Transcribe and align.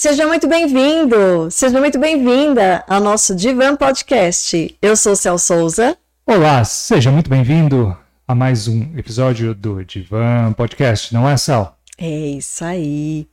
Seja 0.00 0.28
muito 0.28 0.46
bem-vindo, 0.46 1.50
seja 1.50 1.80
muito 1.80 1.98
bem-vinda 1.98 2.84
ao 2.86 3.00
nosso 3.00 3.34
Divan 3.34 3.74
Podcast. 3.74 4.78
Eu 4.80 4.96
sou 4.96 5.16
Cel 5.16 5.36
Souza. 5.38 5.98
Olá, 6.24 6.62
seja 6.62 7.10
muito 7.10 7.28
bem-vindo 7.28 7.96
a 8.24 8.32
mais 8.32 8.68
um 8.68 8.96
episódio 8.96 9.56
do 9.56 9.84
Divan 9.84 10.52
Podcast, 10.52 11.12
não 11.12 11.28
é, 11.28 11.36
Cel? 11.36 11.74
É 11.98 12.08
isso 12.08 12.64
aí. 12.64 13.26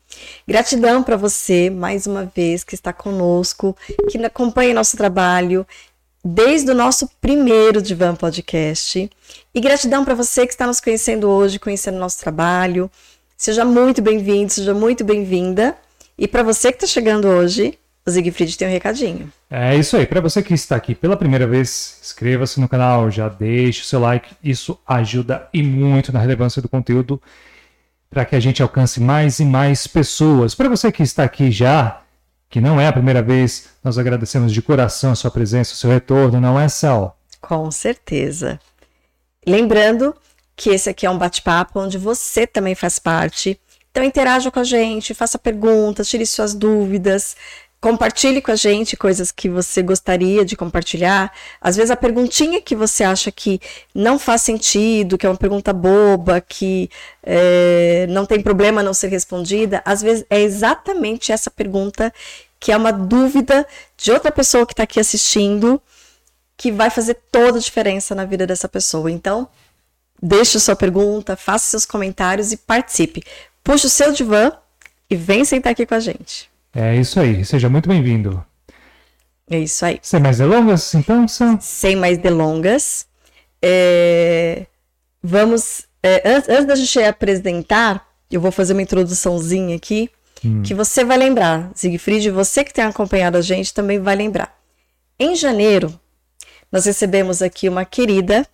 Gratidão 0.47 1.03
para 1.03 1.15
você 1.15 1.69
mais 1.69 2.07
uma 2.07 2.25
vez 2.35 2.63
que 2.63 2.73
está 2.73 2.91
conosco, 2.91 3.77
que 4.09 4.17
acompanha 4.25 4.73
nosso 4.73 4.97
trabalho 4.97 5.67
desde 6.23 6.71
o 6.71 6.75
nosso 6.75 7.07
primeiro 7.21 7.79
Divan 7.79 8.15
Podcast. 8.15 9.07
E 9.53 9.61
gratidão 9.61 10.03
para 10.03 10.15
você 10.15 10.47
que 10.47 10.53
está 10.53 10.65
nos 10.65 10.79
conhecendo 10.79 11.29
hoje, 11.29 11.59
conhecendo 11.59 11.99
nosso 11.99 12.19
trabalho. 12.19 12.89
Seja 13.37 13.63
muito 13.63 14.01
bem-vindo, 14.01 14.51
seja 14.51 14.73
muito 14.73 15.03
bem-vinda. 15.03 15.77
E 16.17 16.27
para 16.27 16.43
você 16.43 16.71
que 16.71 16.77
está 16.77 16.87
chegando 16.87 17.27
hoje, 17.27 17.77
o 18.05 18.11
Siegfried 18.11 18.57
tem 18.57 18.67
um 18.67 18.71
recadinho. 18.71 19.31
É 19.49 19.75
isso 19.75 19.97
aí. 19.97 20.05
Para 20.05 20.21
você 20.21 20.41
que 20.41 20.53
está 20.53 20.75
aqui 20.75 20.93
pela 20.93 21.17
primeira 21.17 21.47
vez, 21.47 21.99
inscreva-se 22.01 22.59
no 22.59 22.69
canal, 22.69 23.09
já 23.09 23.27
deixe 23.27 23.81
o 23.81 23.85
seu 23.85 23.99
like. 23.99 24.33
Isso 24.43 24.79
ajuda 24.87 25.47
e 25.53 25.63
muito 25.63 26.13
na 26.13 26.19
relevância 26.19 26.61
do 26.61 26.69
conteúdo 26.69 27.21
para 28.09 28.23
que 28.23 28.35
a 28.35 28.39
gente 28.39 28.61
alcance 28.61 29.01
mais 29.01 29.39
e 29.39 29.45
mais 29.45 29.87
pessoas. 29.87 30.55
Para 30.55 30.69
você 30.69 30.91
que 30.91 31.03
está 31.03 31.23
aqui 31.23 31.51
já, 31.51 32.01
que 32.49 32.61
não 32.61 32.79
é 32.79 32.87
a 32.87 32.93
primeira 32.93 33.21
vez, 33.21 33.69
nós 33.83 33.97
agradecemos 33.97 34.53
de 34.53 34.61
coração 34.61 35.11
a 35.11 35.15
sua 35.15 35.31
presença, 35.31 35.73
o 35.73 35.75
seu 35.75 35.89
retorno, 35.89 36.39
não 36.39 36.57
é, 36.57 36.69
Sal? 36.69 37.17
Com 37.41 37.69
certeza. 37.71 38.59
Lembrando 39.45 40.15
que 40.55 40.69
esse 40.69 40.89
aqui 40.89 41.05
é 41.05 41.09
um 41.09 41.17
bate-papo 41.17 41.79
onde 41.79 41.97
você 41.97 42.47
também 42.47 42.73
faz 42.73 42.99
parte 42.99 43.59
então 43.95 44.03
interaja 44.03 44.51
com 44.51 44.59
a 44.59 44.63
gente, 44.65 45.13
faça 45.13 45.39
perguntas, 45.39 46.09
tire 46.09 46.25
suas 46.25 46.53
dúvidas, 46.53 47.33
compartilhe 47.79 48.41
com 48.41 48.51
a 48.51 48.55
gente 48.55 48.97
coisas 48.97 49.31
que 49.31 49.47
você 49.47 49.81
gostaria 49.81 50.43
de 50.43 50.57
compartilhar. 50.57 51.31
Às 51.61 51.77
vezes 51.77 51.91
a 51.91 51.95
perguntinha 51.95 52.61
que 52.61 52.75
você 52.75 53.05
acha 53.05 53.31
que 53.31 53.57
não 53.93 54.19
faz 54.19 54.41
sentido, 54.41 55.17
que 55.17 55.25
é 55.25 55.29
uma 55.29 55.37
pergunta 55.37 55.71
boba, 55.71 56.41
que 56.41 56.89
é, 57.23 58.05
não 58.09 58.25
tem 58.25 58.41
problema 58.41 58.83
não 58.83 58.93
ser 58.93 59.07
respondida, 59.07 59.81
às 59.85 60.01
vezes 60.01 60.25
é 60.29 60.41
exatamente 60.41 61.31
essa 61.31 61.49
pergunta 61.49 62.13
que 62.59 62.73
é 62.73 62.77
uma 62.77 62.91
dúvida 62.91 63.65
de 63.95 64.11
outra 64.11 64.29
pessoa 64.29 64.65
que 64.65 64.73
está 64.73 64.83
aqui 64.83 64.99
assistindo, 64.99 65.81
que 66.57 66.69
vai 66.69 66.89
fazer 66.89 67.17
toda 67.31 67.59
a 67.59 67.61
diferença 67.61 68.13
na 68.13 68.25
vida 68.25 68.45
dessa 68.45 68.67
pessoa. 68.67 69.09
Então, 69.09 69.47
deixe 70.21 70.59
sua 70.59 70.75
pergunta, 70.75 71.37
faça 71.37 71.69
seus 71.69 71.85
comentários 71.85 72.51
e 72.51 72.57
participe 72.57 73.23
puxa 73.65 73.87
o 73.87 73.89
seu 73.89 74.13
divã 74.13 74.53
e 75.09 75.15
vem 75.15 75.43
sentar 75.43 75.71
aqui 75.71 75.85
com 75.85 75.95
a 75.95 75.99
gente. 75.99 76.49
É 76.73 76.95
isso 76.95 77.19
aí, 77.19 77.43
seja 77.43 77.67
muito 77.67 77.89
bem-vindo. 77.89 78.45
É 79.49 79.59
isso 79.59 79.85
aí. 79.85 79.99
Sem 80.01 80.19
mais 80.19 80.37
delongas, 80.37 80.93
então, 80.93 81.27
Sam? 81.27 81.59
Sem 81.59 81.95
mais 81.95 82.17
delongas. 82.17 83.07
É... 83.61 84.65
Vamos. 85.21 85.87
É, 86.01 86.21
antes, 86.25 86.49
antes 86.49 86.65
da 86.65 86.75
gente 86.75 86.99
apresentar, 86.99 88.07
eu 88.31 88.39
vou 88.39 88.51
fazer 88.51 88.73
uma 88.73 88.81
introduçãozinha 88.81 89.75
aqui, 89.75 90.09
hum. 90.43 90.61
que 90.61 90.73
você 90.73 91.03
vai 91.03 91.17
lembrar. 91.17 91.71
Siegfried, 91.73 92.29
você 92.29 92.63
que 92.63 92.73
tem 92.73 92.85
acompanhado 92.85 93.37
a 93.37 93.41
gente 93.41 93.73
também 93.73 93.99
vai 93.99 94.15
lembrar. 94.15 94.55
Em 95.19 95.35
janeiro, 95.35 95.99
nós 96.71 96.85
recebemos 96.85 97.41
aqui 97.41 97.67
uma 97.67 97.85
querida 97.85 98.45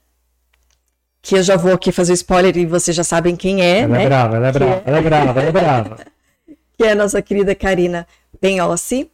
que 1.21 1.35
eu 1.35 1.43
já 1.43 1.55
vou 1.55 1.73
aqui 1.73 1.91
fazer 1.91 2.13
o 2.13 2.15
spoiler 2.15 2.57
e 2.57 2.65
vocês 2.65 2.95
já 2.95 3.03
sabem 3.03 3.35
quem 3.35 3.61
é. 3.61 3.79
Ela 3.79 3.95
é 3.95 3.99
né? 3.99 4.03
é 4.03 4.07
brava, 4.07 4.35
ela 4.37 4.47
é 4.47 4.51
brava, 4.51 4.73
é... 4.73 4.83
ela 4.85 4.97
é 4.97 5.01
brava, 5.01 5.39
ela 5.39 5.49
é 5.49 5.51
brava. 5.51 5.97
que 6.77 6.83
é 6.83 6.91
a 6.91 6.95
nossa 6.95 7.21
querida 7.21 7.53
Karina 7.53 8.07
Benhossi. 8.41 9.09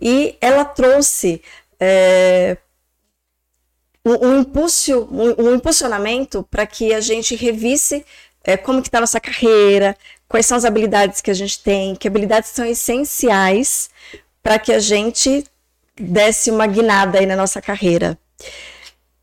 E 0.00 0.36
ela 0.40 0.64
trouxe 0.64 1.42
é, 1.78 2.56
um, 4.04 4.28
um, 4.28 4.40
impulso, 4.40 5.08
um, 5.10 5.48
um 5.48 5.54
impulsionamento 5.54 6.46
para 6.50 6.66
que 6.66 6.94
a 6.94 7.00
gente 7.00 7.36
revisse 7.36 8.04
é, 8.42 8.56
como 8.56 8.80
que 8.80 8.88
está 8.88 8.98
a 8.98 9.02
nossa 9.02 9.20
carreira, 9.20 9.96
quais 10.28 10.46
são 10.46 10.56
as 10.56 10.64
habilidades 10.64 11.20
que 11.20 11.30
a 11.30 11.34
gente 11.34 11.62
tem, 11.62 11.94
que 11.94 12.08
habilidades 12.08 12.50
são 12.50 12.64
essenciais 12.64 13.90
para 14.42 14.58
que 14.58 14.72
a 14.72 14.78
gente 14.78 15.44
desse 15.94 16.50
uma 16.50 16.66
guinada 16.66 17.18
aí 17.18 17.26
na 17.26 17.36
nossa 17.36 17.60
carreira. 17.60 18.18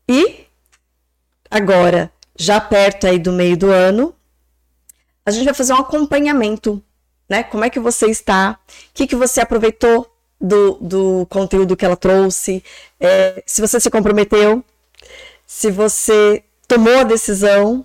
E 0.08 0.46
agora, 1.50 2.10
já 2.40 2.58
perto 2.58 3.06
aí 3.06 3.18
do 3.18 3.32
meio 3.32 3.54
do 3.54 3.70
ano, 3.70 4.14
a 5.26 5.30
gente 5.30 5.44
vai 5.44 5.52
fazer 5.52 5.74
um 5.74 5.80
acompanhamento, 5.80 6.82
né? 7.28 7.42
Como 7.42 7.62
é 7.62 7.68
que 7.68 7.78
você 7.78 8.06
está? 8.06 8.58
O 8.66 8.94
que, 8.94 9.06
que 9.06 9.14
você 9.14 9.42
aproveitou 9.42 10.10
do, 10.40 10.78
do 10.80 11.26
conteúdo 11.28 11.76
que 11.76 11.84
ela 11.84 11.98
trouxe? 11.98 12.64
É, 12.98 13.42
se 13.44 13.60
você 13.60 13.78
se 13.78 13.90
comprometeu, 13.90 14.64
se 15.46 15.70
você 15.70 16.42
tomou 16.66 17.00
a 17.00 17.04
decisão 17.04 17.84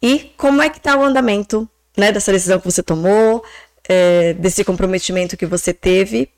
e 0.00 0.32
como 0.38 0.62
é 0.62 0.70
que 0.70 0.78
está 0.78 0.96
o 0.96 1.04
andamento 1.04 1.68
né, 1.98 2.10
dessa 2.10 2.32
decisão 2.32 2.58
que 2.58 2.64
você 2.64 2.82
tomou, 2.82 3.44
é, 3.86 4.32
desse 4.32 4.64
comprometimento 4.64 5.36
que 5.36 5.44
você 5.44 5.74
teve. 5.74 6.30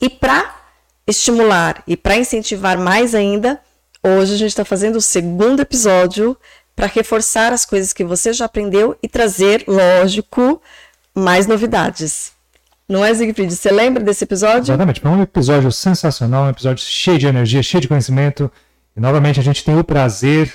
E 0.00 0.08
para 0.08 0.62
estimular 1.06 1.82
e 1.86 1.94
para 1.94 2.16
incentivar 2.16 2.78
mais 2.78 3.14
ainda, 3.14 3.60
hoje 4.02 4.32
a 4.32 4.38
gente 4.38 4.48
está 4.48 4.64
fazendo 4.64 4.96
o 4.96 5.00
segundo 5.02 5.60
episódio 5.60 6.34
para 6.74 6.86
reforçar 6.86 7.52
as 7.52 7.64
coisas 7.64 7.92
que 7.92 8.04
você 8.04 8.32
já 8.32 8.46
aprendeu 8.46 8.96
e 9.02 9.08
trazer, 9.08 9.64
lógico, 9.66 10.60
mais 11.14 11.46
novidades. 11.46 12.32
Não 12.88 13.04
é, 13.04 13.14
Siegfried? 13.14 13.54
Você 13.54 13.70
lembra 13.70 14.02
desse 14.02 14.24
episódio? 14.24 14.72
Exatamente. 14.72 15.00
Foi 15.00 15.10
um 15.10 15.22
episódio 15.22 15.70
sensacional, 15.70 16.44
um 16.44 16.50
episódio 16.50 16.84
cheio 16.84 17.18
de 17.18 17.26
energia, 17.26 17.62
cheio 17.62 17.80
de 17.80 17.86
conhecimento. 17.86 18.50
E 18.96 19.00
novamente 19.00 19.38
a 19.38 19.42
gente 19.42 19.64
tem 19.64 19.78
o 19.78 19.84
prazer 19.84 20.52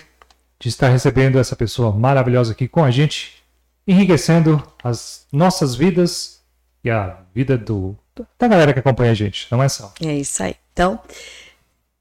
de 0.60 0.68
estar 0.68 0.90
recebendo 0.90 1.40
essa 1.40 1.56
pessoa 1.56 1.92
maravilhosa 1.92 2.52
aqui 2.52 2.68
com 2.68 2.84
a 2.84 2.92
gente, 2.92 3.44
enriquecendo 3.88 4.62
as 4.84 5.26
nossas 5.32 5.76
vidas 5.76 6.42
e 6.84 6.90
a 6.90 7.20
vida 7.34 7.58
do, 7.58 7.96
da 8.38 8.48
galera 8.48 8.74
que 8.74 8.80
acompanha 8.80 9.12
a 9.12 9.16
gente, 9.16 9.48
não 9.52 9.62
é 9.62 9.70
só? 9.70 9.94
É 10.02 10.14
isso 10.14 10.44
aí. 10.44 10.56
Então, 10.74 11.00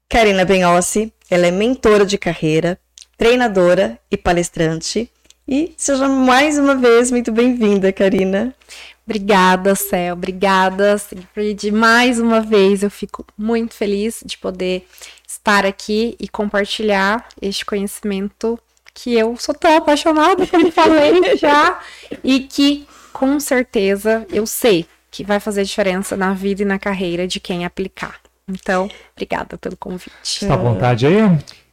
Karina 0.09 0.45
Benhossi, 0.45 1.13
ela 1.29 1.47
é 1.47 1.51
mentora 1.51 2.05
de 2.05 2.17
carreira, 2.17 2.79
treinadora 3.17 3.99
e 4.09 4.17
palestrante. 4.17 5.09
E 5.47 5.73
seja 5.77 6.07
mais 6.07 6.57
uma 6.57 6.75
vez 6.75 7.11
muito 7.11 7.31
bem-vinda, 7.31 7.93
Karina. 7.93 8.53
Obrigada, 9.05 9.75
Céu. 9.75 10.13
Obrigada, 10.13 10.97
Sigfrid. 10.97 11.71
Mais 11.71 12.19
uma 12.19 12.41
vez 12.41 12.81
eu 12.81 12.89
fico 12.89 13.23
muito 13.37 13.75
feliz 13.75 14.23
de 14.25 14.37
poder 14.37 14.87
estar 15.27 15.65
aqui 15.65 16.15
e 16.19 16.27
compartilhar 16.27 17.27
este 17.39 17.63
conhecimento 17.63 18.59
que 18.93 19.13
eu 19.13 19.35
sou 19.37 19.53
tão 19.53 19.77
apaixonada, 19.77 20.47
como 20.47 20.71
falei 20.71 21.37
já, 21.37 21.79
e 22.23 22.39
que 22.39 22.87
com 23.13 23.39
certeza 23.39 24.25
eu 24.31 24.47
sei 24.47 24.87
que 25.11 25.23
vai 25.23 25.39
fazer 25.39 25.63
diferença 25.63 26.17
na 26.17 26.33
vida 26.33 26.63
e 26.63 26.65
na 26.65 26.79
carreira 26.79 27.27
de 27.27 27.39
quem 27.39 27.65
aplicar. 27.65 28.19
Então, 28.47 28.89
obrigada 29.13 29.57
pelo 29.57 29.77
convite. 29.77 30.11
Está 30.23 30.55
à 30.55 30.57
vontade 30.57 31.05
aí? 31.05 31.19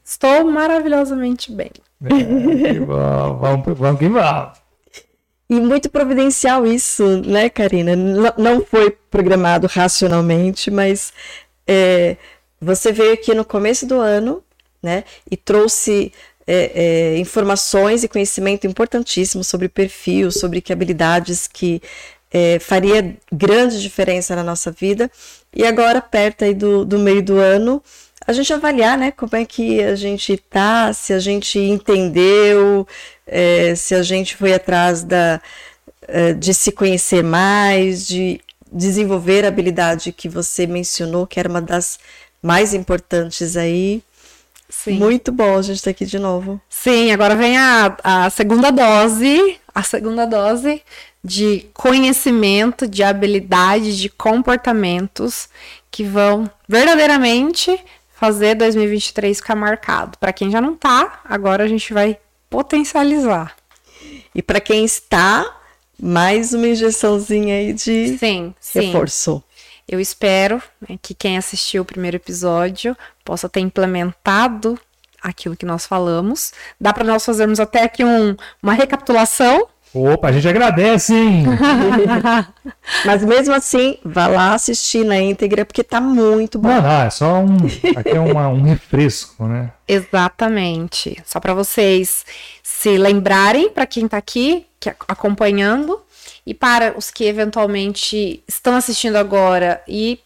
Estou 0.04 0.44
maravilhosamente 0.44 1.52
bem. 1.52 1.70
É, 2.04 2.72
que 2.72 2.80
bom, 2.80 3.38
vamos, 3.40 3.78
vamos 3.78 3.98
que 3.98 4.08
vamos. 4.08 4.62
E 5.48 5.60
muito 5.60 5.90
providencial 5.90 6.66
isso, 6.66 7.20
né, 7.26 7.50
Karina? 7.50 7.94
Não 7.94 8.64
foi 8.64 8.90
programado 9.10 9.66
racionalmente, 9.66 10.70
mas 10.70 11.12
é, 11.66 12.16
você 12.60 12.90
veio 12.90 13.12
aqui 13.12 13.34
no 13.34 13.44
começo 13.44 13.86
do 13.86 13.96
ano, 13.96 14.42
né, 14.82 15.04
e 15.30 15.36
trouxe 15.36 16.12
é, 16.46 16.72
é, 17.14 17.18
informações 17.18 18.02
e 18.02 18.08
conhecimento 18.08 18.66
importantíssimo 18.66 19.44
sobre 19.44 19.68
perfil, 19.68 20.30
sobre 20.30 20.60
que 20.60 20.72
habilidades 20.72 21.46
que 21.46 21.82
é, 22.32 22.58
faria 22.58 23.14
grande 23.30 23.80
diferença 23.80 24.34
na 24.34 24.42
nossa 24.42 24.70
vida. 24.70 25.10
E 25.54 25.66
agora, 25.66 26.00
perto 26.00 26.44
aí 26.44 26.54
do, 26.54 26.84
do 26.84 26.98
meio 26.98 27.22
do 27.22 27.36
ano, 27.36 27.82
a 28.26 28.32
gente 28.32 28.52
avaliar, 28.52 28.96
né, 28.96 29.10
como 29.10 29.34
é 29.34 29.44
que 29.44 29.82
a 29.82 29.94
gente 29.94 30.36
tá, 30.36 30.92
se 30.92 31.12
a 31.12 31.18
gente 31.18 31.58
entendeu, 31.58 32.86
é, 33.26 33.74
se 33.74 33.94
a 33.94 34.02
gente 34.02 34.36
foi 34.36 34.52
atrás 34.52 35.02
da, 35.02 35.40
é, 36.06 36.32
de 36.32 36.54
se 36.54 36.72
conhecer 36.72 37.22
mais, 37.22 38.06
de 38.06 38.40
desenvolver 38.70 39.44
a 39.44 39.48
habilidade 39.48 40.12
que 40.12 40.28
você 40.28 40.66
mencionou, 40.66 41.26
que 41.26 41.38
era 41.38 41.48
uma 41.48 41.60
das 41.60 41.98
mais 42.42 42.74
importantes 42.74 43.56
aí. 43.56 44.02
Sim. 44.68 44.98
Muito 44.98 45.30
bom 45.30 45.58
a 45.58 45.62
gente 45.62 45.76
estar 45.76 45.90
tá 45.90 45.90
aqui 45.90 46.06
de 46.06 46.18
novo. 46.18 46.60
Sim, 46.68 47.12
agora 47.12 47.36
vem 47.36 47.58
a, 47.58 47.96
a 48.02 48.30
segunda 48.30 48.70
dose, 48.70 49.58
a 49.74 49.82
segunda 49.82 50.26
dose 50.26 50.82
de 51.22 51.66
conhecimento, 51.74 52.86
de 52.86 53.02
habilidade, 53.02 53.96
de 53.96 54.08
comportamentos 54.08 55.48
que 55.90 56.02
vão 56.02 56.50
verdadeiramente 56.66 57.78
fazer 58.22 58.54
2023 58.54 59.38
ficar 59.38 59.56
marcado. 59.56 60.16
Para 60.16 60.32
quem 60.32 60.48
já 60.48 60.60
não 60.60 60.76
tá, 60.76 61.22
agora 61.24 61.64
a 61.64 61.66
gente 61.66 61.92
vai 61.92 62.16
potencializar. 62.48 63.56
E 64.32 64.40
para 64.40 64.60
quem 64.60 64.84
está, 64.84 65.60
mais 66.00 66.54
uma 66.54 66.68
injeçãozinha 66.68 67.56
aí 67.56 67.72
de 67.72 68.16
sim, 68.16 68.54
sim. 68.60 68.80
reforço. 68.80 69.42
Eu 69.88 69.98
espero 69.98 70.62
né, 70.88 70.96
que 71.02 71.14
quem 71.14 71.36
assistiu 71.36 71.82
o 71.82 71.84
primeiro 71.84 72.16
episódio 72.16 72.96
possa 73.24 73.48
ter 73.48 73.58
implementado 73.58 74.78
aquilo 75.20 75.56
que 75.56 75.66
nós 75.66 75.84
falamos. 75.84 76.52
Dá 76.80 76.92
para 76.92 77.02
nós 77.02 77.24
fazermos 77.24 77.58
até 77.58 77.82
aqui 77.82 78.04
um, 78.04 78.36
uma 78.62 78.72
recapitulação. 78.72 79.66
Opa, 79.94 80.28
a 80.28 80.32
gente 80.32 80.48
agradece, 80.48 81.14
hein? 81.14 81.44
Mas 83.04 83.22
mesmo 83.22 83.54
assim, 83.54 83.98
vá 84.02 84.26
lá 84.26 84.54
assistir 84.54 85.04
na 85.04 85.18
íntegra, 85.18 85.66
porque 85.66 85.84
tá 85.84 86.00
muito 86.00 86.58
bom. 86.58 86.68
Não, 86.68 86.80
não, 86.80 87.02
é 87.02 87.10
só 87.10 87.40
um. 87.40 87.58
Aqui 87.96 88.10
é 88.10 88.20
uma, 88.20 88.48
um 88.48 88.62
refresco, 88.62 89.46
né? 89.46 89.70
Exatamente. 89.86 91.22
Só 91.26 91.38
para 91.38 91.52
vocês 91.52 92.24
se 92.62 92.96
lembrarem, 92.96 93.68
para 93.68 93.84
quem 93.84 94.08
tá 94.08 94.16
aqui 94.16 94.66
que, 94.80 94.88
acompanhando, 94.88 96.00
e 96.46 96.54
para 96.54 96.96
os 96.96 97.10
que 97.10 97.24
eventualmente 97.24 98.42
estão 98.48 98.74
assistindo 98.74 99.16
agora 99.16 99.82
e 99.86 100.18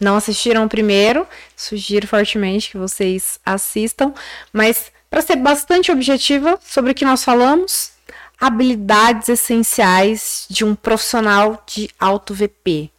não 0.00 0.16
assistiram 0.16 0.64
o 0.64 0.68
primeiro, 0.68 1.26
sugiro 1.56 2.06
fortemente 2.06 2.70
que 2.70 2.78
vocês 2.78 3.40
assistam. 3.44 4.14
Mas 4.52 4.92
para 5.10 5.22
ser 5.22 5.36
bastante 5.36 5.90
objetiva 5.90 6.58
sobre 6.62 6.92
o 6.92 6.94
que 6.94 7.04
nós 7.04 7.24
falamos, 7.24 7.97
habilidades 8.40 9.28
essenciais 9.28 10.46
de 10.48 10.64
um 10.64 10.74
profissional 10.74 11.62
de 11.66 11.90
alto 11.98 12.32
VP. 12.32 12.90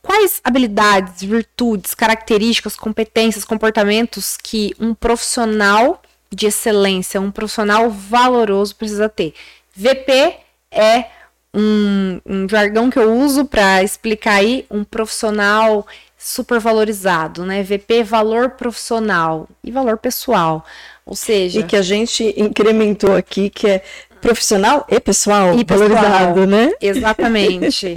Quais 0.00 0.40
habilidades, 0.44 1.22
virtudes, 1.22 1.94
características, 1.94 2.76
competências, 2.76 3.44
comportamentos 3.44 4.36
que 4.36 4.74
um 4.78 4.94
profissional 4.94 6.02
de 6.30 6.46
excelência, 6.46 7.20
um 7.20 7.30
profissional 7.30 7.90
valoroso 7.90 8.76
precisa 8.76 9.08
ter? 9.08 9.34
VP 9.74 10.36
é 10.70 11.06
um, 11.54 12.20
um 12.26 12.48
jargão 12.48 12.90
que 12.90 12.98
eu 12.98 13.14
uso 13.14 13.44
para 13.46 13.82
explicar 13.82 14.34
aí 14.34 14.66
um 14.70 14.84
profissional 14.84 15.86
super 16.18 16.58
valorizado, 16.58 17.44
né? 17.44 17.62
VP 17.62 18.02
valor 18.02 18.50
profissional 18.50 19.48
e 19.62 19.70
valor 19.70 19.98
pessoal. 19.98 20.64
Ou 21.06 21.14
seja, 21.14 21.60
e 21.60 21.64
que 21.64 21.76
a 21.76 21.82
gente 21.82 22.34
incrementou 22.36 23.14
aqui 23.14 23.50
que 23.50 23.68
é 23.68 23.84
profissional 24.24 24.86
e 24.88 24.98
pessoal 24.98 25.54
e 25.54 25.64
valorizado, 25.64 26.34
pessoal, 26.34 26.46
né? 26.46 26.72
Exatamente. 26.80 27.94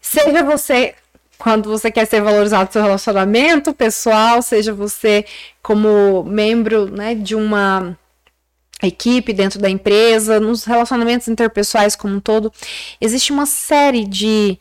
seja 0.00 0.44
você 0.44 0.94
quando 1.38 1.68
você 1.68 1.90
quer 1.90 2.06
ser 2.06 2.22
valorizado 2.22 2.66
no 2.66 2.72
seu 2.72 2.82
relacionamento 2.82 3.74
pessoal, 3.74 4.40
seja 4.42 4.72
você 4.72 5.24
como 5.60 6.22
membro, 6.22 6.88
né, 6.88 7.16
de 7.16 7.34
uma 7.34 7.98
equipe 8.80 9.32
dentro 9.32 9.58
da 9.58 9.68
empresa, 9.68 10.38
nos 10.38 10.64
relacionamentos 10.64 11.26
interpessoais 11.26 11.96
como 11.96 12.14
um 12.14 12.20
todo, 12.20 12.52
existe 13.00 13.32
uma 13.32 13.46
série 13.46 14.04
de 14.04 14.56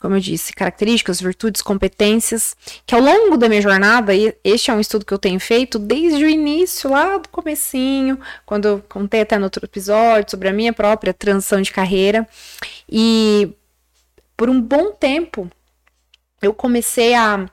como 0.00 0.16
eu 0.16 0.20
disse, 0.20 0.54
características, 0.54 1.20
virtudes, 1.20 1.60
competências, 1.60 2.56
que 2.86 2.94
ao 2.94 3.02
longo 3.02 3.36
da 3.36 3.48
minha 3.48 3.60
jornada, 3.60 4.14
e 4.14 4.34
este 4.42 4.70
é 4.70 4.74
um 4.74 4.80
estudo 4.80 5.04
que 5.04 5.12
eu 5.12 5.18
tenho 5.18 5.38
feito 5.38 5.78
desde 5.78 6.24
o 6.24 6.28
início, 6.28 6.90
lá 6.90 7.18
do 7.18 7.28
comecinho, 7.28 8.18
quando 8.46 8.66
eu 8.66 8.84
contei 8.88 9.20
até 9.20 9.36
no 9.36 9.44
outro 9.44 9.64
episódio 9.64 10.30
sobre 10.30 10.48
a 10.48 10.52
minha 10.52 10.72
própria 10.72 11.12
transição 11.12 11.60
de 11.60 11.70
carreira, 11.70 12.26
e 12.88 13.52
por 14.36 14.48
um 14.48 14.58
bom 14.58 14.90
tempo 14.90 15.50
eu 16.40 16.54
comecei 16.54 17.12
a, 17.12 17.46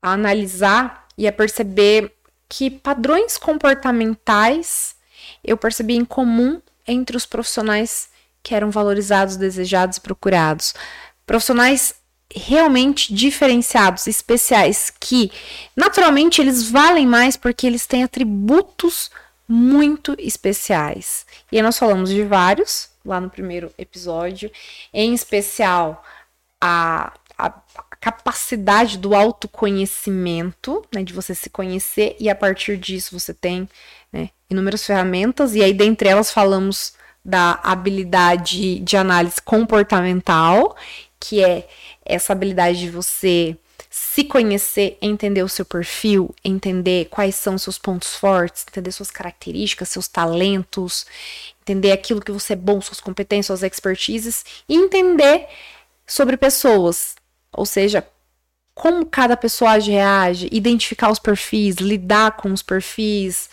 a 0.00 0.12
analisar 0.12 1.08
e 1.18 1.26
a 1.26 1.32
perceber 1.32 2.12
que 2.48 2.70
padrões 2.70 3.36
comportamentais 3.36 4.94
eu 5.42 5.56
percebi 5.56 5.96
em 5.96 6.04
comum 6.04 6.62
entre 6.86 7.16
os 7.16 7.26
profissionais 7.26 8.08
que 8.44 8.54
eram 8.54 8.70
valorizados, 8.70 9.36
desejados 9.36 9.96
e 9.96 10.00
procurados 10.00 10.74
profissionais 11.26 11.94
realmente 12.34 13.14
diferenciados, 13.14 14.06
especiais, 14.06 14.92
que 14.98 15.30
naturalmente 15.76 16.40
eles 16.40 16.68
valem 16.68 17.06
mais 17.06 17.36
porque 17.36 17.66
eles 17.66 17.86
têm 17.86 18.02
atributos 18.02 19.10
muito 19.46 20.16
especiais. 20.18 21.26
E 21.52 21.56
aí 21.56 21.62
nós 21.62 21.78
falamos 21.78 22.10
de 22.10 22.24
vários 22.24 22.88
lá 23.04 23.20
no 23.20 23.30
primeiro 23.30 23.72
episódio, 23.76 24.50
em 24.92 25.12
especial 25.12 26.02
a, 26.60 27.12
a 27.36 27.50
capacidade 28.00 28.98
do 28.98 29.14
autoconhecimento, 29.14 30.84
né, 30.92 31.02
de 31.02 31.12
você 31.12 31.34
se 31.34 31.50
conhecer 31.50 32.16
e 32.18 32.28
a 32.28 32.34
partir 32.34 32.76
disso 32.76 33.18
você 33.18 33.32
tem 33.32 33.68
né, 34.12 34.30
inúmeras 34.50 34.84
ferramentas 34.84 35.54
e 35.54 35.62
aí 35.62 35.72
dentre 35.72 36.08
elas 36.08 36.30
falamos 36.30 36.94
da 37.24 37.58
habilidade 37.62 38.78
de 38.80 38.96
análise 38.96 39.40
comportamental 39.42 40.76
que 41.24 41.42
é 41.42 41.66
essa 42.04 42.32
habilidade 42.32 42.80
de 42.80 42.90
você 42.90 43.56
se 43.88 44.24
conhecer, 44.24 44.98
entender 45.00 45.42
o 45.42 45.48
seu 45.48 45.64
perfil, 45.64 46.34
entender 46.44 47.06
quais 47.06 47.34
são 47.34 47.56
seus 47.56 47.78
pontos 47.78 48.14
fortes, 48.16 48.66
entender 48.68 48.92
suas 48.92 49.10
características, 49.10 49.88
seus 49.88 50.08
talentos, 50.08 51.06
entender 51.62 51.92
aquilo 51.92 52.20
que 52.20 52.32
você 52.32 52.52
é 52.52 52.56
bom, 52.56 52.80
suas 52.80 53.00
competências, 53.00 53.46
suas 53.46 53.62
expertises 53.62 54.44
e 54.68 54.74
entender 54.74 55.46
sobre 56.06 56.36
pessoas, 56.36 57.14
ou 57.52 57.64
seja, 57.64 58.06
como 58.74 59.06
cada 59.06 59.36
pessoa 59.36 59.78
reage, 59.78 60.48
identificar 60.52 61.10
os 61.10 61.18
perfis, 61.18 61.76
lidar 61.76 62.32
com 62.32 62.52
os 62.52 62.62
perfis, 62.62 63.48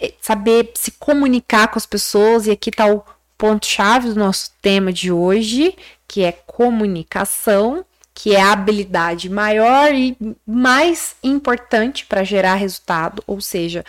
eh, 0.00 0.12
saber 0.20 0.70
se 0.74 0.92
comunicar 0.92 1.68
com 1.68 1.78
as 1.78 1.86
pessoas, 1.86 2.46
e 2.46 2.50
aqui 2.50 2.70
está 2.70 2.86
o 2.86 3.02
ponto-chave 3.38 4.08
do 4.08 4.18
nosso 4.18 4.50
tema 4.62 4.92
de 4.92 5.12
hoje, 5.12 5.76
que 6.08 6.22
é 6.22 6.32
comunicação, 6.32 7.84
que 8.14 8.34
é 8.34 8.40
a 8.40 8.52
habilidade 8.52 9.28
maior 9.28 9.94
e 9.94 10.16
mais 10.46 11.16
importante 11.22 12.06
para 12.06 12.24
gerar 12.24 12.54
resultado, 12.54 13.22
ou 13.26 13.40
seja, 13.40 13.84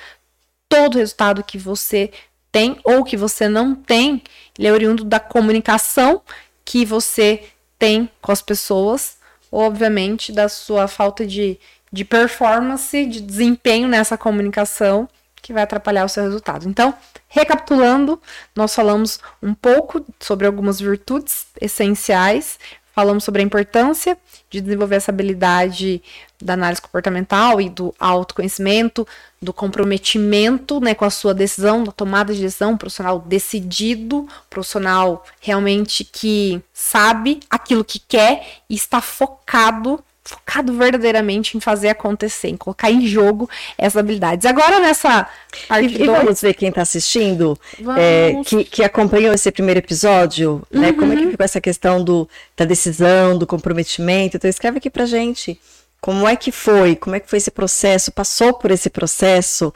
todo 0.67 0.97
resultado 0.97 1.43
que 1.43 1.57
você 1.57 2.11
tem 2.51 2.79
ou 2.83 3.03
que 3.03 3.15
você 3.15 3.47
não 3.47 3.73
tem, 3.73 4.21
ele 4.57 4.67
é 4.67 4.71
oriundo 4.71 5.03
da 5.03 5.19
comunicação 5.19 6.21
que 6.65 6.83
você 6.83 7.43
tem 7.79 8.09
com 8.21 8.31
as 8.31 8.41
pessoas, 8.41 9.17
obviamente 9.51 10.31
da 10.31 10.49
sua 10.49 10.87
falta 10.87 11.25
de, 11.25 11.57
de 11.91 12.03
performance, 12.03 13.05
de 13.05 13.21
desempenho 13.21 13.87
nessa 13.87 14.17
comunicação 14.17 15.07
que 15.41 15.53
vai 15.53 15.63
atrapalhar 15.63 16.05
o 16.05 16.09
seu 16.09 16.23
resultado. 16.23 16.67
Então, 16.67 16.93
recapitulando, 17.27 18.21
nós 18.55 18.73
falamos 18.73 19.19
um 19.41 19.53
pouco 19.53 20.05
sobre 20.19 20.45
algumas 20.45 20.79
virtudes 20.79 21.47
essenciais, 21.59 22.59
falamos 22.93 23.23
sobre 23.23 23.41
a 23.41 23.45
importância 23.45 24.17
de 24.49 24.59
desenvolver 24.61 24.95
essa 24.95 25.11
habilidade 25.11 26.01
da 26.41 26.53
análise 26.53 26.81
comportamental 26.81 27.59
e 27.61 27.69
do 27.69 27.93
autoconhecimento, 27.99 29.07
do 29.41 29.53
comprometimento 29.53 30.79
né, 30.79 30.95
com 30.95 31.05
a 31.05 31.09
sua 31.09 31.33
decisão, 31.33 31.83
da 31.83 31.91
tomada 31.91 32.33
de 32.33 32.41
decisão, 32.41 32.71
um 32.71 32.77
profissional 32.77 33.19
decidido, 33.19 34.27
profissional 34.49 35.23
realmente 35.39 36.03
que 36.03 36.61
sabe 36.73 37.39
aquilo 37.49 37.85
que 37.85 37.99
quer 37.99 38.61
e 38.69 38.75
está 38.75 38.99
focado 38.99 40.03
focado 40.27 40.73
verdadeiramente 40.73 41.55
em 41.55 41.59
fazer 41.61 41.89
acontecer, 41.89 42.49
em 42.49 42.57
colocar 42.57 42.91
em 42.91 43.07
jogo 43.07 43.49
essas 43.77 43.97
habilidades. 43.97 44.45
Agora 44.45 44.79
nessa 44.79 45.27
parte 45.67 45.95
E, 45.95 46.03
e 46.03 46.05
vamos 46.05 46.41
ver 46.41 46.53
quem 46.53 46.69
está 46.69 46.81
assistindo, 46.81 47.57
é, 47.97 48.33
que, 48.45 48.63
que 48.65 48.83
acompanhou 48.83 49.33
esse 49.33 49.49
primeiro 49.51 49.79
episódio, 49.79 50.61
uhum. 50.71 50.81
né? 50.81 50.91
Como 50.91 51.13
é 51.13 51.15
que 51.15 51.25
uhum. 51.25 51.31
ficou 51.31 51.43
essa 51.45 51.61
questão 51.61 52.03
do, 52.03 52.27
da 52.57 52.65
decisão, 52.65 53.37
do 53.37 53.47
comprometimento? 53.47 54.35
Então 54.35 54.49
escreve 54.49 54.79
aqui 54.79 54.89
pra 54.89 55.05
gente. 55.05 55.59
Como 56.01 56.27
é 56.27 56.35
que 56.35 56.51
foi? 56.51 56.95
Como 56.95 57.15
é 57.15 57.19
que 57.19 57.29
foi 57.29 57.37
esse 57.37 57.51
processo? 57.51 58.11
Passou 58.11 58.53
por 58.53 58.69
esse 58.69 58.89
processo? 58.89 59.73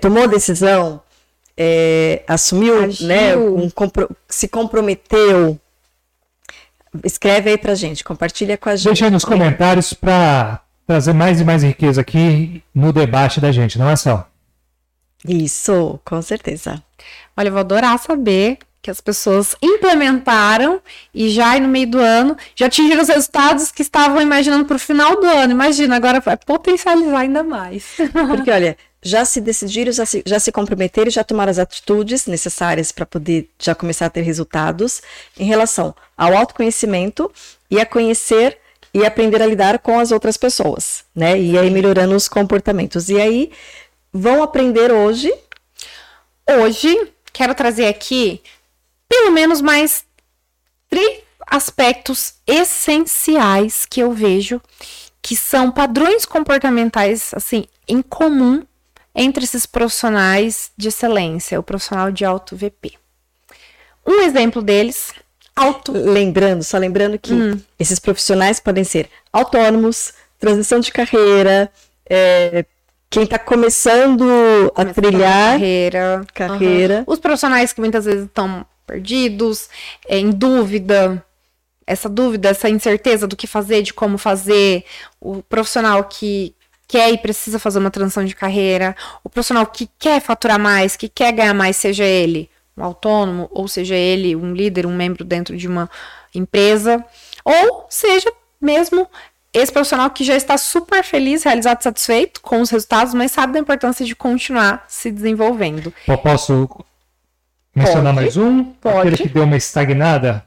tomou 0.00 0.28
decisão? 0.28 1.00
É, 1.56 2.22
assumiu, 2.26 2.84
Agiu. 2.84 3.06
né? 3.06 3.36
Um, 3.36 3.70
se 4.28 4.48
comprometeu 4.48 5.58
Escreve 7.04 7.50
aí 7.50 7.58
pra 7.58 7.74
gente, 7.74 8.02
compartilha 8.02 8.56
com 8.58 8.68
a 8.68 8.76
gente. 8.76 8.86
Deixa 8.86 9.04
aí 9.04 9.10
nos 9.10 9.24
comentários 9.24 9.92
para 9.92 10.60
trazer 10.86 11.12
mais 11.12 11.40
e 11.40 11.44
mais 11.44 11.62
riqueza 11.62 12.00
aqui 12.00 12.62
no 12.74 12.92
debate 12.92 13.40
da 13.40 13.52
gente, 13.52 13.78
não 13.78 13.88
é 13.88 13.96
só? 13.96 14.28
Isso, 15.26 16.00
com 16.04 16.20
certeza. 16.20 16.82
Olha, 17.36 17.48
eu 17.48 17.52
vou 17.52 17.60
adorar 17.60 17.98
saber 17.98 18.58
que 18.82 18.90
as 18.90 19.00
pessoas 19.00 19.54
implementaram 19.62 20.80
e 21.14 21.28
já 21.28 21.58
no 21.60 21.68
meio 21.68 21.86
do 21.86 21.98
ano 21.98 22.36
já 22.56 22.66
atingiram 22.66 23.02
os 23.02 23.08
resultados 23.08 23.70
que 23.70 23.82
estavam 23.82 24.20
imaginando 24.20 24.64
para 24.64 24.76
o 24.76 24.80
final 24.80 25.20
do 25.20 25.26
ano. 25.26 25.52
Imagina, 25.52 25.96
agora 25.96 26.20
vai 26.20 26.36
potencializar 26.36 27.18
ainda 27.18 27.42
mais. 27.42 27.84
Porque, 28.28 28.50
olha, 28.50 28.76
já 29.02 29.24
se 29.24 29.40
decidiram, 29.40 29.92
já 29.92 30.04
se, 30.04 30.22
já 30.26 30.38
se 30.38 30.52
comprometeram, 30.52 31.10
já 31.10 31.24
tomaram 31.24 31.50
as 31.50 31.58
atitudes 31.58 32.26
necessárias 32.26 32.92
para 32.92 33.06
poder 33.06 33.48
já 33.58 33.74
começar 33.74 34.06
a 34.06 34.10
ter 34.10 34.22
resultados 34.22 35.00
em 35.38 35.44
relação 35.44 35.94
ao 36.16 36.36
autoconhecimento 36.36 37.32
e 37.70 37.80
a 37.80 37.86
conhecer 37.86 38.58
e 38.92 39.06
aprender 39.06 39.40
a 39.40 39.46
lidar 39.46 39.78
com 39.78 39.98
as 39.98 40.10
outras 40.12 40.36
pessoas, 40.36 41.04
né? 41.14 41.40
E 41.40 41.56
aí 41.56 41.70
melhorando 41.70 42.14
os 42.14 42.28
comportamentos. 42.28 43.08
E 43.08 43.20
aí 43.20 43.52
vão 44.12 44.42
aprender 44.42 44.90
hoje. 44.92 45.32
Hoje, 46.48 47.12
quero 47.32 47.54
trazer 47.54 47.86
aqui 47.86 48.42
pelo 49.08 49.30
menos 49.30 49.60
mais 49.60 50.04
três 50.88 51.20
aspectos 51.46 52.34
essenciais 52.46 53.86
que 53.86 54.00
eu 54.00 54.12
vejo 54.12 54.60
que 55.22 55.36
são 55.36 55.70
padrões 55.70 56.24
comportamentais 56.24 57.32
assim 57.34 57.66
em 57.88 58.00
comum 58.00 58.62
entre 59.14 59.44
esses 59.44 59.66
profissionais 59.66 60.70
de 60.76 60.88
excelência, 60.88 61.58
o 61.58 61.62
profissional 61.62 62.10
de 62.10 62.24
alto 62.24 62.56
VP. 62.56 62.92
Um 64.06 64.22
exemplo 64.22 64.62
deles, 64.62 65.12
alto. 65.54 65.92
Lembrando, 65.92 66.62
só 66.62 66.78
lembrando 66.78 67.18
que 67.18 67.32
hum. 67.32 67.60
esses 67.78 67.98
profissionais 67.98 68.60
podem 68.60 68.84
ser 68.84 69.08
autônomos, 69.32 70.14
transição 70.38 70.80
de 70.80 70.90
carreira, 70.90 71.70
é, 72.08 72.64
quem 73.10 73.24
está 73.24 73.38
começando 73.38 74.24
a 74.74 74.84
trilhar 74.84 75.52
carreira, 75.52 76.26
carreira. 76.32 76.98
Uhum. 76.98 77.04
os 77.12 77.18
profissionais 77.18 77.72
que 77.72 77.80
muitas 77.80 78.04
vezes 78.04 78.24
estão 78.24 78.64
perdidos, 78.86 79.68
é, 80.08 80.18
em 80.18 80.30
dúvida, 80.30 81.24
essa 81.86 82.08
dúvida, 82.08 82.50
essa 82.50 82.68
incerteza 82.68 83.26
do 83.26 83.36
que 83.36 83.46
fazer, 83.46 83.82
de 83.82 83.92
como 83.92 84.16
fazer, 84.16 84.84
o 85.20 85.42
profissional 85.42 86.04
que 86.04 86.54
quer 86.90 87.12
e 87.12 87.18
precisa 87.18 87.60
fazer 87.60 87.78
uma 87.78 87.90
transição 87.90 88.24
de 88.24 88.34
carreira, 88.34 88.96
o 89.22 89.30
profissional 89.30 89.64
que 89.64 89.88
quer 89.96 90.20
faturar 90.20 90.58
mais, 90.58 90.96
que 90.96 91.08
quer 91.08 91.32
ganhar 91.32 91.54
mais, 91.54 91.76
seja 91.76 92.04
ele 92.04 92.50
um 92.76 92.82
autônomo, 92.82 93.48
ou 93.52 93.68
seja 93.68 93.94
ele 93.94 94.34
um 94.34 94.52
líder, 94.52 94.86
um 94.86 94.96
membro 94.96 95.24
dentro 95.24 95.56
de 95.56 95.68
uma 95.68 95.88
empresa, 96.34 97.04
ou 97.44 97.86
seja 97.88 98.32
mesmo 98.60 99.06
esse 99.52 99.70
profissional 99.70 100.10
que 100.10 100.24
já 100.24 100.34
está 100.34 100.56
super 100.58 101.04
feliz, 101.04 101.44
realizado, 101.44 101.82
satisfeito 101.82 102.40
com 102.40 102.60
os 102.60 102.70
resultados, 102.70 103.14
mas 103.14 103.30
sabe 103.30 103.52
da 103.52 103.58
importância 103.58 104.04
de 104.04 104.16
continuar 104.16 104.84
se 104.88 105.10
desenvolvendo. 105.10 105.92
Eu 106.08 106.18
posso 106.18 106.68
mencionar 107.74 108.14
Pode. 108.14 108.24
mais 108.24 108.36
um? 108.36 108.64
Pode. 108.64 108.98
Aquele 108.98 109.16
que 109.16 109.28
deu 109.28 109.44
uma 109.44 109.56
estagnada? 109.56 110.44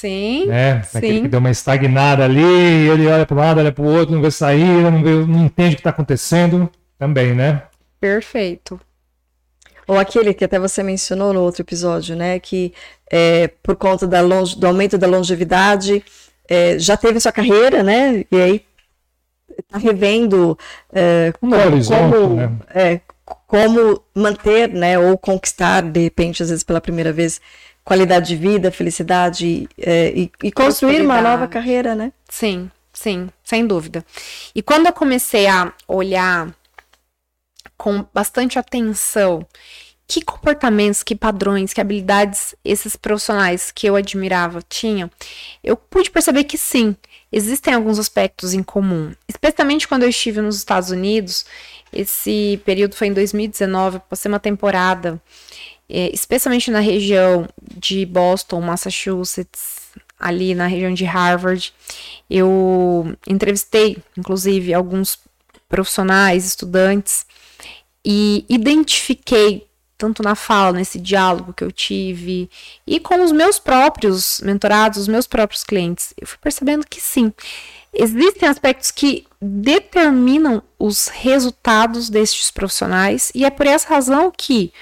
Sim. 0.00 0.46
né? 0.46 0.82
Aquele 0.94 1.16
sim. 1.16 1.22
que 1.22 1.28
deu 1.28 1.40
uma 1.40 1.50
estagnada 1.50 2.24
ali, 2.24 2.42
ele 2.42 3.06
olha 3.06 3.24
para 3.24 3.34
um 3.34 3.40
lado, 3.40 3.60
olha 3.60 3.72
para 3.72 3.82
o 3.82 3.86
outro, 3.86 4.14
não 4.14 4.20
vê 4.20 4.30
saída, 4.30 4.90
não, 4.90 5.02
vê, 5.02 5.10
não 5.10 5.46
entende 5.46 5.72
o 5.72 5.76
que 5.76 5.80
está 5.80 5.90
acontecendo. 5.90 6.70
Também, 6.98 7.34
né? 7.34 7.62
Perfeito. 8.00 8.80
Ou 9.86 9.98
aquele 9.98 10.34
que 10.34 10.44
até 10.44 10.58
você 10.58 10.82
mencionou 10.82 11.32
no 11.32 11.40
outro 11.40 11.62
episódio, 11.62 12.14
né? 12.14 12.38
Que 12.38 12.74
é, 13.10 13.48
por 13.62 13.76
conta 13.76 14.20
longe, 14.20 14.58
do 14.58 14.66
aumento 14.66 14.98
da 14.98 15.06
longevidade, 15.06 16.04
é, 16.48 16.78
já 16.78 16.96
teve 16.96 17.20
sua 17.20 17.32
carreira, 17.32 17.82
né? 17.82 18.24
E 18.30 18.36
aí 18.36 18.64
está 19.58 19.78
revendo 19.78 20.58
é, 20.92 21.32
como, 21.40 21.54
como, 21.54 22.34
né? 22.34 22.52
é, 22.74 23.00
como 23.46 24.02
manter, 24.14 24.68
né? 24.68 24.98
Ou 24.98 25.16
conquistar, 25.16 25.82
de 25.82 26.00
repente, 26.00 26.42
às 26.42 26.50
vezes 26.50 26.64
pela 26.64 26.80
primeira 26.80 27.12
vez, 27.12 27.40
qualidade 27.86 28.26
de 28.26 28.36
vida, 28.36 28.72
felicidade 28.72 29.68
é, 29.78 30.12
e, 30.12 30.32
e 30.42 30.50
construir 30.50 31.00
uma 31.02 31.22
nova 31.22 31.46
carreira, 31.46 31.94
né? 31.94 32.12
Sim, 32.28 32.68
sim, 32.92 33.28
sem 33.44 33.64
dúvida. 33.64 34.04
E 34.52 34.60
quando 34.60 34.86
eu 34.86 34.92
comecei 34.92 35.46
a 35.46 35.72
olhar 35.86 36.52
com 37.78 38.04
bastante 38.12 38.58
atenção 38.58 39.46
que 40.08 40.20
comportamentos, 40.20 41.04
que 41.04 41.14
padrões, 41.14 41.72
que 41.72 41.80
habilidades 41.80 42.56
esses 42.64 42.96
profissionais 42.96 43.70
que 43.70 43.86
eu 43.88 43.94
admirava 43.94 44.60
tinham, 44.68 45.08
eu 45.62 45.76
pude 45.76 46.10
perceber 46.10 46.42
que 46.42 46.58
sim, 46.58 46.96
existem 47.30 47.72
alguns 47.72 48.00
aspectos 48.00 48.52
em 48.52 48.64
comum. 48.64 49.12
Especialmente 49.28 49.86
quando 49.86 50.02
eu 50.02 50.08
estive 50.08 50.40
nos 50.40 50.56
Estados 50.56 50.90
Unidos, 50.90 51.46
esse 51.92 52.60
período 52.64 52.96
foi 52.96 53.06
em 53.06 53.12
2019, 53.12 53.96
eu 53.96 54.00
passei 54.00 54.28
uma 54.28 54.40
temporada, 54.40 55.20
eh, 55.88 56.10
especialmente 56.12 56.70
na 56.70 56.80
região 56.80 57.48
de 57.76 58.04
Boston, 58.06 58.60
Massachusetts, 58.60 59.86
ali 60.18 60.54
na 60.54 60.66
região 60.66 60.92
de 60.92 61.04
Harvard. 61.04 61.72
Eu 62.28 63.16
entrevistei, 63.26 63.98
inclusive, 64.16 64.72
alguns 64.74 65.18
profissionais, 65.68 66.44
estudantes, 66.46 67.26
e 68.04 68.44
identifiquei, 68.48 69.66
tanto 69.98 70.22
na 70.22 70.34
fala, 70.34 70.72
nesse 70.72 70.98
diálogo 70.98 71.52
que 71.52 71.64
eu 71.64 71.72
tive, 71.72 72.48
e 72.86 73.00
com 73.00 73.24
os 73.24 73.32
meus 73.32 73.58
próprios 73.58 74.40
mentorados, 74.42 75.00
os 75.00 75.08
meus 75.08 75.26
próprios 75.26 75.64
clientes, 75.64 76.14
eu 76.20 76.26
fui 76.26 76.38
percebendo 76.40 76.86
que 76.86 77.00
sim, 77.00 77.32
existem 77.92 78.48
aspectos 78.48 78.90
que 78.90 79.26
determinam 79.40 80.62
os 80.78 81.08
resultados 81.08 82.08
destes 82.08 82.50
profissionais, 82.50 83.32
e 83.34 83.44
é 83.44 83.50
por 83.50 83.66
essa 83.66 83.88
razão 83.88 84.30
que 84.30 84.72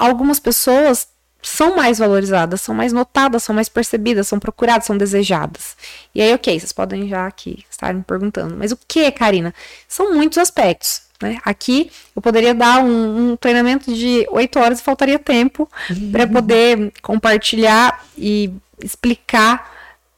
algumas 0.00 0.40
pessoas 0.40 1.08
são 1.42 1.76
mais 1.76 1.98
valorizadas, 1.98 2.60
são 2.60 2.74
mais 2.74 2.92
notadas, 2.92 3.42
são 3.42 3.54
mais 3.54 3.68
percebidas, 3.68 4.28
são 4.28 4.38
procuradas, 4.38 4.86
são 4.86 4.96
desejadas. 4.96 5.76
E 6.14 6.20
aí, 6.20 6.34
ok, 6.34 6.58
vocês 6.58 6.72
podem 6.72 7.08
já 7.08 7.26
aqui 7.26 7.64
estar 7.70 7.94
me 7.94 8.02
perguntando, 8.02 8.56
mas 8.56 8.72
o 8.72 8.78
que, 8.88 9.10
Karina? 9.10 9.54
São 9.86 10.14
muitos 10.14 10.38
aspectos. 10.38 11.02
Né? 11.22 11.38
Aqui 11.44 11.90
eu 12.16 12.22
poderia 12.22 12.54
dar 12.54 12.82
um, 12.82 13.32
um 13.32 13.36
treinamento 13.36 13.92
de 13.92 14.26
oito 14.30 14.58
horas 14.58 14.80
e 14.80 14.82
faltaria 14.82 15.18
tempo 15.18 15.68
para 16.10 16.26
poder 16.26 16.92
compartilhar 17.02 18.06
e 18.16 18.50
explicar 18.82 19.70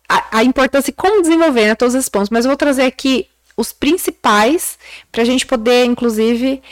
a, 0.09 0.39
a 0.39 0.45
importância 0.45 0.91
e 0.91 0.95
como 0.95 1.23
desenvolver 1.23 1.67
né, 1.67 1.75
todos 1.75 1.97
esses 1.97 2.09
pontos. 2.09 2.31
Mas 2.31 2.45
eu 2.45 2.51
vou 2.51 2.57
trazer 2.57 2.85
aqui 2.85 3.29
os 3.57 3.73
principais 3.73 4.79
para 5.11 5.23
a 5.23 5.25
gente 5.25 5.45
poder, 5.45 5.85
inclusive, 5.85 6.63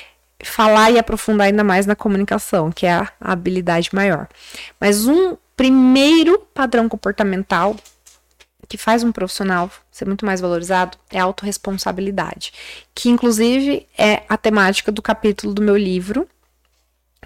falar 0.45 0.91
e 0.91 0.99
aprofundar 0.99 1.49
ainda 1.49 1.65
mais 1.65 1.87
na 1.87 1.97
comunicação, 1.97 2.71
que 2.71 2.87
é 2.87 2.93
a 2.93 3.09
habilidade 3.21 3.91
maior. 3.93 4.29
Mas 4.81 5.07
um 5.07 5.37
primeiro 5.57 6.39
padrão 6.55 6.89
comportamental 6.89 7.77
que 8.69 8.79
faz 8.79 9.03
um 9.03 9.11
profissional 9.11 9.69
ser 9.91 10.07
muito 10.07 10.25
mais 10.25 10.41
valorizado 10.41 10.97
é 11.11 11.19
a 11.19 11.25
autorresponsabilidade, 11.25 12.53
que 12.95 13.09
inclusive 13.09 13.87
é 13.99 14.23
a 14.29 14.37
temática 14.37 14.93
do 14.93 15.03
capítulo 15.03 15.53
do 15.53 15.61
meu 15.61 15.77
livro, 15.77 16.29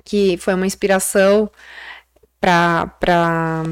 que 0.02 0.38
foi 0.38 0.54
uma 0.54 0.66
inspiração 0.66 1.50
para 2.40 3.62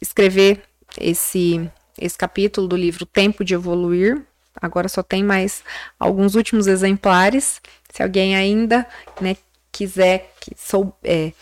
escrever 0.00 0.62
esse, 0.98 1.70
esse 1.98 2.16
capítulo 2.16 2.66
do 2.66 2.76
livro 2.76 3.04
Tempo 3.04 3.44
de 3.44 3.54
Evoluir. 3.54 4.22
Agora 4.60 4.88
só 4.88 5.02
tem 5.02 5.22
mais 5.22 5.62
alguns 5.98 6.34
últimos 6.34 6.66
exemplares. 6.66 7.60
Se 7.92 8.02
alguém 8.02 8.36
ainda 8.36 8.86
né, 9.20 9.36
quiser, 9.72 10.32
que 10.40 10.52
sou, 10.56 10.96
é, 11.02 11.32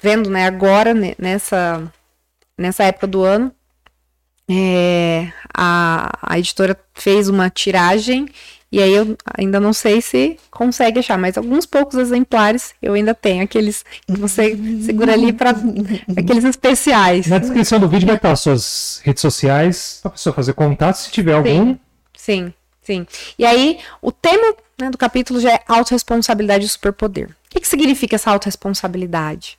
vendo 0.00 0.30
né, 0.30 0.46
agora, 0.46 0.94
né, 0.94 1.14
nessa, 1.18 1.92
nessa 2.56 2.84
época 2.84 3.06
do 3.06 3.22
ano, 3.22 3.52
é, 4.48 5.32
a, 5.54 6.10
a 6.22 6.38
editora 6.38 6.78
fez 6.94 7.28
uma 7.28 7.48
tiragem 7.48 8.28
e 8.74 8.82
aí 8.82 8.92
eu 8.92 9.16
ainda 9.38 9.60
não 9.60 9.72
sei 9.72 10.02
se 10.02 10.36
consegue 10.50 10.98
achar, 10.98 11.16
mas 11.16 11.38
alguns 11.38 11.64
poucos 11.64 11.96
exemplares 11.96 12.74
eu 12.82 12.94
ainda 12.94 13.14
tenho, 13.14 13.44
aqueles 13.44 13.84
que 14.04 14.18
você 14.18 14.58
segura 14.84 15.12
ali 15.12 15.32
para 15.32 15.54
aqueles 16.16 16.42
especiais. 16.42 17.28
Na 17.28 17.38
descrição 17.38 17.78
do 17.78 17.88
vídeo 17.88 18.06
vai 18.06 18.16
estar 18.16 18.32
as 18.32 18.40
suas 18.40 19.00
redes 19.04 19.20
sociais, 19.20 20.00
para 20.02 20.08
a 20.08 20.12
pessoa 20.12 20.34
fazer 20.34 20.54
contato, 20.54 20.96
se 20.96 21.12
tiver 21.12 21.34
algum. 21.34 21.76
Sim, 22.16 22.52
sim. 22.84 23.06
E 23.38 23.44
aí, 23.44 23.80
o 24.00 24.12
tema 24.12 24.54
né, 24.78 24.90
do 24.90 24.98
capítulo 24.98 25.40
já 25.40 25.52
é 25.52 25.64
autorresponsabilidade 25.66 26.64
e 26.64 26.68
superpoder. 26.68 27.28
O 27.28 27.34
que, 27.50 27.60
que 27.60 27.68
significa 27.68 28.16
essa 28.16 28.30
autorresponsabilidade? 28.30 29.58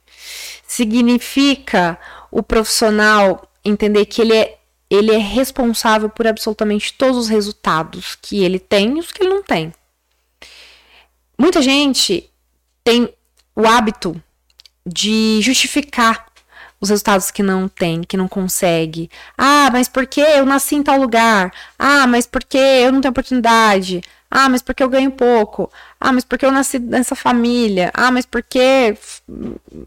Significa 0.68 2.00
o 2.32 2.44
profissional 2.44 3.50
entender 3.64 4.06
que 4.06 4.22
ele 4.22 4.36
é 4.36 4.58
ele 4.88 5.12
é 5.12 5.18
responsável 5.18 6.10
por 6.10 6.28
absolutamente 6.28 6.94
todos 6.94 7.18
os 7.18 7.28
resultados 7.28 8.16
que 8.22 8.44
ele 8.44 8.60
tem 8.60 8.98
e 8.98 9.00
os 9.00 9.12
que 9.12 9.24
ele 9.24 9.34
não 9.34 9.42
tem. 9.42 9.74
Muita 11.38 11.60
gente 11.62 12.30
tem 12.84 13.12
o 13.56 13.68
hábito 13.68 14.22
de 14.86 15.40
justificar 15.42 16.25
os 16.86 16.90
resultados 16.90 17.32
que 17.32 17.44
não 17.44 17.68
tem, 17.68 18.02
que 18.02 18.18
não 18.18 18.28
consegue. 18.28 19.10
Ah, 19.38 19.70
mas 19.72 19.88
porque 19.88 20.22
eu 20.22 20.46
nasci 20.46 20.76
em 20.76 20.84
tal 20.84 21.00
lugar? 21.00 21.52
Ah, 21.78 22.08
mas 22.08 22.26
porque 22.26 22.58
eu 22.58 22.92
não 22.92 23.02
tenho 23.02 23.12
oportunidade? 23.12 24.02
Ah, 24.30 24.50
mas 24.50 24.62
porque 24.62 24.84
eu 24.84 24.90
ganho 24.90 25.12
pouco? 25.12 25.72
Ah, 26.00 26.12
mas 26.12 26.26
porque 26.26 26.46
eu 26.46 26.52
nasci 26.52 26.80
nessa 26.80 27.16
família? 27.16 27.92
Ah, 27.94 28.12
mas 28.12 28.26
porque 28.26 28.98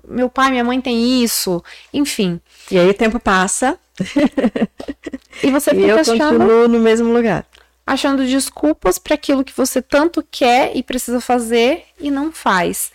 meu 0.08 0.28
pai 0.28 0.48
e 0.48 0.50
minha 0.52 0.64
mãe 0.64 0.80
têm 0.80 1.22
isso? 1.22 1.62
Enfim. 1.92 2.40
E 2.70 2.78
aí 2.78 2.88
o 2.88 2.94
tempo 2.94 3.20
passa. 3.20 3.78
e 5.42 5.50
você 5.50 5.70
e 5.70 5.74
fica 5.74 5.86
eu 5.86 5.98
achando, 5.98 6.18
continuo 6.18 6.68
no 6.68 6.78
mesmo 6.78 7.12
lugar. 7.12 7.44
achando 7.86 8.24
desculpas 8.24 8.98
para 8.98 9.14
aquilo 9.14 9.44
que 9.44 9.56
você 9.56 9.82
tanto 9.82 10.24
quer 10.30 10.74
e 10.74 10.82
precisa 10.82 11.20
fazer 11.20 11.84
e 12.00 12.10
não 12.10 12.32
faz. 12.32 12.90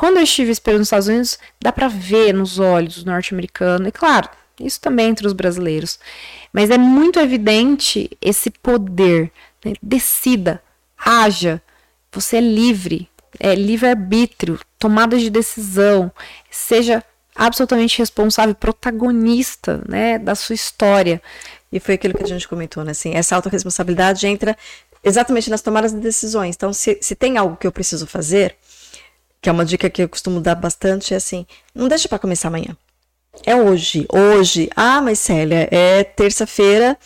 Quando 0.00 0.16
eu 0.16 0.22
estive 0.22 0.50
esse 0.50 0.62
período 0.62 0.78
nos 0.78 0.86
Estados 0.86 1.08
Unidos, 1.08 1.38
dá 1.60 1.70
para 1.70 1.86
ver 1.86 2.32
nos 2.32 2.58
olhos 2.58 3.04
do 3.04 3.10
norte-americano, 3.10 3.86
e 3.86 3.92
claro, 3.92 4.30
isso 4.58 4.80
também 4.80 5.10
entre 5.10 5.26
os 5.26 5.34
brasileiros. 5.34 6.00
Mas 6.54 6.70
é 6.70 6.78
muito 6.78 7.20
evidente 7.20 8.08
esse 8.18 8.50
poder. 8.50 9.30
Né? 9.62 9.74
Decida, 9.82 10.62
haja. 10.96 11.60
Você 12.12 12.38
é 12.38 12.40
livre, 12.40 13.10
é 13.38 13.54
livre-arbítrio, 13.54 14.58
tomada 14.78 15.18
de 15.18 15.28
decisão. 15.28 16.10
Seja 16.50 17.04
absolutamente 17.36 17.98
responsável, 17.98 18.54
protagonista, 18.54 19.84
né, 19.86 20.18
da 20.18 20.34
sua 20.34 20.54
história. 20.54 21.20
E 21.70 21.78
foi 21.78 21.96
aquilo 21.96 22.14
que 22.14 22.24
a 22.24 22.26
gente 22.26 22.48
comentou, 22.48 22.82
né? 22.84 22.92
Assim, 22.92 23.12
essa 23.12 23.36
autorresponsabilidade 23.36 24.26
entra 24.26 24.56
exatamente 25.04 25.50
nas 25.50 25.60
tomadas 25.60 25.92
de 25.92 26.00
decisões. 26.00 26.56
Então, 26.56 26.72
se, 26.72 26.98
se 27.02 27.14
tem 27.14 27.36
algo 27.36 27.54
que 27.54 27.66
eu 27.66 27.72
preciso 27.72 28.06
fazer, 28.06 28.56
que 29.40 29.48
é 29.48 29.52
uma 29.52 29.64
dica 29.64 29.88
que 29.88 30.02
eu 30.02 30.08
costumo 30.08 30.40
dar 30.40 30.54
bastante, 30.54 31.14
é 31.14 31.16
assim: 31.16 31.46
não 31.74 31.88
deixa 31.88 32.08
para 32.08 32.18
começar 32.18 32.48
amanhã. 32.48 32.76
É 33.44 33.54
hoje. 33.56 34.06
Hoje. 34.12 34.68
Ah, 34.76 35.00
mas 35.00 35.18
Célia, 35.18 35.68
é 35.70 36.04
terça-feira, 36.04 36.98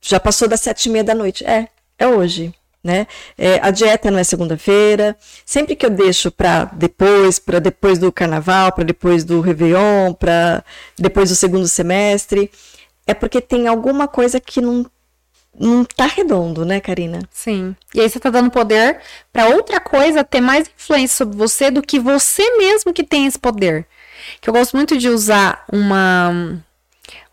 já 0.00 0.18
passou 0.18 0.48
das 0.48 0.60
sete 0.60 0.86
e 0.86 0.92
meia 0.92 1.04
da 1.04 1.14
noite. 1.14 1.44
É, 1.44 1.68
é 1.98 2.06
hoje. 2.06 2.52
Né? 2.84 3.06
É, 3.38 3.60
a 3.62 3.70
dieta 3.70 4.10
não 4.10 4.18
é 4.18 4.24
segunda-feira. 4.24 5.16
Sempre 5.46 5.76
que 5.76 5.86
eu 5.86 5.90
deixo 5.90 6.32
para 6.32 6.64
depois, 6.64 7.38
para 7.38 7.60
depois 7.60 7.96
do 7.96 8.10
carnaval, 8.10 8.72
para 8.72 8.82
depois 8.82 9.22
do 9.24 9.40
Réveillon, 9.40 10.12
para 10.12 10.64
depois 10.98 11.28
do 11.30 11.36
segundo 11.36 11.68
semestre, 11.68 12.50
é 13.06 13.14
porque 13.14 13.40
tem 13.40 13.68
alguma 13.68 14.08
coisa 14.08 14.40
que 14.40 14.60
não 14.60 14.84
não 15.58 15.84
tá 15.84 16.06
redondo, 16.06 16.64
né, 16.64 16.80
Karina? 16.80 17.20
Sim. 17.30 17.76
E 17.94 18.00
aí 18.00 18.08
você 18.08 18.18
tá 18.18 18.30
dando 18.30 18.50
poder 18.50 19.00
para 19.32 19.48
outra 19.48 19.78
coisa 19.80 20.24
ter 20.24 20.40
mais 20.40 20.68
influência 20.68 21.16
sobre 21.16 21.36
você 21.36 21.70
do 21.70 21.82
que 21.82 21.98
você 21.98 22.56
mesmo 22.56 22.92
que 22.92 23.04
tem 23.04 23.26
esse 23.26 23.38
poder. 23.38 23.86
Que 24.40 24.48
eu 24.48 24.54
gosto 24.54 24.76
muito 24.76 24.96
de 24.96 25.08
usar 25.08 25.64
uma 25.70 26.62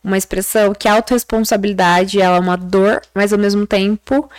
uma 0.04 0.18
expressão 0.18 0.74
que 0.74 0.88
a 0.88 0.94
autorresponsabilidade 0.94 2.22
ela 2.22 2.38
é 2.38 2.40
uma 2.40 2.56
dor, 2.56 3.02
mas 3.14 3.34
ao 3.34 3.40
mesmo 3.40 3.68
tempo 3.68 4.30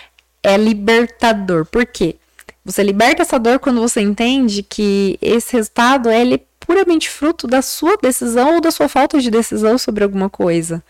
é 0.43 0.57
libertador. 0.57 1.67
Por 1.67 1.85
quê? 1.85 2.17
Você 2.65 2.83
liberta 2.83 3.23
essa 3.23 3.39
dor 3.39 3.59
quando 3.59 3.81
você 3.81 4.01
entende 4.01 4.63
que 4.63 5.19
esse 5.21 5.53
resultado 5.55 6.09
é 6.09 6.21
ele 6.21 6.43
puramente 6.61 7.09
fruto 7.11 7.47
da 7.47 7.63
sua 7.63 7.97
decisão 7.97 8.55
ou 8.55 8.61
da 8.61 8.71
sua 8.71 8.89
falta 8.89 9.19
de 9.21 9.31
decisão 9.31 9.77
sobre 9.77 10.05
alguma 10.05 10.31
coisa. 10.31 10.83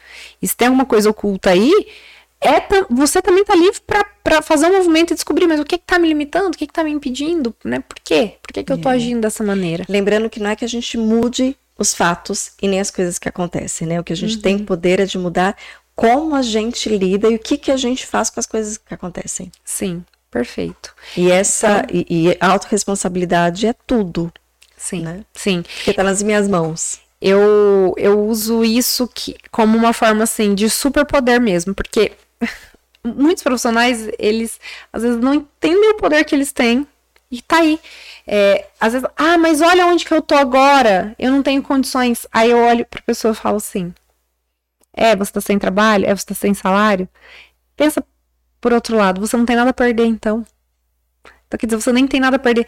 E 0.42 0.46
se 0.46 0.56
tem 0.56 0.68
alguma 0.68 0.84
coisa 0.84 1.10
oculta 1.10 1.50
aí, 1.50 1.72
é 2.40 2.60
você 2.88 3.20
também 3.20 3.44
tá 3.44 3.54
livre 3.54 3.80
para 4.22 4.40
fazer 4.40 4.66
um 4.66 4.76
movimento 4.76 5.12
e 5.12 5.14
descobrir, 5.14 5.46
mas 5.46 5.60
o 5.60 5.64
que 5.64 5.76
que 5.76 5.84
tá 5.84 5.98
me 5.98 6.08
limitando, 6.08 6.48
o 6.48 6.58
que 6.58 6.66
que 6.66 6.72
tá 6.72 6.82
me 6.82 6.90
impedindo, 6.90 7.54
né? 7.64 7.80
Por 7.80 7.96
quê? 8.02 8.36
Por 8.42 8.52
que 8.52 8.64
que 8.64 8.72
eu 8.72 8.78
tô 8.78 8.88
é. 8.90 8.94
agindo 8.94 9.20
dessa 9.20 9.44
maneira? 9.44 9.84
Lembrando 9.88 10.30
que 10.30 10.40
não 10.40 10.50
é 10.50 10.56
que 10.56 10.64
a 10.64 10.68
gente 10.68 10.96
mude 10.96 11.56
os 11.78 11.94
fatos 11.94 12.52
e 12.60 12.68
nem 12.68 12.80
as 12.80 12.90
coisas 12.90 13.18
que 13.18 13.28
acontecem, 13.28 13.86
né? 13.86 14.00
O 14.00 14.04
que 14.04 14.12
a 14.12 14.16
gente 14.16 14.36
uhum. 14.36 14.42
tem 14.42 14.58
poder 14.58 15.00
é 15.00 15.06
de 15.06 15.18
mudar 15.18 15.56
como 15.94 16.34
a 16.34 16.42
gente 16.42 16.88
lida 16.88 17.28
e 17.28 17.34
o 17.34 17.38
que 17.38 17.58
que 17.58 17.70
a 17.70 17.76
gente 17.76 18.06
faz 18.06 18.30
com 18.30 18.40
as 18.40 18.46
coisas 18.46 18.78
que 18.78 18.94
acontecem. 18.94 19.52
Sim, 19.62 20.02
perfeito. 20.30 20.94
E 21.16 21.30
essa 21.30 21.84
então, 21.88 22.04
e, 22.08 22.28
e 22.30 22.36
a 22.40 22.52
autorresponsabilidade 22.52 23.66
é 23.66 23.74
tudo. 23.86 24.32
Sim, 24.76 25.02
né? 25.02 25.24
sim. 25.34 25.62
Porque 25.62 25.92
tá 25.92 26.02
nas 26.02 26.22
minhas 26.22 26.48
mãos 26.48 27.00
eu, 27.20 27.94
eu 27.98 28.26
uso 28.26 28.64
isso 28.64 29.06
que, 29.06 29.36
como 29.50 29.76
uma 29.76 29.92
forma 29.92 30.24
assim 30.24 30.54
de 30.54 30.70
superpoder 30.70 31.40
mesmo, 31.40 31.74
porque 31.74 32.12
muitos 33.04 33.42
profissionais, 33.42 34.08
eles 34.18 34.60
às 34.92 35.02
vezes 35.02 35.18
não 35.20 35.34
entendem 35.34 35.90
o 35.90 35.96
poder 35.96 36.24
que 36.24 36.34
eles 36.34 36.52
têm 36.52 36.86
e 37.30 37.40
tá 37.40 37.58
aí. 37.58 37.80
É, 38.26 38.66
às 38.80 38.92
vezes, 38.92 39.08
ah, 39.16 39.38
mas 39.38 39.60
olha 39.60 39.86
onde 39.86 40.04
que 40.04 40.12
eu 40.12 40.22
tô 40.22 40.34
agora, 40.34 41.14
eu 41.18 41.30
não 41.30 41.42
tenho 41.42 41.62
condições. 41.62 42.26
Aí 42.32 42.50
eu 42.50 42.58
olho 42.58 42.84
pra 42.86 43.02
pessoa 43.02 43.32
e 43.32 43.36
falo 43.36 43.56
assim: 43.56 43.94
é, 44.92 45.14
você 45.16 45.32
tá 45.32 45.40
sem 45.40 45.58
trabalho? 45.58 46.06
É, 46.06 46.14
você 46.14 46.26
tá 46.26 46.34
sem 46.34 46.54
salário? 46.54 47.08
Pensa 47.76 48.04
por 48.60 48.72
outro 48.72 48.96
lado, 48.96 49.20
você 49.20 49.36
não 49.36 49.46
tem 49.46 49.56
nada 49.56 49.70
a 49.70 49.74
perder 49.74 50.04
então. 50.04 50.44
Então 51.46 51.58
quer 51.58 51.66
dizer, 51.66 51.80
você 51.80 51.92
nem 51.92 52.06
tem 52.06 52.20
nada 52.20 52.36
a 52.36 52.38
perder. 52.38 52.66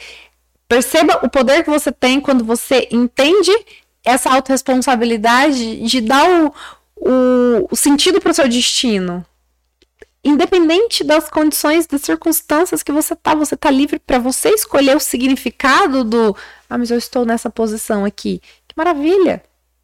Perceba 0.68 1.20
o 1.22 1.28
poder 1.28 1.62
que 1.64 1.70
você 1.70 1.92
tem 1.92 2.20
quando 2.20 2.44
você 2.44 2.88
entende 2.90 3.50
essa 4.04 4.32
autorresponsabilidade 4.32 5.82
de 5.82 6.00
dar 6.00 6.24
o, 6.26 6.54
o, 6.96 7.68
o 7.70 7.76
sentido 7.76 8.20
para 8.20 8.30
o 8.30 8.34
seu 8.34 8.48
destino 8.48 9.24
independente 10.24 11.02
das 11.02 11.28
condições, 11.28 11.86
das 11.86 12.02
circunstâncias 12.02 12.82
que 12.82 12.92
você 12.92 13.16
tá, 13.16 13.34
você 13.34 13.56
tá 13.56 13.70
livre 13.70 13.98
para 13.98 14.18
você 14.18 14.50
escolher 14.50 14.96
o 14.96 15.00
significado 15.00 16.04
do, 16.04 16.36
ah, 16.70 16.78
mas 16.78 16.90
eu 16.90 16.98
estou 16.98 17.24
nessa 17.24 17.50
posição 17.50 18.04
aqui. 18.04 18.40
Que 18.68 18.74
maravilha! 18.76 19.42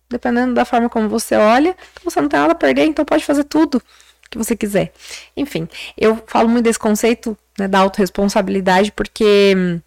Dependendo 0.08 0.54
da 0.54 0.64
forma 0.64 0.88
como 0.88 1.08
você 1.08 1.34
olha, 1.36 1.76
você 2.02 2.20
não 2.20 2.28
tem 2.28 2.40
nada 2.40 2.52
a 2.52 2.56
perder, 2.56 2.84
então 2.86 3.04
pode 3.04 3.24
fazer 3.24 3.44
tudo 3.44 3.82
que 4.30 4.38
você 4.38 4.56
quiser. 4.56 4.92
Enfim, 5.36 5.68
eu 5.96 6.22
falo 6.26 6.48
muito 6.48 6.64
desse 6.64 6.78
conceito 6.78 7.36
né, 7.58 7.66
da 7.66 7.80
autorresponsabilidade 7.80 8.92
porque 8.92 9.54
hum, 9.56 9.80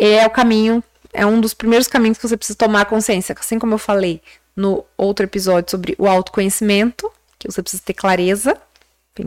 é 0.00 0.26
o 0.26 0.30
caminho, 0.30 0.82
é 1.12 1.24
um 1.26 1.40
dos 1.40 1.54
primeiros 1.54 1.86
caminhos 1.86 2.18
que 2.18 2.26
você 2.26 2.36
precisa 2.36 2.56
tomar 2.56 2.86
consciência. 2.86 3.34
Assim 3.38 3.58
como 3.58 3.74
eu 3.74 3.78
falei 3.78 4.20
no 4.56 4.84
outro 4.96 5.24
episódio 5.24 5.70
sobre 5.70 5.94
o 5.98 6.06
autoconhecimento, 6.08 7.10
que 7.38 7.50
você 7.50 7.62
precisa 7.62 7.82
ter 7.84 7.94
clareza 7.94 8.56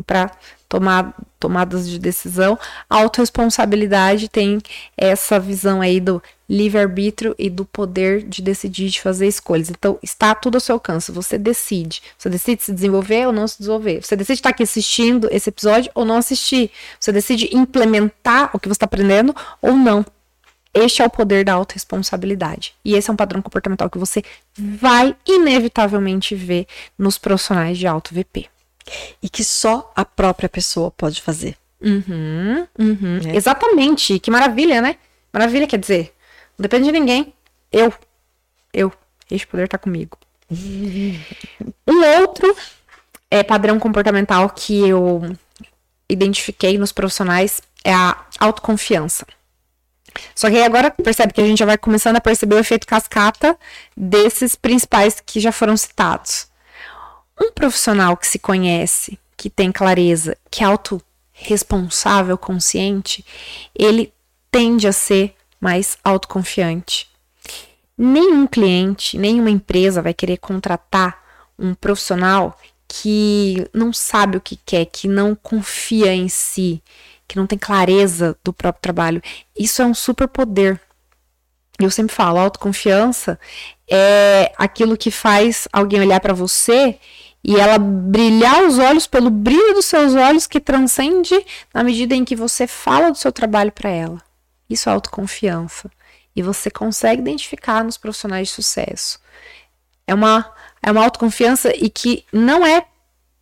para 0.02 0.32
tomar 0.74 1.14
tomadas 1.40 1.88
de 1.88 2.00
decisão. 2.00 2.58
A 2.90 2.98
autorresponsabilidade 2.98 4.28
tem 4.28 4.60
essa 4.98 5.40
visão 5.40 5.82
aí 5.82 6.00
do 6.00 6.22
livre-arbítrio 6.50 7.36
e 7.38 7.50
do 7.50 7.64
poder 7.66 8.24
de 8.24 8.42
decidir, 8.42 8.90
de 8.90 9.02
fazer 9.02 9.28
escolhas. 9.28 9.70
Então, 9.70 10.00
está 10.02 10.34
tudo 10.34 10.56
ao 10.56 10.62
seu 10.62 10.76
alcance. 10.76 11.12
Você 11.12 11.38
decide. 11.38 12.02
Você 12.18 12.30
decide 12.30 12.64
se 12.64 12.74
desenvolver 12.74 13.28
ou 13.28 13.34
não 13.34 13.48
se 13.48 13.60
desenvolver. 13.60 14.04
Você 14.04 14.16
decide 14.16 14.40
estar 14.40 14.50
aqui 14.50 14.64
assistindo 14.64 15.28
esse 15.32 15.50
episódio 15.50 15.92
ou 15.94 16.06
não 16.06 16.18
assistir. 16.18 16.72
Você 17.00 17.12
decide 17.12 17.56
implementar 17.56 18.50
o 18.54 18.60
que 18.60 18.68
você 18.68 18.74
está 18.74 18.86
aprendendo 18.86 19.36
ou 19.62 19.74
não. 19.74 20.06
Este 20.74 21.04
é 21.04 21.06
o 21.06 21.10
poder 21.10 21.46
da 21.46 21.54
autorresponsabilidade. 21.54 22.74
E 22.84 22.96
esse 22.96 23.10
é 23.10 23.14
um 23.14 23.16
padrão 23.16 23.44
comportamental 23.44 23.90
que 23.92 24.00
você 24.00 24.24
vai 24.58 25.16
inevitavelmente 25.28 26.34
ver 26.34 26.66
nos 26.98 27.20
profissionais 27.20 27.78
de 27.78 27.86
auto 27.86 28.14
VP 28.14 28.53
e 29.22 29.30
que 29.30 29.44
só 29.44 29.92
a 29.96 30.04
própria 30.06 30.50
pessoa 30.50 30.92
pode 30.92 31.22
fazer. 31.22 31.56
Uhum, 31.82 32.68
uhum. 32.80 33.20
É. 33.28 33.36
Exatamente. 33.36 34.20
Que 34.20 34.32
maravilha, 34.32 34.82
né? 34.82 34.98
Maravilha 35.32 35.68
quer 35.68 35.80
dizer, 35.80 36.14
não 36.58 36.64
depende 36.64 36.86
de 36.86 36.92
ninguém. 36.92 37.34
Eu, 37.72 37.94
eu, 38.74 38.92
este 39.30 39.48
poder 39.48 39.68
tá 39.68 39.78
comigo. 39.78 40.18
um 41.88 42.20
outro 42.20 42.56
é, 43.30 43.44
padrão 43.44 43.80
comportamental 43.80 44.50
que 44.50 44.88
eu 44.88 45.36
identifiquei 46.08 46.78
nos 46.78 46.92
profissionais 46.92 47.62
é 47.84 47.94
a 47.94 48.26
autoconfiança. 48.40 49.26
Só 50.36 50.50
que 50.50 50.58
aí 50.58 50.64
agora 50.64 50.92
percebe 50.92 51.34
que 51.34 51.42
a 51.42 51.46
gente 51.46 51.58
já 51.58 51.66
vai 51.66 51.78
começando 51.78 52.18
a 52.18 52.22
perceber 52.22 52.56
o 52.56 52.60
efeito 52.60 52.86
cascata 52.86 53.58
desses 53.98 54.56
principais 54.56 55.20
que 55.20 55.40
já 55.40 55.52
foram 55.52 55.76
citados. 55.76 56.48
Um 57.44 57.52
profissional 57.52 58.16
que 58.16 58.26
se 58.26 58.40
conhece, 58.40 59.20
que 59.36 59.50
tem 59.50 59.70
clareza, 59.70 60.38
que 60.50 60.64
é 60.64 60.68
autorresponsável, 60.68 62.38
consciente, 62.38 63.26
ele 63.78 64.14
tende 64.50 64.88
a 64.88 64.94
ser 64.94 65.36
mais 65.60 65.98
autoconfiante. 66.06 67.10
Nenhum 67.98 68.48
cliente, 68.48 69.18
nenhuma 69.18 69.50
empresa 69.50 70.02
vai 70.02 70.14
querer 70.14 70.38
contratar 70.38 71.22
um 71.60 71.74
profissional 71.74 72.58
que 72.88 73.68
não 73.74 73.92
sabe 73.92 74.38
o 74.38 74.42
que 74.42 74.56
quer, 74.56 74.86
que 74.86 75.10
não 75.10 75.36
confia 75.36 76.14
em 76.14 76.30
si, 76.30 76.82
que 77.28 77.36
não 77.36 77.46
tem 77.46 77.60
clareza 77.60 78.38
do 78.42 78.54
próprio 78.54 78.82
trabalho. 78.82 79.22
Isso 79.54 79.82
é 79.82 79.86
um 79.86 79.94
superpoder. 79.94 80.80
Eu 81.78 81.92
sempre 81.92 82.16
falo, 82.16 82.40
autoconfiança 82.40 83.38
é 83.90 84.54
aquilo 84.58 84.96
que 84.96 85.12
faz 85.12 85.68
alguém 85.74 86.00
olhar 86.00 86.22
para 86.22 86.34
você 86.34 86.98
e 87.44 87.58
ela 87.58 87.78
brilhar 87.78 88.64
os 88.64 88.80
olhos 88.80 89.06
pelo 89.06 89.30
brilho 89.30 89.74
dos 89.74 89.86
seus 89.86 90.16
olhos 90.16 90.48
que 90.48 90.62
transcende 90.62 91.36
na 91.74 91.84
medida 91.84 92.16
em 92.16 92.24
que 92.24 92.36
você 92.36 92.66
fala 92.66 93.12
do 93.12 93.18
seu 93.18 93.32
trabalho 93.32 93.72
para 93.72 93.90
ela. 93.90 94.22
Isso 94.70 94.90
é 94.90 94.94
autoconfiança. 94.94 95.92
E 96.36 96.42
você 96.42 96.72
consegue 96.72 97.22
identificar 97.22 97.84
nos 97.84 97.98
profissionais 97.98 98.48
de 98.48 98.54
sucesso. 98.54 99.20
É 100.08 100.14
uma, 100.14 100.50
é 100.82 100.92
uma 100.92 101.04
autoconfiança 101.04 101.72
e 101.76 101.90
que 101.90 102.26
não 102.32 102.66
é 102.66 102.86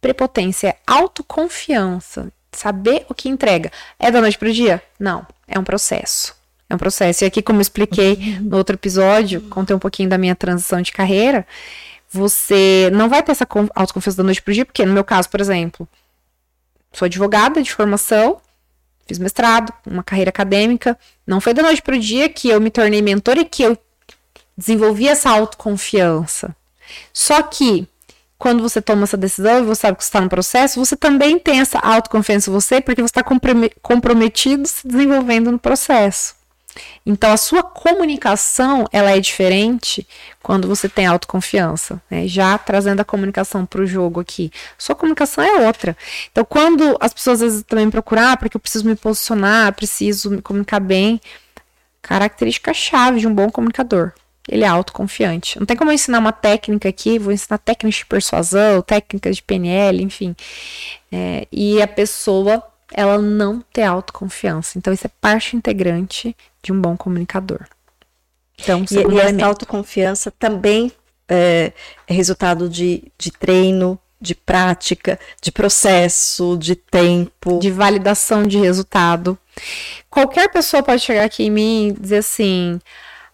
prepotência, 0.01 0.69
é 0.69 0.77
autoconfiança. 0.87 2.31
Saber 2.51 3.05
o 3.07 3.13
que 3.13 3.29
entrega. 3.29 3.71
É 3.97 4.11
da 4.11 4.19
noite 4.19 4.37
para 4.37 4.49
o 4.49 4.53
dia? 4.53 4.81
Não. 4.99 5.25
É 5.47 5.57
um 5.57 5.63
processo. 5.63 6.35
É 6.69 6.75
um 6.75 6.77
processo. 6.77 7.23
E 7.23 7.27
aqui, 7.27 7.41
como 7.41 7.59
eu 7.59 7.61
expliquei 7.61 8.39
no 8.41 8.57
outro 8.57 8.75
episódio, 8.75 9.41
contei 9.41 9.75
um 9.75 9.79
pouquinho 9.79 10.09
da 10.09 10.17
minha 10.17 10.35
transição 10.35 10.81
de 10.81 10.91
carreira 10.91 11.45
você 12.11 12.89
não 12.93 13.07
vai 13.07 13.23
ter 13.23 13.31
essa 13.31 13.47
autoconfiança 13.73 14.17
da 14.17 14.23
noite 14.23 14.41
pro 14.41 14.53
dia, 14.53 14.65
porque 14.65 14.85
no 14.85 14.93
meu 14.93 15.03
caso, 15.03 15.29
por 15.29 15.39
exemplo, 15.39 15.87
sou 16.91 17.05
advogada 17.05 17.63
de 17.63 17.73
formação, 17.73 18.41
fiz 19.07 19.17
mestrado, 19.17 19.73
uma 19.85 20.03
carreira 20.03 20.29
acadêmica, 20.29 20.97
não 21.25 21.39
foi 21.39 21.53
da 21.53 21.63
noite 21.63 21.81
pro 21.81 21.97
dia 21.97 22.27
que 22.27 22.49
eu 22.49 22.59
me 22.59 22.69
tornei 22.69 23.01
mentora 23.01 23.39
e 23.39 23.45
que 23.45 23.63
eu 23.63 23.77
desenvolvi 24.57 25.07
essa 25.07 25.29
autoconfiança. 25.29 26.53
Só 27.13 27.41
que 27.41 27.87
quando 28.37 28.61
você 28.61 28.81
toma 28.81 29.03
essa 29.03 29.15
decisão 29.15 29.59
e 29.59 29.61
você 29.61 29.81
sabe 29.81 29.97
que 29.97 30.03
está 30.03 30.19
no 30.19 30.27
processo, 30.27 30.83
você 30.83 30.97
também 30.97 31.39
tem 31.39 31.61
essa 31.61 31.79
autoconfiança 31.79 32.49
em 32.49 32.53
você, 32.53 32.81
porque 32.81 33.01
você 33.01 33.05
está 33.17 33.23
comprometido 33.81 34.67
se 34.67 34.85
desenvolvendo 34.85 35.51
no 35.51 35.59
processo. 35.59 36.35
Então 37.05 37.31
a 37.31 37.37
sua 37.37 37.63
comunicação 37.63 38.85
ela 38.91 39.11
é 39.11 39.19
diferente 39.19 40.07
quando 40.41 40.67
você 40.67 40.87
tem 40.87 41.05
autoconfiança, 41.05 42.01
né? 42.09 42.27
Já 42.27 42.57
trazendo 42.57 43.01
a 43.01 43.05
comunicação 43.05 43.65
para 43.65 43.81
o 43.81 43.87
jogo 43.87 44.19
aqui, 44.19 44.51
sua 44.77 44.95
comunicação 44.95 45.43
é 45.43 45.65
outra. 45.65 45.95
Então 46.31 46.45
quando 46.45 46.97
as 46.99 47.13
pessoas 47.13 47.41
às 47.41 47.51
vezes 47.51 47.63
também 47.63 47.89
procuram, 47.89 48.29
ah, 48.29 48.37
porque 48.37 48.55
eu 48.55 48.61
preciso 48.61 48.85
me 48.85 48.95
posicionar, 48.95 49.73
preciso 49.73 50.31
me 50.31 50.41
comunicar 50.41 50.79
bem, 50.79 51.19
característica 52.01 52.73
chave 52.73 53.19
de 53.19 53.27
um 53.27 53.33
bom 53.33 53.49
comunicador. 53.49 54.13
Ele 54.49 54.63
é 54.63 54.67
autoconfiante. 54.67 55.59
Não 55.59 55.65
tem 55.65 55.77
como 55.77 55.91
eu 55.91 55.95
ensinar 55.95 56.19
uma 56.19 56.31
técnica 56.31 56.89
aqui, 56.89 57.19
vou 57.19 57.31
ensinar 57.31 57.59
técnicas 57.59 57.99
de 57.99 58.05
persuasão, 58.05 58.81
técnicas 58.81 59.35
de 59.35 59.43
PNL, 59.43 60.01
enfim. 60.01 60.35
É, 61.11 61.47
e 61.51 61.81
a 61.81 61.87
pessoa 61.87 62.63
ela 62.93 63.17
não 63.17 63.61
ter 63.73 63.83
autoconfiança. 63.83 64.77
Então, 64.77 64.91
isso 64.91 65.07
é 65.07 65.11
parte 65.21 65.55
integrante 65.55 66.35
de 66.61 66.71
um 66.71 66.79
bom 66.79 66.95
comunicador. 66.95 67.65
Então, 68.59 68.85
e, 68.89 69.15
e 69.15 69.19
essa 69.19 69.45
autoconfiança 69.45 70.31
também 70.31 70.91
é, 71.27 71.73
é 72.07 72.13
resultado 72.13 72.69
de, 72.69 73.11
de 73.17 73.31
treino, 73.31 73.97
de 74.19 74.35
prática, 74.35 75.19
de 75.41 75.51
processo, 75.51 76.55
de 76.57 76.75
tempo. 76.75 77.59
De 77.59 77.71
validação 77.71 78.43
de 78.43 78.57
resultado. 78.59 79.37
Qualquer 80.09 80.49
pessoa 80.51 80.83
pode 80.83 81.01
chegar 81.01 81.23
aqui 81.23 81.43
em 81.43 81.49
mim 81.49 81.87
e 81.87 81.93
dizer 81.93 82.17
assim: 82.17 82.79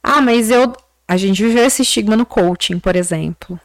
ah, 0.01 0.21
mas 0.21 0.49
eu. 0.49 0.73
A 1.09 1.15
gente 1.15 1.41
viveu 1.41 1.63
esse 1.63 1.83
estigma 1.83 2.17
no 2.17 2.25
coaching, 2.25 2.79
por 2.79 2.95
exemplo. 2.95 3.59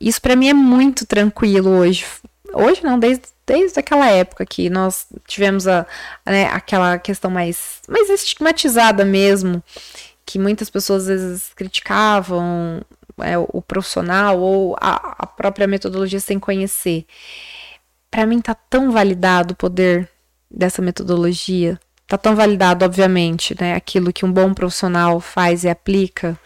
Isso 0.00 0.20
para 0.20 0.36
mim 0.36 0.48
é 0.48 0.54
muito 0.54 1.04
tranquilo 1.06 1.70
hoje. 1.70 2.04
Hoje 2.56 2.82
não, 2.82 2.98
desde 2.98 3.36
desde 3.46 3.78
aquela 3.78 4.10
época 4.10 4.44
que 4.44 4.68
nós 4.68 5.06
tivemos 5.26 5.68
a, 5.68 5.86
né, 6.26 6.46
aquela 6.46 6.98
questão 6.98 7.30
mais, 7.30 7.80
mais 7.88 8.10
estigmatizada 8.10 9.04
mesmo, 9.04 9.62
que 10.26 10.38
muitas 10.38 10.68
pessoas 10.68 11.02
às 11.02 11.08
vezes 11.08 11.54
criticavam 11.54 12.82
é, 13.18 13.38
o, 13.38 13.62
profissional 13.62 14.40
ou 14.40 14.76
a, 14.80 15.14
a 15.20 15.26
própria 15.26 15.68
metodologia 15.68 16.18
sem 16.18 16.38
conhecer. 16.38 17.06
Para 18.10 18.26
mim 18.26 18.40
tá 18.40 18.54
tão 18.54 18.90
validado 18.90 19.52
o 19.52 19.56
poder 19.56 20.08
dessa 20.50 20.82
metodologia, 20.82 21.78
tá 22.08 22.18
tão 22.18 22.34
validado, 22.34 22.84
obviamente, 22.84 23.54
né, 23.60 23.74
aquilo 23.74 24.12
que 24.12 24.24
um 24.24 24.32
bom 24.32 24.52
profissional 24.52 25.20
faz 25.20 25.62
e 25.62 25.68
aplica, 25.68 26.38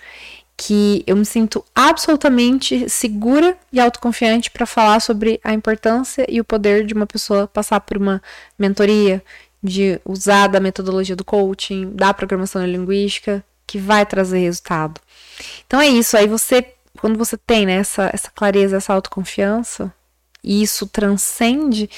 que 0.62 1.02
eu 1.06 1.16
me 1.16 1.24
sinto 1.24 1.64
absolutamente 1.74 2.86
segura 2.86 3.56
e 3.72 3.80
autoconfiante 3.80 4.50
para 4.50 4.66
falar 4.66 5.00
sobre 5.00 5.40
a 5.42 5.54
importância 5.54 6.26
e 6.28 6.38
o 6.38 6.44
poder 6.44 6.84
de 6.84 6.92
uma 6.92 7.06
pessoa 7.06 7.48
passar 7.48 7.80
por 7.80 7.96
uma 7.96 8.22
mentoria, 8.58 9.24
de 9.62 9.98
usar 10.04 10.48
da 10.48 10.60
metodologia 10.60 11.16
do 11.16 11.24
coaching, 11.24 11.92
da 11.94 12.12
programação 12.12 12.62
linguística, 12.66 13.42
que 13.66 13.78
vai 13.78 14.04
trazer 14.04 14.40
resultado. 14.40 15.00
Então 15.66 15.80
é 15.80 15.88
isso, 15.88 16.14
aí 16.14 16.28
você, 16.28 16.74
quando 17.00 17.16
você 17.16 17.38
tem 17.38 17.64
né, 17.64 17.76
essa, 17.76 18.10
essa 18.12 18.30
clareza, 18.30 18.76
essa 18.76 18.92
autoconfiança, 18.92 19.90
e 20.44 20.62
isso 20.62 20.86
transcende 20.86 21.88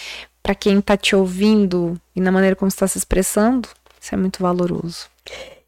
para 0.40 0.54
quem 0.54 0.78
está 0.78 0.96
te 0.96 1.16
ouvindo 1.16 2.00
e 2.14 2.20
na 2.20 2.30
maneira 2.30 2.54
como 2.54 2.68
está 2.68 2.86
se 2.86 2.96
expressando, 2.96 3.68
isso 4.00 4.14
é 4.14 4.16
muito 4.16 4.40
valoroso. 4.40 5.08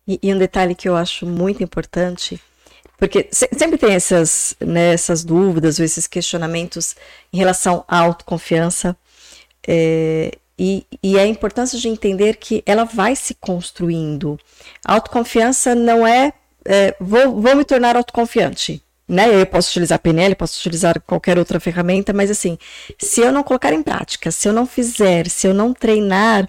E, 0.07 0.21
e 0.23 0.33
um 0.33 0.39
detalhe 0.39 0.77
que 0.77 0.89
eu 0.89 0.95
acho 0.95 1.27
muito 1.27 1.61
importante 1.61 2.41
porque 3.07 3.29
sempre 3.31 3.77
tem 3.77 3.93
essas, 3.93 4.57
né, 4.59 4.95
essas 4.95 5.23
dúvidas 5.23 5.79
ou 5.79 5.85
esses 5.85 6.07
questionamentos 6.07 6.97
em 7.31 7.37
relação 7.37 7.85
à 7.87 7.99
autoconfiança. 7.99 8.97
É, 9.67 10.33
e, 10.59 10.87
e 11.03 11.19
a 11.19 11.27
importância 11.27 11.79
de 11.79 11.89
entender 11.89 12.37
que 12.37 12.63
ela 12.65 12.85
vai 12.85 13.15
se 13.15 13.35
construindo. 13.35 14.39
A 14.85 14.95
autoconfiança 14.95 15.75
não 15.75 16.07
é, 16.07 16.33
é 16.65 16.95
vou, 16.99 17.43
vou 17.43 17.57
me 17.57 17.65
tornar 17.65 17.95
autoconfiante. 17.95 18.83
Né? 19.07 19.29
Eu 19.39 19.45
posso 19.45 19.69
utilizar 19.69 19.99
PNL, 19.99 20.35
posso 20.35 20.59
utilizar 20.59 20.99
qualquer 21.03 21.39
outra 21.39 21.61
ferramenta, 21.61 22.13
mas 22.15 22.31
assim, 22.31 22.57
se 22.99 23.21
eu 23.21 23.31
não 23.31 23.43
colocar 23.43 23.73
em 23.75 23.83
prática, 23.83 24.31
se 24.31 24.49
eu 24.49 24.53
não 24.53 24.67
fizer, 24.67 25.29
se 25.29 25.47
eu 25.47 25.53
não 25.53 25.75
treinar, 25.75 26.49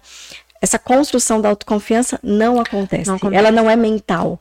essa 0.61 0.79
construção 0.79 1.41
da 1.41 1.49
autoconfiança 1.49 2.17
não 2.23 2.61
acontece. 2.61 3.09
Não 3.09 3.17
acontece. 3.17 3.39
Ela 3.39 3.51
não 3.51 3.69
é 3.69 3.75
mental 3.75 4.39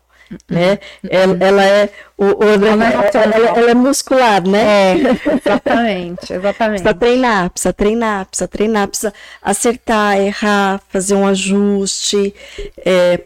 né? 0.49 0.79
Ela, 1.09 1.37
ela 1.41 1.65
é 1.65 1.91
o, 2.17 2.25
o 2.25 2.45
ela, 2.45 2.65
ela, 2.65 3.59
ela, 3.59 3.71
é 3.71 3.75
muscular, 3.75 4.47
né? 4.47 4.93
É, 4.93 4.97
exatamente, 5.37 6.33
exatamente. 6.35 6.83
precisa 6.83 6.95
treinar, 6.95 7.51
precisa 7.51 7.73
treinar, 7.73 8.27
precisa 8.27 8.49
treinar, 8.49 8.89
precisa 8.89 9.15
acertar, 9.43 10.19
errar, 10.19 10.81
fazer 10.89 11.15
um 11.15 11.27
ajuste, 11.27 12.35
é, 12.85 13.21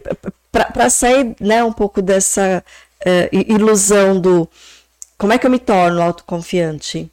para 0.51 0.89
sair, 0.89 1.35
né, 1.39 1.63
um 1.63 1.73
pouco 1.73 2.01
dessa 2.01 2.63
é, 3.05 3.29
ilusão 3.31 4.19
do 4.19 4.49
como 5.17 5.33
é 5.33 5.37
que 5.37 5.45
eu 5.45 5.51
me 5.51 5.59
torno 5.59 6.01
autoconfiante. 6.01 7.11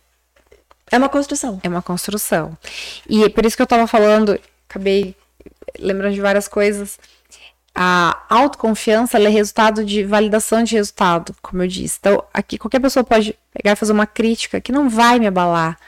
É 0.90 0.96
uma 0.96 1.08
construção. 1.08 1.60
É 1.62 1.68
uma 1.68 1.82
construção. 1.82 2.56
E 3.08 3.28
por 3.30 3.44
isso 3.44 3.56
que 3.56 3.62
eu 3.62 3.64
estava 3.64 3.86
falando, 3.86 4.38
acabei 4.68 5.14
lembrando 5.78 6.14
de 6.14 6.20
várias 6.20 6.48
coisas 6.48 6.98
a 7.78 8.22
autoconfiança 8.30 9.18
é 9.18 9.28
resultado 9.28 9.84
de 9.84 10.02
validação 10.02 10.64
de 10.64 10.74
resultado, 10.74 11.36
como 11.42 11.62
eu 11.62 11.68
disse. 11.68 11.98
Então, 12.00 12.24
aqui 12.32 12.56
qualquer 12.56 12.80
pessoa 12.80 13.04
pode 13.04 13.36
pegar 13.52 13.72
e 13.72 13.76
fazer 13.76 13.92
uma 13.92 14.06
crítica 14.06 14.62
que 14.62 14.72
não 14.72 14.88
vai 14.88 15.18
me 15.18 15.26
abalar 15.26 15.78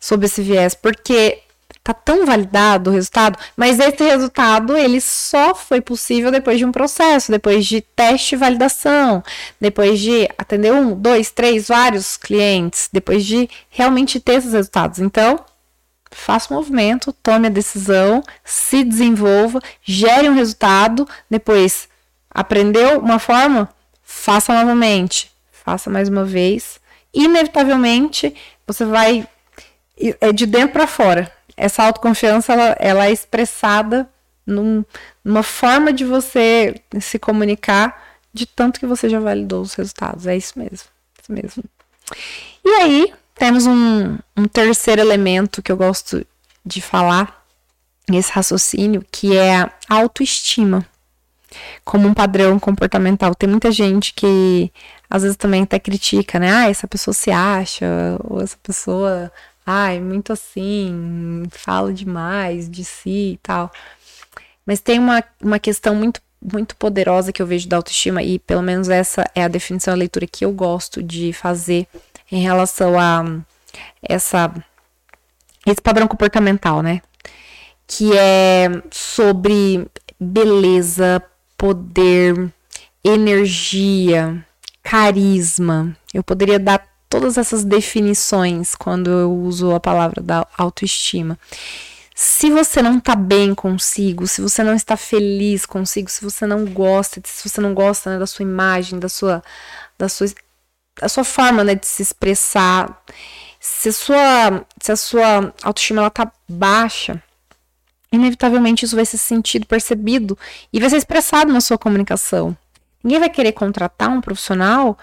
sobre 0.00 0.26
esse 0.26 0.42
viés, 0.42 0.74
porque 0.74 1.38
tá 1.84 1.94
tão 1.94 2.26
validado 2.26 2.90
o 2.90 2.92
resultado, 2.92 3.38
mas 3.56 3.78
esse 3.78 4.02
resultado 4.02 4.76
ele 4.76 5.00
só 5.00 5.54
foi 5.54 5.80
possível 5.80 6.32
depois 6.32 6.58
de 6.58 6.64
um 6.64 6.72
processo, 6.72 7.30
depois 7.30 7.64
de 7.64 7.80
teste 7.80 8.34
e 8.34 8.38
validação, 8.38 9.22
depois 9.60 10.00
de 10.00 10.28
atender 10.36 10.72
um, 10.72 10.96
dois, 11.00 11.30
três, 11.30 11.68
vários 11.68 12.16
clientes, 12.16 12.88
depois 12.92 13.24
de 13.24 13.48
realmente 13.70 14.18
ter 14.18 14.34
esses 14.34 14.52
resultados. 14.52 14.98
Então, 14.98 15.44
faça 16.16 16.52
o 16.52 16.56
movimento, 16.56 17.12
tome 17.12 17.46
a 17.46 17.50
decisão, 17.50 18.22
se 18.42 18.82
desenvolva, 18.82 19.60
gere 19.82 20.28
um 20.28 20.34
resultado, 20.34 21.06
depois 21.30 21.88
aprendeu 22.30 22.98
uma 22.98 23.18
forma, 23.18 23.68
faça 24.02 24.52
novamente, 24.52 25.30
faça 25.52 25.90
mais 25.90 26.08
uma 26.08 26.24
vez. 26.24 26.80
Inevitavelmente, 27.12 28.34
você 28.66 28.84
vai 28.84 29.28
é 30.20 30.32
de 30.32 30.46
dentro 30.46 30.72
para 30.72 30.86
fora. 30.86 31.32
Essa 31.56 31.84
autoconfiança 31.84 32.52
ela, 32.52 32.76
ela 32.78 33.06
é 33.06 33.12
expressada 33.12 34.08
num, 34.46 34.84
numa 35.24 35.42
forma 35.42 35.92
de 35.92 36.04
você 36.04 36.80
se 37.00 37.18
comunicar 37.18 38.04
de 38.32 38.46
tanto 38.46 38.80
que 38.80 38.86
você 38.86 39.08
já 39.08 39.20
validou 39.20 39.62
os 39.62 39.74
resultados. 39.74 40.26
É 40.26 40.36
isso 40.36 40.58
mesmo. 40.58 40.88
Isso 41.20 41.32
mesmo. 41.32 41.64
E 42.64 42.68
aí, 42.68 43.14
temos 43.36 43.66
um, 43.66 44.18
um 44.36 44.46
terceiro 44.46 45.00
elemento 45.00 45.62
que 45.62 45.70
eu 45.70 45.76
gosto 45.76 46.26
de 46.64 46.80
falar 46.80 47.44
nesse 48.08 48.32
raciocínio, 48.32 49.04
que 49.10 49.36
é 49.36 49.60
a 49.60 49.70
autoestima 49.88 50.86
como 51.84 52.08
um 52.08 52.14
padrão 52.14 52.58
comportamental. 52.58 53.34
Tem 53.34 53.48
muita 53.48 53.70
gente 53.70 54.12
que 54.14 54.72
às 55.08 55.22
vezes 55.22 55.36
também 55.36 55.62
até 55.62 55.78
critica, 55.78 56.38
né? 56.38 56.50
Ah, 56.50 56.70
essa 56.70 56.88
pessoa 56.88 57.14
se 57.14 57.30
acha, 57.30 57.86
ou 58.24 58.40
essa 58.40 58.56
pessoa, 58.62 59.30
ai, 59.64 60.00
muito 60.00 60.32
assim, 60.32 61.44
fala 61.50 61.92
demais 61.92 62.68
de 62.68 62.84
si 62.84 63.32
e 63.34 63.40
tal. 63.42 63.70
Mas 64.64 64.80
tem 64.80 64.98
uma, 64.98 65.22
uma 65.40 65.58
questão 65.58 65.94
muito, 65.94 66.20
muito 66.42 66.74
poderosa 66.76 67.32
que 67.32 67.40
eu 67.40 67.46
vejo 67.46 67.68
da 67.68 67.76
autoestima, 67.76 68.22
e 68.22 68.38
pelo 68.38 68.62
menos 68.62 68.88
essa 68.88 69.24
é 69.34 69.44
a 69.44 69.48
definição 69.48 69.92
da 69.94 69.98
leitura 69.98 70.26
que 70.26 70.44
eu 70.44 70.52
gosto 70.52 71.02
de 71.02 71.32
fazer 71.32 71.86
em 72.30 72.42
relação 72.42 72.98
a 72.98 73.24
essa 74.02 74.52
esse 75.66 75.82
padrão 75.82 76.06
comportamental, 76.06 76.80
né? 76.80 77.02
Que 77.86 78.16
é 78.16 78.68
sobre 78.90 79.86
beleza, 80.18 81.22
poder, 81.58 82.52
energia, 83.02 84.44
carisma. 84.82 85.96
Eu 86.14 86.22
poderia 86.22 86.58
dar 86.58 86.86
todas 87.08 87.36
essas 87.36 87.64
definições 87.64 88.74
quando 88.74 89.10
eu 89.10 89.32
uso 89.32 89.74
a 89.74 89.80
palavra 89.80 90.22
da 90.22 90.46
autoestima. 90.56 91.38
Se 92.14 92.50
você 92.50 92.80
não 92.80 92.98
tá 92.98 93.14
bem 93.14 93.54
consigo, 93.54 94.26
se 94.26 94.40
você 94.40 94.62
não 94.62 94.74
está 94.74 94.96
feliz 94.96 95.66
consigo, 95.66 96.08
se 96.08 96.24
você 96.24 96.46
não 96.46 96.64
gosta, 96.64 97.20
se 97.24 97.46
você 97.46 97.60
não 97.60 97.74
gosta 97.74 98.10
né, 98.10 98.18
da 98.18 98.26
sua 98.26 98.42
imagem, 98.42 98.98
da 98.98 99.08
sua, 99.08 99.42
da 99.98 100.08
sua 100.08 100.26
a 101.00 101.08
sua 101.08 101.24
forma 101.24 101.62
né, 101.62 101.74
de 101.74 101.86
se 101.86 102.02
expressar, 102.02 103.02
se 103.60 103.88
a 103.88 103.92
sua, 103.92 104.66
se 104.80 104.92
a 104.92 104.96
sua 104.96 105.54
autoestima 105.62 106.00
ela 106.00 106.10
tá 106.10 106.30
baixa, 106.48 107.22
inevitavelmente 108.12 108.84
isso 108.84 108.96
vai 108.96 109.04
ser 109.04 109.18
sentido, 109.18 109.66
percebido 109.66 110.38
e 110.72 110.80
vai 110.80 110.88
ser 110.88 110.96
expressado 110.96 111.52
na 111.52 111.60
sua 111.60 111.76
comunicação. 111.78 112.56
Ninguém 113.02 113.20
vai 113.20 113.30
querer 113.30 113.52
contratar 113.52 114.08
um 114.08 114.20
profissional 114.20 114.98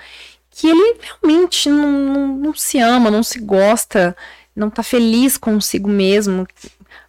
que 0.50 0.68
ele 0.68 1.00
realmente 1.02 1.70
não, 1.70 1.92
não, 1.92 2.28
não 2.28 2.54
se 2.54 2.78
ama, 2.80 3.10
não 3.10 3.24
se 3.24 3.40
gosta, 3.40 4.16
não 4.56 4.70
tá 4.70 4.84
feliz 4.84 5.38
consigo 5.38 5.90
mesmo. 5.90 6.48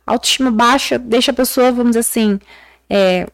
A 0.06 0.12
autoestima 0.12 0.50
baixa 0.50 0.98
deixa 0.98 1.30
a 1.30 1.34
pessoa, 1.34 1.72
vamos 1.72 1.90
dizer 1.90 2.00
assim, 2.00 2.40
é, 2.88 3.26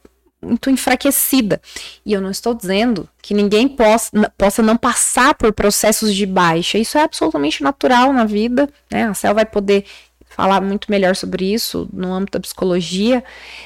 muito 0.42 0.70
enfraquecida. 0.70 1.61
E 2.05 2.12
eu 2.12 2.20
não 2.20 2.31
estou 2.31 2.55
dizendo 2.55 3.09
que 3.22 3.35
ninguém 3.35 3.68
possa, 3.68 4.11
possa 4.37 4.62
não 4.62 4.76
passar 4.76 5.35
por 5.35 5.53
processos 5.53 6.14
de 6.14 6.26
baixa. 6.26 6.79
Isso 6.79 6.96
é 6.96 7.03
absolutamente 7.03 7.62
natural 7.62 8.12
na 8.12 8.24
vida, 8.24 8.68
né? 8.90 9.05
A 9.05 9.14
Cel 9.14 9.35
vai 9.35 9.44
poder 9.44 9.85
falar 10.29 10.61
muito 10.61 10.90
melhor 10.90 11.14
sobre 11.16 11.53
isso 11.53 11.88
no 11.92 12.12
âmbito 12.12 12.38
da 12.38 12.42
psicologia. 12.42 13.22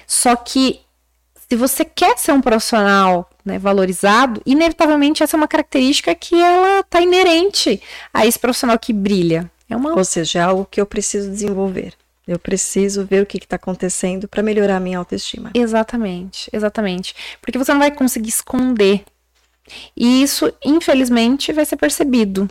Só 0.07 0.35
que 0.35 0.81
se 1.49 1.57
você 1.57 1.85
quer 1.85 2.19
ser 2.19 2.33
um 2.33 2.41
profissional 2.41 3.31
né, 3.45 3.59
valorizado, 3.59 4.41
inevitavelmente 4.45 5.23
essa 5.23 5.37
é 5.37 5.39
uma 5.39 5.49
característica 5.49 6.15
que 6.15 6.35
ela 6.35 6.81
está 6.81 7.01
inerente 7.01 7.81
a 8.13 8.27
esse 8.27 8.39
profissional 8.39 8.79
que 8.79 8.93
brilha. 8.93 9.51
É 9.69 9.77
uma... 9.77 9.97
Ou 9.97 10.05
seja, 10.05 10.39
é 10.41 10.43
algo 10.43 10.67
que 10.69 10.81
eu 10.81 10.87
preciso 10.87 11.31
desenvolver. 11.31 11.95
Eu 12.27 12.39
preciso 12.39 13.05
ver 13.05 13.23
o 13.23 13.27
que 13.27 13.37
está 13.37 13.57
acontecendo 13.57 14.27
para 14.27 14.43
melhorar 14.43 14.77
a 14.77 14.81
minha 14.81 14.99
autoestima. 14.99 15.51
Exatamente, 15.53 16.49
exatamente. 16.53 17.15
Porque 17.41 17.59
você 17.59 17.73
não 17.73 17.81
vai 17.81 17.91
conseguir 17.91 18.31
esconder. 18.31 19.05
E 19.97 20.23
isso, 20.23 20.53
infelizmente, 20.65 21.53
vai 21.53 21.65
ser 21.65 21.77
percebido. 21.77 22.49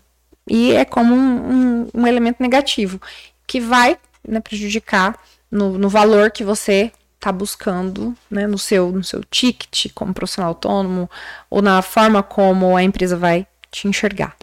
E 0.48 0.72
é 0.74 0.86
como 0.86 1.16
um, 1.16 1.52
um, 1.84 1.90
um 1.94 2.08
elemento 2.08 2.38
negativo, 2.40 3.02
que 3.48 3.60
vai 3.60 3.98
né, 4.28 4.40
prejudicar 4.40 5.18
no, 5.50 5.78
no 5.78 5.90
valor 5.90 6.32
que 6.32 6.44
você 6.44 6.92
está 7.16 7.32
buscando 7.32 8.16
né, 8.30 8.46
no, 8.46 8.58
seu, 8.58 8.92
no 8.92 9.04
seu 9.04 9.24
ticket 9.24 9.92
como 9.94 10.14
profissional 10.14 10.50
autônomo 10.50 11.10
ou 11.50 11.62
na 11.62 11.82
forma 11.82 12.22
como 12.22 12.76
a 12.76 12.84
empresa 12.84 13.16
vai 13.16 13.48
te 13.72 13.88
enxergar. 13.88 14.36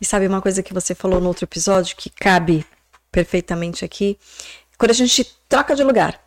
E 0.00 0.04
sabe 0.04 0.26
uma 0.26 0.40
coisa 0.40 0.62
que 0.62 0.72
você 0.72 0.94
falou 0.94 1.20
no 1.20 1.28
outro 1.28 1.44
episódio 1.44 1.96
que 1.96 2.10
cabe 2.10 2.64
perfeitamente 3.10 3.84
aqui? 3.84 4.18
Quando 4.82 4.90
a 4.90 4.94
gente 4.94 5.24
troca 5.48 5.76
de 5.76 5.84
lugar. 5.84 6.20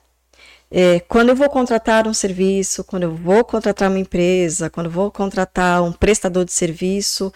É, 0.71 1.01
quando 1.01 1.27
eu 1.27 1.35
vou 1.35 1.49
contratar 1.49 2.07
um 2.07 2.13
serviço, 2.13 2.85
quando 2.85 3.03
eu 3.03 3.13
vou 3.13 3.43
contratar 3.43 3.89
uma 3.89 3.99
empresa, 3.99 4.69
quando 4.69 4.85
eu 4.85 4.91
vou 4.93 5.11
contratar 5.11 5.83
um 5.83 5.91
prestador 5.91 6.45
de 6.45 6.53
serviço, 6.53 7.33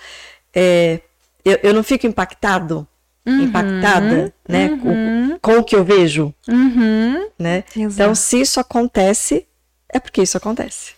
é, 0.55 1.01
eu, 1.43 1.59
eu 1.61 1.73
não 1.73 1.83
fico 1.83 2.07
impactado 2.07 2.87
uhum, 3.25 3.41
impactada, 3.41 4.33
né, 4.47 4.69
uhum. 4.69 4.79
com, 4.79 5.39
com, 5.41 5.59
o 5.59 5.63
que 5.65 5.75
eu 5.75 5.83
vejo, 5.83 6.33
uhum, 6.47 7.27
né? 7.37 7.65
Então, 7.75 8.15
se 8.15 8.39
isso 8.39 8.57
acontece, 8.57 9.45
é 9.89 9.99
porque 9.99 10.21
isso 10.21 10.37
acontece. 10.37 10.93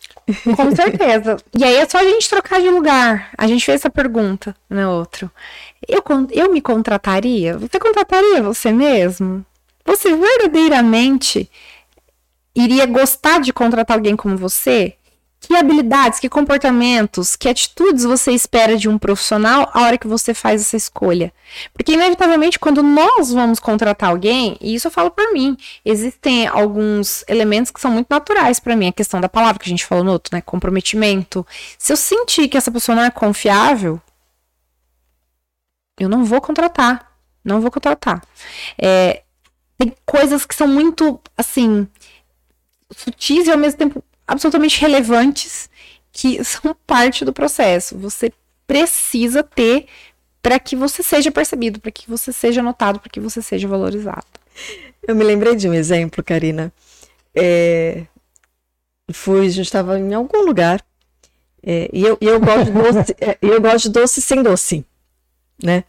Com 0.55 0.69
certeza. 0.75 1.37
e 1.57 1.63
aí 1.63 1.77
é 1.77 1.89
só 1.89 1.97
a 1.97 2.03
gente 2.03 2.29
trocar 2.29 2.61
de 2.61 2.69
lugar. 2.69 3.31
A 3.35 3.47
gente 3.47 3.65
fez 3.65 3.81
essa 3.81 3.89
pergunta 3.89 4.55
no 4.69 4.87
outro. 4.87 5.31
Eu, 5.87 6.03
eu 6.29 6.53
me 6.53 6.61
contrataria? 6.61 7.57
Você 7.57 7.79
contrataria 7.79 8.43
você 8.43 8.71
mesmo? 8.71 9.43
Você 9.85 10.15
verdadeiramente 10.15 11.49
iria 12.55 12.85
gostar 12.85 13.39
de 13.39 13.53
contratar 13.53 13.97
alguém 13.97 14.15
como 14.15 14.37
você? 14.37 14.95
Que 15.39 15.55
habilidades, 15.55 16.19
que 16.19 16.29
comportamentos, 16.29 17.35
que 17.35 17.49
atitudes 17.49 18.03
você 18.03 18.31
espera 18.31 18.77
de 18.77 18.87
um 18.87 18.99
profissional 18.99 19.71
a 19.73 19.81
hora 19.81 19.97
que 19.97 20.07
você 20.07 20.35
faz 20.35 20.61
essa 20.61 20.77
escolha? 20.77 21.33
Porque, 21.73 21.93
inevitavelmente, 21.93 22.59
quando 22.59 22.83
nós 22.83 23.31
vamos 23.31 23.59
contratar 23.59 24.11
alguém, 24.11 24.55
e 24.61 24.75
isso 24.75 24.87
eu 24.87 24.91
falo 24.91 25.09
por 25.09 25.33
mim, 25.33 25.57
existem 25.83 26.45
alguns 26.45 27.25
elementos 27.27 27.71
que 27.71 27.81
são 27.81 27.89
muito 27.89 28.07
naturais 28.07 28.59
para 28.59 28.75
mim. 28.75 28.89
A 28.89 28.93
questão 28.93 29.19
da 29.19 29.27
palavra 29.27 29.57
que 29.57 29.65
a 29.65 29.69
gente 29.69 29.85
falou 29.85 30.03
no 30.03 30.11
outro, 30.11 30.35
né? 30.35 30.41
Comprometimento. 30.41 31.45
Se 31.75 31.91
eu 31.91 31.97
sentir 31.97 32.47
que 32.47 32.55
essa 32.55 32.71
pessoa 32.71 32.95
não 32.95 33.03
é 33.03 33.09
confiável, 33.09 33.99
eu 35.99 36.07
não 36.07 36.23
vou 36.23 36.39
contratar. 36.39 37.11
Não 37.43 37.59
vou 37.59 37.71
contratar. 37.71 38.21
É, 38.79 39.23
tem 39.81 39.95
coisas 40.05 40.45
que 40.45 40.53
são 40.53 40.67
muito, 40.67 41.19
assim, 41.35 41.87
sutis 42.95 43.47
e 43.47 43.51
ao 43.51 43.57
mesmo 43.57 43.79
tempo 43.79 44.03
absolutamente 44.27 44.79
relevantes 44.79 45.71
que 46.11 46.41
são 46.45 46.75
parte 46.85 47.25
do 47.25 47.33
processo. 47.33 47.97
Você 47.97 48.31
precisa 48.67 49.41
ter 49.41 49.87
para 50.39 50.59
que 50.59 50.75
você 50.75 51.01
seja 51.01 51.31
percebido, 51.31 51.79
para 51.79 51.91
que 51.91 52.07
você 52.07 52.31
seja 52.31 52.61
notado, 52.61 52.99
para 52.99 53.09
que 53.09 53.19
você 53.19 53.41
seja 53.41 53.67
valorizado. 53.67 54.25
Eu 55.07 55.15
me 55.15 55.23
lembrei 55.23 55.55
de 55.55 55.67
um 55.67 55.73
exemplo, 55.73 56.23
Karina. 56.23 56.71
É, 57.33 58.05
fui, 59.11 59.47
a 59.47 59.49
gente 59.49 59.65
estava 59.65 59.99
em 59.99 60.13
algum 60.13 60.45
lugar 60.45 60.83
é, 61.63 61.89
e 61.91 62.03
eu, 62.03 62.19
eu, 62.21 62.39
gosto 62.39 62.65
de 62.65 62.71
doce, 62.71 63.15
é, 63.21 63.37
eu 63.41 63.59
gosto 63.59 63.83
de 63.85 63.89
doce 63.89 64.21
sem 64.21 64.43
doce, 64.43 64.85
né? 65.63 65.83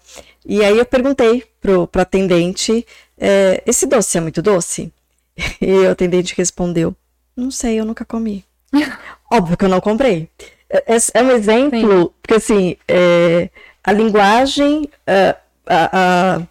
E 0.44 0.64
aí 0.64 0.76
eu 0.76 0.84
perguntei 0.84 1.44
pro, 1.60 1.86
pro 1.86 2.02
atendente, 2.02 2.86
é, 3.18 3.62
esse 3.66 3.86
doce 3.86 4.18
é 4.18 4.20
muito 4.20 4.42
doce? 4.42 4.92
E 5.60 5.72
o 5.72 5.90
atendente 5.90 6.34
respondeu, 6.36 6.94
não 7.34 7.50
sei, 7.50 7.80
eu 7.80 7.84
nunca 7.84 8.04
comi. 8.04 8.44
Óbvio 9.30 9.56
que 9.56 9.64
eu 9.64 9.68
não 9.68 9.80
comprei. 9.80 10.28
É, 10.68 10.94
é, 10.94 10.98
é 11.14 11.22
um 11.22 11.30
exemplo, 11.30 12.02
Sim. 12.02 12.10
porque 12.20 12.34
assim, 12.34 12.76
é, 12.86 13.48
a 13.82 13.92
linguagem, 13.92 14.88
a, 15.06 15.36
a, 15.66 16.36
a, 16.36 16.42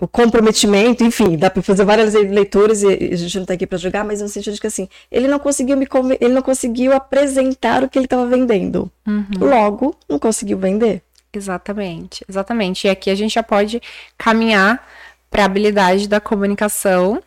o 0.00 0.08
comprometimento, 0.08 1.04
enfim, 1.04 1.36
dá 1.36 1.48
para 1.48 1.62
fazer 1.62 1.84
várias 1.84 2.14
leituras 2.14 2.82
e 2.82 2.88
a 2.88 3.16
gente 3.16 3.36
não 3.36 3.42
está 3.42 3.54
aqui 3.54 3.66
para 3.66 3.78
jogar, 3.78 4.04
mas 4.04 4.20
no 4.20 4.28
sentido 4.28 4.54
de 4.54 4.60
que 4.60 4.66
assim, 4.66 4.88
ele 5.10 5.28
não 5.28 5.38
conseguiu 5.38 5.76
me 5.76 5.86
ele 6.20 6.34
não 6.34 6.42
conseguiu 6.42 6.92
apresentar 6.92 7.84
o 7.84 7.88
que 7.88 7.98
ele 7.98 8.06
estava 8.06 8.26
vendendo. 8.26 8.90
Uhum. 9.06 9.26
Logo, 9.38 9.96
não 10.08 10.18
conseguiu 10.18 10.58
vender. 10.58 11.02
Exatamente, 11.32 12.24
exatamente. 12.28 12.86
E 12.86 12.90
aqui 12.90 13.10
a 13.10 13.14
gente 13.14 13.34
já 13.34 13.42
pode 13.42 13.80
caminhar 14.18 14.86
para 15.30 15.42
a 15.42 15.46
habilidade 15.46 16.06
da 16.06 16.20
comunicação 16.20 17.22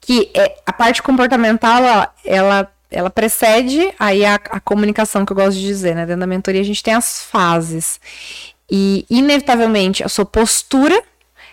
que 0.00 0.30
é, 0.34 0.56
a 0.66 0.72
parte 0.72 1.02
comportamental, 1.02 1.82
ó, 1.82 2.06
ela, 2.24 2.70
ela 2.90 3.08
precede 3.08 3.92
aí 3.98 4.24
a, 4.24 4.34
a, 4.34 4.60
comunicação 4.60 5.24
que 5.24 5.32
eu 5.32 5.36
gosto 5.36 5.54
de 5.54 5.64
dizer, 5.64 5.94
né? 5.94 6.04
Dentro 6.04 6.20
da 6.20 6.26
mentoria 6.26 6.60
a 6.60 6.64
gente 6.64 6.82
tem 6.82 6.94
as 6.94 7.22
fases. 7.22 8.00
E, 8.70 9.06
inevitavelmente, 9.08 10.02
a 10.02 10.08
sua 10.08 10.24
postura, 10.24 11.00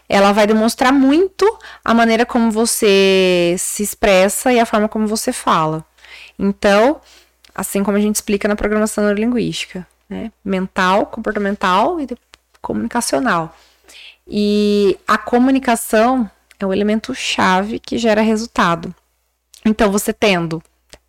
ela 0.08 0.32
vai 0.32 0.48
demonstrar 0.48 0.92
muito 0.92 1.46
a 1.86 1.94
maneira 1.94 2.26
como 2.26 2.50
você 2.50 3.56
se 3.60 3.84
expressa 3.84 4.52
e 4.52 4.60
a 4.60 4.66
forma 4.66 4.90
como 4.90 5.06
você 5.06 5.32
fala. 5.32 5.86
Então, 6.38 7.00
assim 7.54 7.84
como 7.84 7.98
a 7.98 8.02
gente 8.02 8.16
explica 8.16 8.48
na 8.48 8.56
programação 8.56 9.04
neurolinguística, 9.04 9.86
né? 10.10 10.32
Mental, 10.44 11.06
comportamental 11.06 12.00
e 12.02 12.08
comunicacional. 12.62 13.56
E 14.28 14.98
a 15.08 15.18
comunicação, 15.18 16.30
é 16.60 16.66
o 16.66 16.74
elemento 16.74 17.16
chave 17.16 17.80
que 17.80 17.98
gera 17.98 18.22
resultado. 18.22 18.94
Então, 19.66 19.92
você 19.92 20.12
tendo 20.12 20.62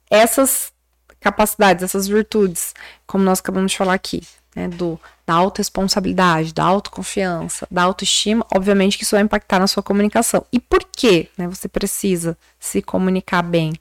essas 0.09 0.73
capacidades, 1.19 1.83
essas 1.83 2.07
virtudes, 2.07 2.75
como 3.07 3.25
nós 3.25 3.41
acabamos 3.41 3.73
de 3.73 3.79
falar 3.79 3.95
aqui, 3.95 4.23
né, 4.61 4.69
do, 4.69 5.01
da 5.27 5.35
autorresponsabilidade, 5.35 6.53
da 6.53 6.65
autoconfiança, 6.65 7.67
da 7.71 7.83
autoestima, 7.83 8.45
obviamente 8.55 8.99
que 8.99 9.05
isso 9.05 9.17
vai 9.17 9.23
impactar 9.23 9.59
na 9.59 9.67
sua 9.67 9.83
comunicação. 9.83 10.45
E 10.53 10.61
por 10.61 10.85
que 10.85 11.29
né, 11.39 11.49
você 11.49 11.69
precisa 11.69 12.37
se 12.59 12.83
comunicar 12.83 13.43
bem? 13.43 13.73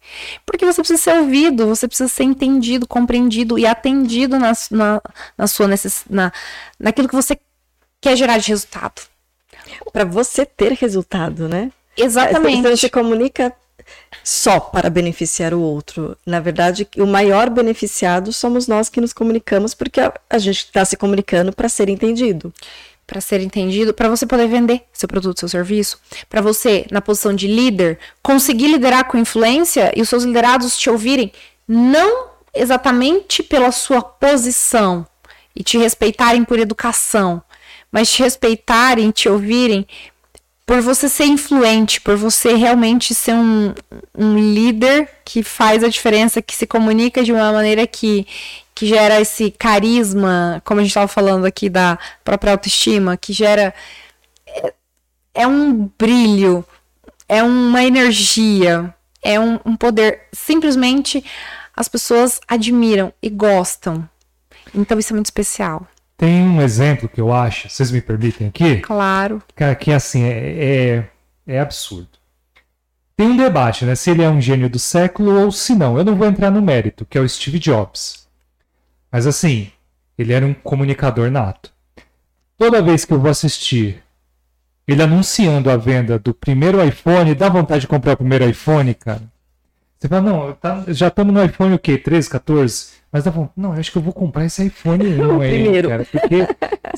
Porque 0.46 0.66
você 0.66 0.82
precisa 0.82 1.02
ser 1.02 1.14
ouvido, 1.18 1.68
você 1.68 1.88
precisa 1.88 2.08
ser 2.08 2.24
entendido, 2.24 2.88
compreendido 2.88 3.60
e 3.60 3.66
atendido 3.66 4.40
na, 4.40 4.54
na, 4.72 5.02
na 5.38 5.48
sua 5.48 5.68
necess, 5.68 6.06
na, 6.10 6.32
naquilo 6.80 7.10
que 7.10 7.16
você 7.16 7.38
quer 8.00 8.16
gerar 8.16 8.38
de 8.38 8.48
resultado 8.48 9.02
para 9.92 10.06
você 10.06 10.46
ter 10.46 10.74
resultado, 10.74 11.50
né? 11.50 11.72
Exatamente. 11.98 12.60
Então 12.60 12.76
você 12.76 12.90
comunica 12.90 13.54
só 14.24 14.60
para 14.60 14.90
beneficiar 14.90 15.54
o 15.54 15.62
outro. 15.62 16.18
Na 16.26 16.40
verdade, 16.40 16.88
o 16.98 17.06
maior 17.06 17.50
beneficiado 17.50 18.32
somos 18.32 18.68
nós 18.68 18.90
que 18.90 19.02
nos 19.02 19.14
comunicamos, 19.14 19.74
porque 19.74 20.00
a, 20.00 20.38
gente 20.38 20.66
está 20.66 20.86
se 20.86 20.98
comunicando 20.98 21.52
para 21.54 21.70
ser 21.70 21.90
entendido. 21.90 22.54
Para 23.08 23.22
ser 23.22 23.42
entendido, 23.42 23.92
para 23.94 24.08
você 24.08 24.28
poder 24.28 24.48
vender 24.48 24.84
seu 24.94 25.08
produto, 25.08 25.40
seu 25.40 25.50
serviço, 25.50 26.00
para 26.30 26.42
você, 26.42 26.86
na 26.92 27.02
posição 27.02 27.34
de 27.34 27.48
líder, 27.48 27.98
conseguir 28.22 28.68
liderar 28.68 29.06
com 29.06 29.18
influência 29.18 29.92
e 29.96 30.02
os 30.02 30.10
seus 30.10 30.24
liderados 30.24 30.78
te 30.78 30.92
ouvirem, 30.92 31.32
não 31.68 32.30
exatamente 32.54 33.42
pela 33.42 33.72
sua 33.72 34.02
posição 34.02 35.08
e 35.56 35.64
te 35.64 35.78
respeitarem 35.78 36.44
por 36.46 36.60
educação, 36.60 37.42
mas 37.92 38.12
te 38.12 38.22
respeitarem, 38.22 39.10
te 39.10 39.28
ouvirem, 39.28 39.88
por 40.70 40.82
você 40.82 41.10
ser 41.10 41.26
influente, 41.26 42.00
por 42.00 42.16
você 42.16 42.54
realmente 42.54 43.16
ser 43.16 43.34
um, 43.34 43.74
um 44.16 44.38
líder 44.38 45.10
que 45.26 45.42
faz 45.42 45.84
a 45.84 45.88
diferença, 45.88 46.44
que 46.44 46.56
se 46.56 46.68
comunica 46.68 47.24
de 47.24 47.34
uma 47.34 47.52
maneira 47.52 47.88
que, 47.88 48.28
que 48.76 48.86
gera 48.86 49.20
esse 49.20 49.50
carisma, 49.50 50.62
como 50.64 50.80
a 50.80 50.84
gente 50.84 50.92
estava 50.92 51.08
falando 51.08 51.46
aqui 51.46 51.70
da 51.70 51.98
própria 52.24 52.52
autoestima, 52.52 53.18
que 53.18 53.34
gera. 53.34 53.74
É, 54.46 54.74
é 55.34 55.48
um 55.48 55.90
brilho, 55.98 56.64
é 57.28 57.42
uma 57.42 57.84
energia, 57.84 58.94
é 59.24 59.40
um, 59.40 59.60
um 59.66 59.76
poder. 59.76 60.28
Simplesmente 60.32 61.26
as 61.76 61.88
pessoas 61.88 62.40
admiram 62.48 63.12
e 63.24 63.30
gostam. 63.32 64.08
Então 64.76 65.00
isso 65.00 65.14
é 65.14 65.16
muito 65.16 65.26
especial. 65.26 65.88
Tem 66.20 66.44
um 66.44 66.62
exemplo 66.62 67.08
que 67.08 67.22
eu 67.22 67.32
acho, 67.32 67.70
vocês 67.70 67.92
me 67.92 68.02
permitem 68.02 68.50
aqui? 68.50 68.82
Claro. 68.82 69.42
Que, 69.56 69.74
que 69.76 69.92
assim, 69.94 70.24
é, 70.24 70.66
é, 70.66 71.10
é 71.48 71.60
absurdo. 71.62 72.10
tem 73.16 73.28
um 73.28 73.38
debate, 73.38 73.86
né? 73.86 73.96
Se 73.96 74.12
ele 74.12 74.22
é 74.22 74.30
um 74.30 74.42
gênio 74.42 74.70
do 74.70 74.78
século 74.78 75.40
ou 75.40 75.50
se 75.50 75.74
não. 75.74 75.98
Eu 75.98 76.04
não 76.04 76.16
vou 76.18 76.28
entrar 76.28 76.52
no 76.52 76.62
mérito, 76.62 77.06
que 77.06 77.18
é 77.18 77.22
o 77.22 77.30
Steve 77.30 77.58
Jobs. 77.58 78.28
Mas 79.10 79.26
assim, 79.26 79.72
ele 80.18 80.34
era 80.34 80.46
um 80.46 80.54
comunicador 80.54 81.32
nato. 81.32 81.72
Toda 82.58 82.82
vez 82.82 83.06
que 83.06 83.14
eu 83.14 83.20
vou 83.22 83.32
assistir 83.32 84.04
ele 84.86 85.02
anunciando 85.02 85.72
a 85.72 85.78
venda 85.78 86.20
do 86.20 86.34
primeiro 86.34 86.84
iPhone, 86.84 87.34
dá 87.34 87.48
vontade 87.48 87.82
de 87.82 87.88
comprar 87.88 88.12
o 88.12 88.18
primeiro 88.18 88.44
iPhone, 88.50 88.94
cara. 88.94 89.22
Você 89.98 90.10
fala, 90.10 90.22
não, 90.22 90.54
tá, 90.54 90.84
já 90.90 91.08
estamos 91.08 91.34
no 91.34 91.42
iPhone 91.46 91.76
o 91.76 91.80
quê? 91.80 91.98
13, 91.98 92.30
14? 92.30 92.99
Mas 93.12 93.24
dá 93.24 93.32
vontade, 93.32 93.54
não, 93.58 93.74
eu 93.74 93.80
acho 93.80 93.92
que 93.92 93.98
eu 93.98 94.02
vou 94.02 94.14
comprar 94.14 94.46
esse 94.46 94.66
iPhone 94.66 95.04
1 95.04 95.42
aí, 95.42 95.50
primeiro. 95.64 95.90
cara. 95.90 96.06
Porque 96.06 96.48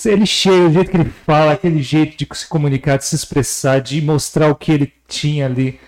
ele 0.09 0.25
cheio, 0.25 0.67
o 0.67 0.73
jeito 0.73 0.91
que 0.91 0.97
ele 0.97 1.09
fala, 1.25 1.53
aquele 1.53 1.81
jeito 1.81 2.17
de 2.17 2.27
se 2.37 2.47
comunicar, 2.47 2.97
de 2.97 3.05
se 3.05 3.15
expressar, 3.15 3.79
de 3.79 4.01
mostrar 4.01 4.49
o 4.49 4.55
que 4.55 4.71
ele 4.71 4.93
tinha 5.07 5.45
ali 5.45 5.79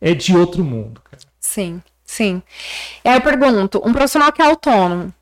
é 0.00 0.14
de 0.14 0.36
outro 0.36 0.64
mundo, 0.64 1.00
cara. 1.02 1.22
Sim, 1.38 1.82
sim. 2.04 2.42
E 3.04 3.08
aí 3.08 3.16
eu 3.16 3.20
pergunto, 3.20 3.82
um 3.84 3.92
profissional 3.92 4.32
que 4.32 4.40
é 4.40 4.46
autônomo, 4.46 5.12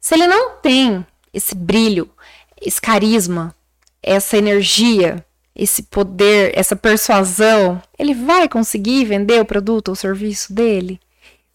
se 0.00 0.14
ele 0.14 0.26
não 0.26 0.56
tem 0.56 1.04
esse 1.32 1.54
brilho, 1.54 2.08
esse 2.60 2.80
carisma, 2.80 3.54
essa 4.02 4.36
energia, 4.36 5.24
esse 5.54 5.82
poder, 5.82 6.52
essa 6.54 6.76
persuasão, 6.76 7.82
ele 7.98 8.14
vai 8.14 8.48
conseguir 8.48 9.04
vender 9.04 9.40
o 9.40 9.44
produto 9.44 9.88
ou 9.88 9.96
serviço 9.96 10.52
dele? 10.52 11.00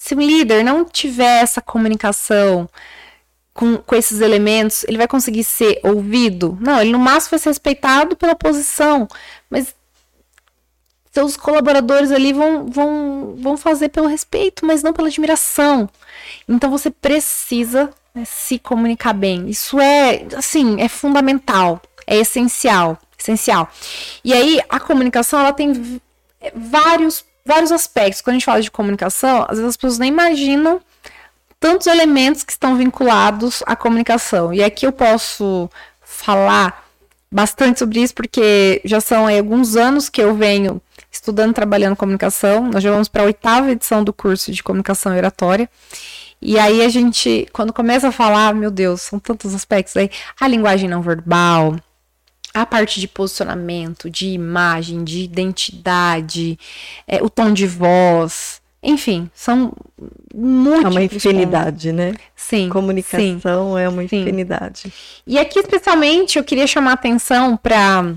Se 0.04 0.14
o 0.14 0.20
líder 0.20 0.66
não 0.66 0.84
tiver 0.84 1.42
essa 1.42 1.62
comunicação 1.62 2.70
com, 3.54 3.78
com 3.78 3.96
esses 3.96 4.20
elementos, 4.20 4.84
ele 4.84 4.98
vai 4.98 5.08
conseguir 5.08 5.46
ser 5.46 5.80
ouvido? 5.82 6.58
Não, 6.60 6.82
ele 6.82 6.92
no 6.92 7.00
máximo 7.00 7.32
vai 7.32 7.40
ser 7.40 7.48
respeitado 7.48 8.14
pela 8.18 8.36
posição, 8.36 9.08
mas 9.50 9.74
seus 11.10 11.38
colaboradores 11.38 12.12
ali 12.12 12.34
vão, 12.34 12.66
vão, 12.66 13.36
vão 13.38 13.56
fazer 13.56 13.88
pelo 13.88 14.08
respeito, 14.08 14.66
mas 14.66 14.84
não 14.84 14.92
pela 14.92 15.08
admiração. 15.08 15.90
Então 16.50 16.70
você 16.70 16.92
precisa 16.92 17.90
né, 18.14 18.26
se 18.26 18.60
comunicar 18.60 19.14
bem. 19.14 19.48
Isso 19.48 19.80
é, 19.80 20.26
assim, 20.36 20.82
é 20.82 20.90
fundamental, 20.90 21.82
é 22.06 22.18
essencial, 22.18 22.98
essencial. 23.18 23.72
E 24.22 24.34
aí 24.34 24.60
a 24.68 24.82
comunicação 24.82 25.40
ela 25.40 25.54
tem 25.54 26.02
vários 26.54 27.24
vários 27.46 27.72
aspectos. 27.72 28.22
Quando 28.22 28.36
a 28.36 28.40
gente 28.40 28.46
fala 28.46 28.62
de 28.62 28.72
comunicação, 28.72 29.44
às 29.44 29.58
vezes 29.58 29.70
as 29.70 29.78
pessoas 29.78 30.00
nem 30.00 30.10
imaginam 30.10 30.82
tantos 31.60 31.88
elementos 31.88 32.44
que 32.44 32.52
estão 32.52 32.76
vinculados 32.76 33.64
à 33.66 33.76
comunicação. 33.76 34.54
E 34.54 34.64
aqui 34.64 34.86
eu 34.86 34.92
posso 34.92 35.70
falar 36.02 36.84
bastante 37.32 37.80
sobre 37.80 38.02
isso 38.02 38.14
porque 38.14 38.82
já 38.86 39.02
são 39.02 39.28
alguns 39.28 39.76
anos 39.76 40.10
que 40.10 40.22
eu 40.22 40.36
venho 40.36 40.82
estudando, 41.12 41.54
trabalhando 41.54 41.96
comunicação. 41.96 42.70
Nós 42.70 42.84
já 42.84 42.92
vamos 42.92 43.08
para 43.08 43.24
a 43.24 43.26
oitava 43.26 43.72
edição 43.72 44.04
do 44.04 44.12
curso 44.12 44.52
de 44.52 44.62
comunicação 44.62 45.16
oratória. 45.16 45.70
E 46.42 46.60
aí 46.60 46.84
a 46.84 46.90
gente, 46.90 47.48
quando 47.54 47.72
começa 47.72 48.10
a 48.10 48.12
falar, 48.12 48.54
meu 48.54 48.70
Deus, 48.70 49.02
são 49.02 49.18
tantos 49.18 49.56
aspectos 49.56 49.96
aí, 49.96 50.10
a 50.38 50.46
linguagem 50.46 50.90
não 50.90 51.02
verbal, 51.02 51.78
a 52.54 52.66
parte 52.66 53.00
de 53.00 53.08
posicionamento, 53.08 54.10
de 54.10 54.28
imagem, 54.28 55.04
de 55.04 55.22
identidade, 55.22 56.58
é, 57.08 57.22
o 57.24 57.30
tom 57.30 57.52
de 57.52 57.66
voz, 57.66 58.62
enfim, 58.84 59.32
são 59.34 59.72
muito. 60.36 60.86
É 60.86 60.90
uma 60.90 61.04
infinidade, 61.04 61.94
né? 61.94 62.14
Sim. 62.36 62.68
Comunicação 62.70 63.40
sim, 63.40 63.80
é 63.80 63.88
uma 63.88 64.04
infinidade. 64.04 64.82
Sim. 64.82 64.92
E 65.26 65.40
aqui, 65.40 65.60
especialmente, 65.60 66.38
eu 66.38 66.44
queria 66.44 66.68
chamar 66.68 66.92
a 66.92 66.96
atenção 66.96 67.56
para, 67.56 68.14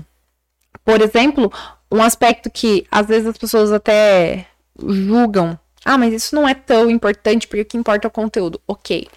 por 0.83 1.01
exemplo, 1.01 1.51
um 1.89 2.03
aspecto 2.03 2.49
que 2.49 2.85
às 2.91 3.07
vezes 3.07 3.27
as 3.27 3.37
pessoas 3.37 3.71
até 3.71 4.45
julgam. 4.77 5.57
Ah, 5.85 5.97
mas 5.97 6.13
isso 6.13 6.35
não 6.35 6.45
é 6.45 6.53
tão 6.53 6.89
importante 6.89 7.47
porque 7.47 7.61
o 7.61 7.65
que 7.65 7.77
importa 7.77 8.07
é 8.07 8.09
o 8.09 8.11
conteúdo. 8.11 8.59
Ok. 8.67 9.07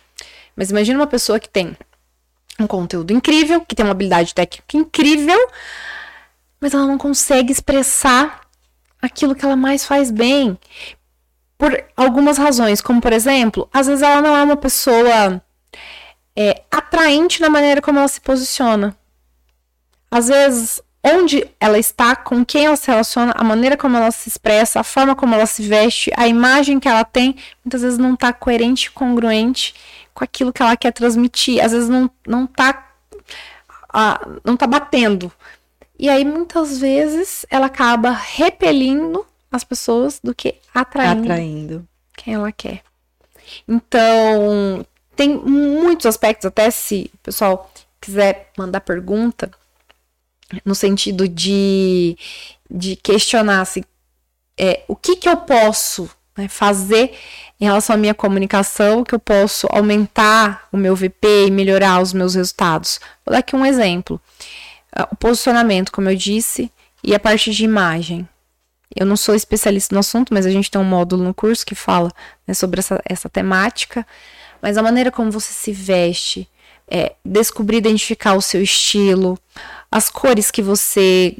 Mas 0.54 0.70
imagina 0.70 1.00
uma 1.00 1.06
pessoa 1.06 1.40
que 1.40 1.48
tem 1.48 1.76
um 2.62 2.66
conteúdo 2.66 3.12
incrível, 3.12 3.60
que 3.60 3.74
tem 3.74 3.84
uma 3.84 3.92
habilidade 3.92 4.34
técnica 4.34 4.76
incrível, 4.76 5.38
mas 6.60 6.74
ela 6.74 6.86
não 6.86 6.98
consegue 6.98 7.52
expressar 7.52 8.40
aquilo 9.00 9.34
que 9.34 9.44
ela 9.44 9.56
mais 9.56 9.84
faz 9.84 10.10
bem. 10.10 10.58
Por 11.56 11.84
algumas 11.96 12.38
razões, 12.38 12.80
como 12.80 13.00
por 13.00 13.12
exemplo, 13.12 13.68
às 13.72 13.86
vezes 13.86 14.02
ela 14.02 14.22
não 14.22 14.36
é 14.36 14.42
uma 14.42 14.56
pessoa 14.56 15.42
é, 16.36 16.62
atraente 16.70 17.40
na 17.40 17.50
maneira 17.50 17.82
como 17.82 17.98
ela 17.98 18.08
se 18.08 18.20
posiciona. 18.20 18.96
Às 20.10 20.28
vezes 20.28 20.82
onde 21.02 21.48
ela 21.58 21.78
está, 21.78 22.14
com 22.14 22.44
quem 22.44 22.66
ela 22.66 22.76
se 22.76 22.86
relaciona, 22.86 23.32
a 23.36 23.42
maneira 23.42 23.76
como 23.76 23.96
ela 23.96 24.10
se 24.10 24.28
expressa, 24.28 24.80
a 24.80 24.84
forma 24.84 25.16
como 25.16 25.34
ela 25.34 25.46
se 25.46 25.62
veste, 25.62 26.10
a 26.16 26.28
imagem 26.28 26.78
que 26.78 26.88
ela 26.88 27.04
tem, 27.04 27.36
muitas 27.64 27.82
vezes 27.82 27.98
não 27.98 28.14
está 28.14 28.32
coerente 28.32 28.86
e 28.86 28.90
congruente 28.90 29.74
com 30.20 30.24
aquilo 30.24 30.52
que 30.52 30.62
ela 30.62 30.76
quer 30.76 30.92
transmitir. 30.92 31.64
Às 31.64 31.72
vezes 31.72 31.88
não, 31.88 32.10
não 32.26 32.46
tá 32.46 32.88
não 34.44 34.56
tá 34.56 34.66
batendo. 34.66 35.32
E 35.98 36.10
aí 36.10 36.24
muitas 36.24 36.78
vezes 36.78 37.46
ela 37.48 37.66
acaba 37.66 38.10
repelindo 38.10 39.26
as 39.50 39.64
pessoas 39.64 40.20
do 40.22 40.34
que 40.34 40.56
atraindo, 40.74 41.22
atraindo. 41.22 41.88
quem 42.16 42.34
ela 42.34 42.52
quer. 42.52 42.82
Então, 43.66 44.86
tem 45.16 45.36
muitos 45.36 46.06
aspectos, 46.06 46.46
até 46.46 46.70
se 46.70 47.10
o 47.14 47.18
pessoal 47.18 47.72
quiser 48.00 48.52
mandar 48.56 48.80
pergunta, 48.82 49.50
no 50.64 50.74
sentido 50.74 51.26
de, 51.26 52.16
de 52.70 52.94
questionar 52.96 53.62
assim, 53.62 53.82
é, 54.56 54.84
o 54.86 54.94
que, 54.94 55.16
que 55.16 55.28
eu 55.28 55.36
posso 55.38 56.08
né, 56.36 56.46
fazer 56.46 57.18
em 57.60 57.66
relação 57.66 57.94
à 57.94 57.98
minha 57.98 58.14
comunicação, 58.14 59.04
que 59.04 59.14
eu 59.14 59.18
posso 59.18 59.66
aumentar 59.70 60.66
o 60.72 60.76
meu 60.76 60.96
VP 60.96 61.46
e 61.46 61.50
melhorar 61.50 62.00
os 62.00 62.12
meus 62.12 62.34
resultados. 62.34 62.98
Vou 63.24 63.32
dar 63.32 63.40
aqui 63.40 63.54
um 63.54 63.66
exemplo. 63.66 64.20
Ah, 64.94 65.06
o 65.10 65.16
posicionamento, 65.16 65.92
como 65.92 66.08
eu 66.08 66.16
disse, 66.16 66.72
e 67.04 67.14
a 67.14 67.20
parte 67.20 67.50
de 67.50 67.64
imagem. 67.64 68.26
Eu 68.96 69.06
não 69.06 69.16
sou 69.16 69.34
especialista 69.34 69.94
no 69.94 70.00
assunto, 70.00 70.32
mas 70.32 70.46
a 70.46 70.50
gente 70.50 70.70
tem 70.70 70.80
um 70.80 70.84
módulo 70.84 71.22
no 71.22 71.34
curso 71.34 71.64
que 71.64 71.74
fala 71.74 72.10
né, 72.46 72.54
sobre 72.54 72.80
essa, 72.80 73.00
essa 73.04 73.28
temática. 73.28 74.06
Mas 74.60 74.76
a 74.76 74.82
maneira 74.82 75.10
como 75.10 75.30
você 75.30 75.52
se 75.52 75.70
veste, 75.70 76.48
é, 76.88 77.14
descobrir, 77.24 77.76
identificar 77.76 78.34
o 78.34 78.42
seu 78.42 78.62
estilo, 78.62 79.38
as 79.90 80.10
cores 80.10 80.50
que 80.50 80.62
você. 80.62 81.36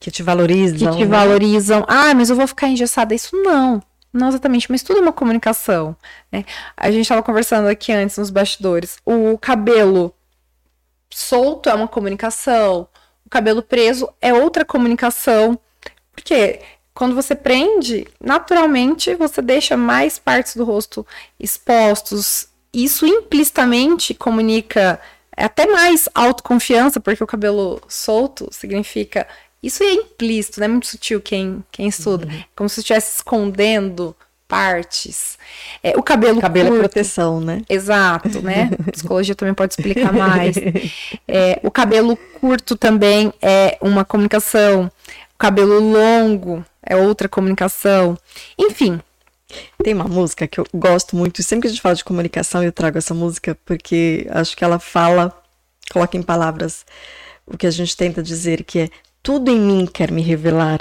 Que 0.00 0.10
te 0.10 0.22
valorizam. 0.22 0.92
Que 0.92 0.98
te 0.98 1.04
né? 1.04 1.16
valorizam. 1.16 1.84
Ah, 1.86 2.14
mas 2.14 2.30
eu 2.30 2.36
vou 2.36 2.46
ficar 2.46 2.68
engessada. 2.68 3.14
Isso 3.14 3.36
não. 3.36 3.82
Não 4.14 4.28
exatamente, 4.28 4.70
mas 4.70 4.84
tudo 4.84 5.00
é 5.00 5.02
uma 5.02 5.12
comunicação. 5.12 5.96
Né? 6.30 6.44
A 6.76 6.88
gente 6.92 7.02
estava 7.02 7.20
conversando 7.20 7.66
aqui 7.66 7.90
antes 7.92 8.16
nos 8.16 8.30
bastidores. 8.30 8.96
O 9.04 9.36
cabelo 9.36 10.14
solto 11.10 11.68
é 11.68 11.74
uma 11.74 11.88
comunicação. 11.88 12.86
O 13.26 13.28
cabelo 13.28 13.60
preso 13.60 14.08
é 14.20 14.32
outra 14.32 14.64
comunicação. 14.64 15.58
Porque 16.12 16.60
quando 16.94 17.16
você 17.16 17.34
prende, 17.34 18.06
naturalmente 18.20 19.16
você 19.16 19.42
deixa 19.42 19.76
mais 19.76 20.16
partes 20.16 20.54
do 20.54 20.64
rosto 20.64 21.04
expostos. 21.38 22.46
Isso 22.72 23.04
implicitamente 23.04 24.14
comunica 24.14 25.00
é 25.36 25.44
até 25.44 25.66
mais 25.66 26.08
autoconfiança, 26.14 27.00
porque 27.00 27.24
o 27.24 27.26
cabelo 27.26 27.82
solto 27.88 28.48
significa. 28.52 29.26
Isso 29.64 29.82
é 29.82 29.92
implícito, 29.92 30.62
é 30.62 30.68
muito 30.68 30.86
sutil 30.86 31.20
quem, 31.20 31.64
quem 31.72 31.88
estuda. 31.88 32.26
Uhum. 32.26 32.44
Como 32.54 32.68
se 32.68 32.80
estivesse 32.80 33.16
escondendo 33.16 34.14
partes. 34.46 35.38
É, 35.82 35.96
o 35.96 36.02
cabelo, 36.02 36.40
cabelo 36.40 36.66
é 36.66 36.70
curto, 36.70 36.84
é 36.84 36.88
proteção, 36.88 37.40
né? 37.40 37.62
Exato, 37.68 38.42
né? 38.42 38.70
Psicologia 38.92 39.34
também 39.34 39.54
pode 39.54 39.72
explicar 39.72 40.12
mais. 40.12 40.56
É, 41.26 41.58
o 41.62 41.70
cabelo 41.70 42.16
curto 42.40 42.76
também 42.76 43.32
é 43.40 43.78
uma 43.80 44.04
comunicação. 44.04 44.90
O 45.34 45.38
cabelo 45.38 45.80
longo 45.80 46.64
é 46.82 46.94
outra 46.94 47.28
comunicação. 47.28 48.18
Enfim, 48.58 49.00
tem 49.82 49.94
uma 49.94 50.04
música 50.04 50.46
que 50.46 50.60
eu 50.60 50.66
gosto 50.74 51.16
muito, 51.16 51.42
sempre 51.42 51.62
que 51.62 51.68
a 51.68 51.70
gente 51.70 51.82
fala 51.82 51.94
de 51.94 52.04
comunicação, 52.04 52.62
eu 52.62 52.72
trago 52.72 52.98
essa 52.98 53.14
música 53.14 53.56
porque 53.64 54.26
acho 54.30 54.56
que 54.56 54.62
ela 54.62 54.78
fala, 54.78 55.32
coloca 55.90 56.16
em 56.16 56.22
palavras 56.22 56.84
o 57.46 57.56
que 57.56 57.66
a 57.66 57.70
gente 57.70 57.96
tenta 57.96 58.22
dizer, 58.22 58.64
que 58.64 58.78
é 58.78 58.88
tudo 59.24 59.50
em 59.50 59.58
mim 59.58 59.86
quer 59.86 60.12
me 60.12 60.22
revelar. 60.22 60.80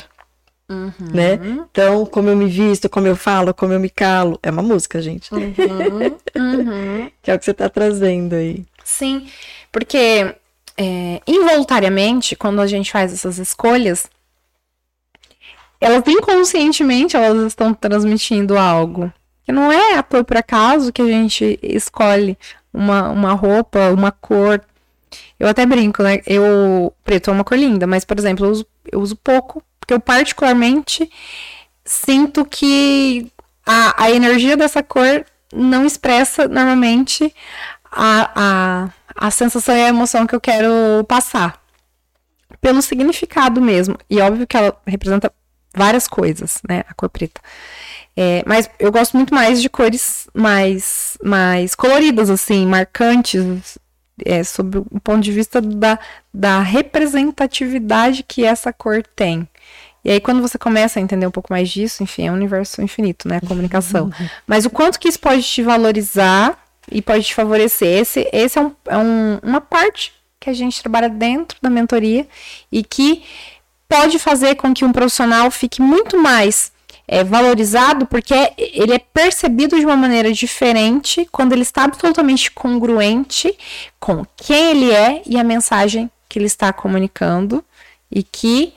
Uhum. 0.70 0.92
Né? 1.14 1.40
Então, 1.72 2.06
como 2.06 2.30
eu 2.30 2.36
me 2.36 2.48
visto, 2.48 2.90
como 2.90 3.08
eu 3.08 3.16
falo, 3.16 3.54
como 3.54 3.74
eu 3.74 3.80
me 3.80 3.90
calo. 3.90 4.38
É 4.44 4.52
uma 4.52 4.62
música, 4.62 5.02
gente. 5.02 5.34
Uhum. 5.34 5.54
Uhum. 6.36 7.12
que 7.24 7.32
é 7.32 7.34
o 7.34 7.40
que 7.40 7.46
você 7.46 7.52
está 7.52 7.70
trazendo 7.70 8.36
aí. 8.36 8.66
Sim, 8.84 9.28
porque 9.72 10.36
é, 10.78 11.22
involuntariamente, 11.26 12.36
quando 12.36 12.60
a 12.60 12.68
gente 12.68 12.92
faz 12.92 13.14
essas 13.14 13.38
escolhas, 13.38 14.08
elas 15.80 16.04
inconscientemente 16.06 17.16
elas 17.16 17.48
estão 17.48 17.74
transmitindo 17.74 18.58
algo. 18.58 19.12
Que 19.46 19.52
não 19.52 19.72
é 19.72 20.02
por 20.02 20.38
acaso 20.38 20.92
que 20.92 21.02
a 21.02 21.08
gente 21.08 21.60
escolhe 21.64 22.38
uma, 22.74 23.10
uma 23.10 23.34
roupa, 23.34 23.90
uma 23.90 24.12
cor. 24.12 24.62
Eu 25.40 25.48
até 25.48 25.66
brinco, 25.66 26.04
né? 26.04 26.20
Eu. 26.26 26.94
Preto 27.04 27.30
é 27.30 27.34
uma 27.34 27.44
cor 27.44 27.58
linda, 27.58 27.88
mas, 27.88 28.06
por 28.06 28.18
exemplo, 28.18 28.46
eu 28.46 28.52
uso, 28.52 28.68
eu 28.92 29.00
uso 29.00 29.16
pouco, 29.16 29.64
porque 29.80 29.94
eu 29.94 30.00
particularmente 30.00 31.10
sinto 31.86 32.46
que 32.46 33.32
a, 33.66 34.04
a 34.06 34.12
energia 34.12 34.56
dessa 34.56 34.82
cor 34.82 35.26
não 35.54 35.86
expressa 35.86 36.48
normalmente 36.48 37.34
a, 37.92 38.32
a, 38.36 38.90
a 39.28 39.32
sensação 39.32 39.76
e 39.76 39.84
a 39.84 39.90
emoção 39.90 40.26
que 40.26 40.36
eu 40.36 40.42
quero 40.42 41.04
passar. 41.08 41.62
Pelo 42.62 42.82
significado 42.82 43.62
mesmo. 43.62 43.98
E 44.10 44.20
óbvio 44.22 44.48
que 44.48 44.56
ela 44.56 44.76
representa 44.88 45.32
várias 45.76 46.08
coisas, 46.08 46.62
né? 46.68 46.84
A 46.88 46.94
cor 46.94 47.10
preta. 47.10 47.42
É, 48.16 48.44
mas 48.46 48.70
eu 48.80 48.92
gosto 48.92 49.18
muito 49.18 49.34
mais 49.34 49.62
de 49.62 49.70
cores 49.70 50.28
mais, 50.34 51.18
mais 51.24 51.74
coloridas, 51.74 52.30
assim, 52.30 52.66
marcantes, 52.66 53.78
é, 54.26 54.44
sob 54.44 54.80
o 54.80 55.00
ponto 55.00 55.22
de 55.22 55.32
vista 55.32 55.62
da, 55.62 56.00
da 56.34 56.60
representatividade 56.60 58.24
que 58.24 58.44
essa 58.44 58.72
cor 58.72 59.04
tem. 59.16 59.48
E 60.06 60.12
aí, 60.12 60.20
quando 60.20 60.42
você 60.42 60.58
começa 60.58 61.00
a 61.00 61.02
entender 61.02 61.26
um 61.26 61.32
pouco 61.32 61.54
mais 61.54 61.70
disso, 61.70 62.04
enfim, 62.04 62.28
é 62.28 62.32
um 62.32 62.36
universo 62.36 62.82
infinito, 62.82 63.28
né? 63.28 63.40
A 63.42 63.48
comunicação. 63.48 64.12
Mas 64.46 64.66
o 64.66 64.70
quanto 64.70 65.00
que 65.00 65.08
isso 65.08 65.20
pode 65.20 65.44
te 65.44 65.62
valorizar 65.62 66.62
e 66.92 67.02
pode 67.02 67.24
te 67.24 67.34
favorecer. 67.34 68.02
Esse, 68.02 68.30
esse 68.34 68.60
é, 68.60 68.62
um, 68.62 68.72
é 68.86 68.98
um, 68.98 69.40
uma 69.42 69.62
parte 69.62 70.14
que 70.40 70.50
a 70.50 70.54
gente 70.54 70.82
trabalha 70.82 71.08
dentro 71.08 71.58
da 71.62 71.70
mentoria 71.70 72.28
e 72.70 72.84
que 72.84 73.24
pode 73.88 74.20
fazer 74.20 74.56
com 74.56 74.74
que 74.74 74.84
um 74.84 74.92
profissional 74.92 75.50
fique 75.50 75.82
muito 75.82 76.22
mais 76.22 76.73
é, 77.14 77.24
valorizado 77.24 78.08
porque 78.08 78.34
ele 78.58 78.92
é 78.96 78.98
percebido 78.98 79.78
de 79.78 79.86
uma 79.86 79.96
maneira 79.96 80.34
diferente 80.34 81.28
quando 81.32 81.54
ele 81.54 81.62
está 81.62 81.84
absolutamente 81.84 82.50
congruente 82.50 83.56
com 84.00 84.26
quem 84.36 84.72
ele 84.72 84.92
é 84.92 85.22
e 85.24 85.38
a 85.38 85.44
mensagem 85.44 86.10
que 86.28 86.40
ele 86.40 86.48
está 86.48 86.74
comunicando 86.74 87.64
e 88.12 88.24
que 88.24 88.74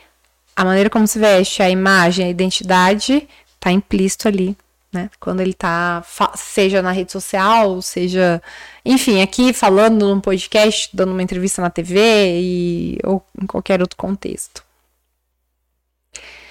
a 0.55 0.67
maneira 0.67 0.91
como 0.91 1.07
se 1.07 1.19
veste, 1.19 1.63
a 1.63 1.71
imagem, 1.71 2.27
a 2.27 2.29
identidade 2.29 3.27
está 3.55 3.73
implícito 3.73 4.29
ali, 4.29 4.55
né? 4.93 5.09
Quando 5.19 5.41
ele 5.41 5.53
está, 5.53 6.05
seja 6.35 6.83
na 6.83 6.93
rede 6.93 7.13
social, 7.13 7.81
seja, 7.81 8.43
enfim, 8.85 9.23
aqui 9.23 9.55
falando 9.55 10.09
num 10.09 10.21
podcast, 10.21 10.91
dando 10.93 11.13
uma 11.13 11.23
entrevista 11.23 11.63
na 11.63 11.71
TV 11.71 12.39
e, 12.39 12.99
ou 13.03 13.25
em 13.41 13.47
qualquer 13.47 13.81
outro 13.81 13.97
contexto. 13.97 14.66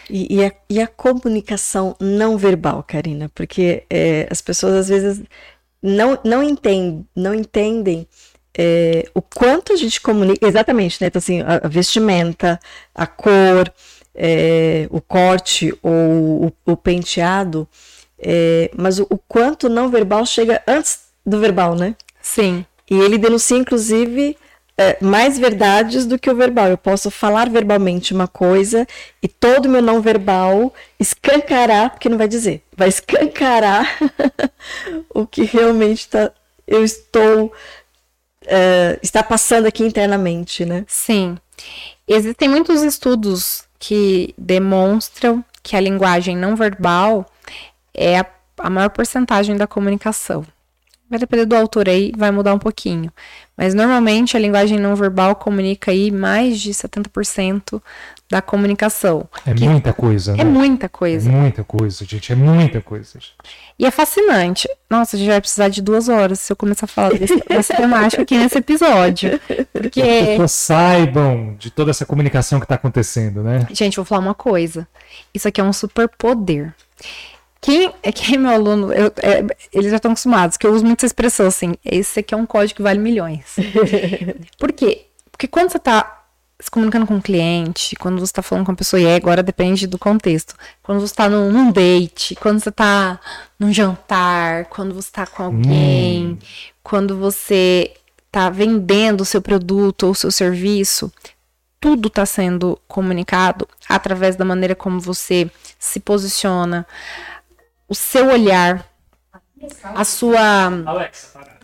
E, 0.10 0.36
e, 0.36 0.46
a, 0.46 0.52
e 0.70 0.82
a, 0.82 0.88
comunicação 0.88 1.96
não 2.00 2.38
verbal, 2.38 2.84
Karina, 2.84 3.30
porque 3.34 3.84
é, 3.90 4.28
as 4.30 4.42
pessoas 4.42 4.74
às 4.76 4.88
vezes 4.90 5.24
não, 5.82 6.20
não, 6.24 6.44
entendem, 6.44 7.08
não 7.16 7.34
entendem 7.34 8.08
é, 8.58 9.10
o 9.14 9.22
quanto 9.22 9.74
a 9.74 9.76
gente 9.76 10.00
comunica, 10.00 10.48
exatamente, 10.48 11.02
né? 11.02 11.08
Então, 11.08 11.20
assim, 11.20 11.42
a, 11.42 11.68
vestimenta, 11.68 12.60
a 12.94 13.06
cor, 13.06 13.72
é, 14.14 14.88
o 14.90 15.02
corte 15.02 15.74
ou 15.82 16.48
o, 16.48 16.54
o 16.66 16.78
penteado, 16.78 17.68
é, 18.18 18.72
mas 18.76 19.00
o, 19.00 19.08
o, 19.10 19.18
quanto 19.18 19.68
não 19.68 19.90
verbal 19.90 20.26
chega 20.26 20.64
antes 20.66 21.02
do 21.26 21.40
verbal, 21.40 21.76
né? 21.76 21.96
Sim. 22.22 22.66
E 22.90 22.96
ele 22.98 23.18
denuncia, 23.18 23.58
inclusive, 23.58 24.38
é, 24.78 24.98
mais 25.02 25.38
verdades 25.38 26.06
do 26.06 26.20
que 26.20 26.30
o 26.30 26.36
verbal. 26.36 26.68
Eu 26.68 26.78
posso 26.78 27.10
falar 27.10 27.50
verbalmente 27.50 28.14
uma 28.14 28.28
coisa 28.28 28.88
e 29.22 29.28
todo 29.28 29.66
o 29.66 29.70
meu 29.70 29.82
não 29.82 30.02
verbal 30.02 30.74
escancarar, 31.00 31.92
porque 31.92 32.10
não 32.10 32.18
vai 32.18 32.28
dizer, 32.28 32.64
vai 32.76 32.90
escancarar 32.90 33.98
o 35.14 35.26
que 35.26 35.44
realmente 35.44 36.08
tá, 36.08 36.32
eu 36.68 36.84
estou 36.84 37.52
é, 38.48 39.00
está 39.02 39.24
passando 39.24 39.66
aqui 39.66 39.84
internamente, 39.84 40.66
né? 40.66 40.86
Sim. 40.88 41.38
Existem 42.08 42.48
muitos 42.48 42.84
estudos 42.84 43.64
que 43.80 44.34
demonstram 44.38 45.44
que 45.64 45.76
a 45.76 45.80
linguagem 45.80 46.38
não 46.38 46.56
verbal 46.56 47.26
é 47.94 48.20
a, 48.20 48.26
a 48.60 48.70
maior 48.70 48.90
porcentagem 48.90 49.58
da 49.58 49.66
comunicação. 49.66 50.46
Vai 51.10 51.20
depender 51.20 51.46
do 51.46 51.56
autor 51.56 51.88
aí, 51.88 52.12
vai 52.18 52.32
mudar 52.32 52.54
um 52.54 52.60
pouquinho. 52.60 53.12
Mas 53.56 53.74
normalmente 53.74 54.36
a 54.36 54.40
linguagem 54.40 54.80
não 54.80 54.96
verbal 54.96 55.36
comunica 55.36 55.92
aí 55.92 56.12
mais 56.12 56.60
de 56.60 56.72
70% 56.72 57.82
da 58.30 58.42
comunicação. 58.42 59.30
É 59.46 59.54
muita 59.54 59.94
coisa, 59.94 60.32
é 60.32 60.38
né? 60.38 60.42
É 60.42 60.46
muita 60.46 60.90
coisa. 60.90 61.30
É 61.30 61.32
muita 61.32 61.64
coisa, 61.64 62.04
gente. 62.06 62.34
É 62.34 62.36
muita 62.36 62.82
coisa. 62.82 63.20
E 63.78 63.86
é 63.86 63.92
fascinante. 63.92 64.68
Nossa, 64.90 65.16
a 65.16 65.20
gente 65.20 65.30
vai 65.30 65.40
precisar 65.40 65.70
de 65.70 65.82
duas 65.82 66.10
horas 66.10 66.40
se 66.40 66.52
eu 66.52 66.56
começar 66.56 66.86
a 66.86 66.88
falar 66.88 67.18
desse, 67.18 67.38
dessa 67.48 67.76
temática 67.76 68.24
aqui 68.24 68.38
nesse 68.38 68.58
episódio. 68.58 69.40
Porque. 69.72 70.02
As 70.02 70.28
pessoas 70.28 70.52
saibam 70.52 71.56
de 71.60 71.70
toda 71.70 71.92
essa 71.92 72.06
comunicação 72.06 72.60
que 72.60 72.66
está 72.66 72.76
acontecendo, 72.76 73.44
né? 73.44 73.68
Gente, 73.72 73.96
vou 73.96 74.06
falar 74.06 74.22
uma 74.22 74.36
coisa. 74.36 74.88
Isso 75.34 75.48
aqui 75.48 75.62
é 75.62 75.64
um 75.64 75.74
superpoder. 75.74 76.74
Quem, 77.66 77.92
é 78.04 78.12
quem 78.12 78.36
é 78.36 78.38
meu 78.38 78.52
aluno, 78.52 78.94
eu, 78.94 79.08
é, 79.24 79.44
eles 79.74 79.90
já 79.90 79.96
estão 79.96 80.12
acostumados, 80.12 80.56
que 80.56 80.68
eu 80.68 80.72
uso 80.72 80.86
muito 80.86 81.00
essa 81.00 81.08
expressão 81.08 81.48
assim, 81.48 81.74
esse 81.84 82.20
aqui 82.20 82.32
é 82.32 82.38
um 82.38 82.46
código 82.46 82.76
que 82.76 82.84
vale 82.84 83.00
milhões. 83.00 83.56
Por 84.60 84.72
quê? 84.72 85.08
Porque 85.32 85.48
quando 85.48 85.72
você 85.72 85.78
está 85.78 86.26
se 86.60 86.70
comunicando 86.70 87.08
com 87.08 87.16
um 87.16 87.22
cliente, 87.22 87.96
quando 87.96 88.20
você 88.20 88.26
está 88.26 88.44
falando 88.44 88.66
com 88.66 88.72
uma 88.72 88.78
pessoa, 88.78 89.02
e 89.02 89.06
é, 89.06 89.16
agora 89.16 89.42
depende 89.42 89.88
do 89.88 89.98
contexto, 89.98 90.54
quando 90.84 91.00
você 91.00 91.12
está 91.12 91.28
num, 91.28 91.52
num, 91.52 91.72
date, 91.72 92.36
quando 92.36 92.60
você 92.60 92.70
está 92.70 93.20
num 93.58 93.74
jantar, 93.74 94.66
quando 94.66 94.94
você 94.94 95.08
está 95.08 95.26
com 95.26 95.42
alguém, 95.42 96.28
hum. 96.34 96.38
quando 96.84 97.18
você 97.18 97.96
está 98.28 98.48
vendendo 98.48 99.22
o 99.22 99.26
seu 99.26 99.42
produto 99.42 100.04
ou 100.04 100.12
o 100.12 100.16
seu 100.16 100.30
serviço, 100.30 101.12
tudo 101.80 102.10
está 102.10 102.28
sendo 102.28 102.80
comunicado 102.88 103.68
através 103.90 104.36
da 104.36 104.46
maneira 104.46 104.76
como 104.76 105.00
você 105.00 105.50
se 105.80 106.00
posiciona, 106.00 106.86
o 107.88 107.96
seu 107.96 108.28
olhar, 108.28 108.86
a 109.84 110.04
sua. 110.04 110.66
Alexa, 110.86 111.28
para. 111.34 111.56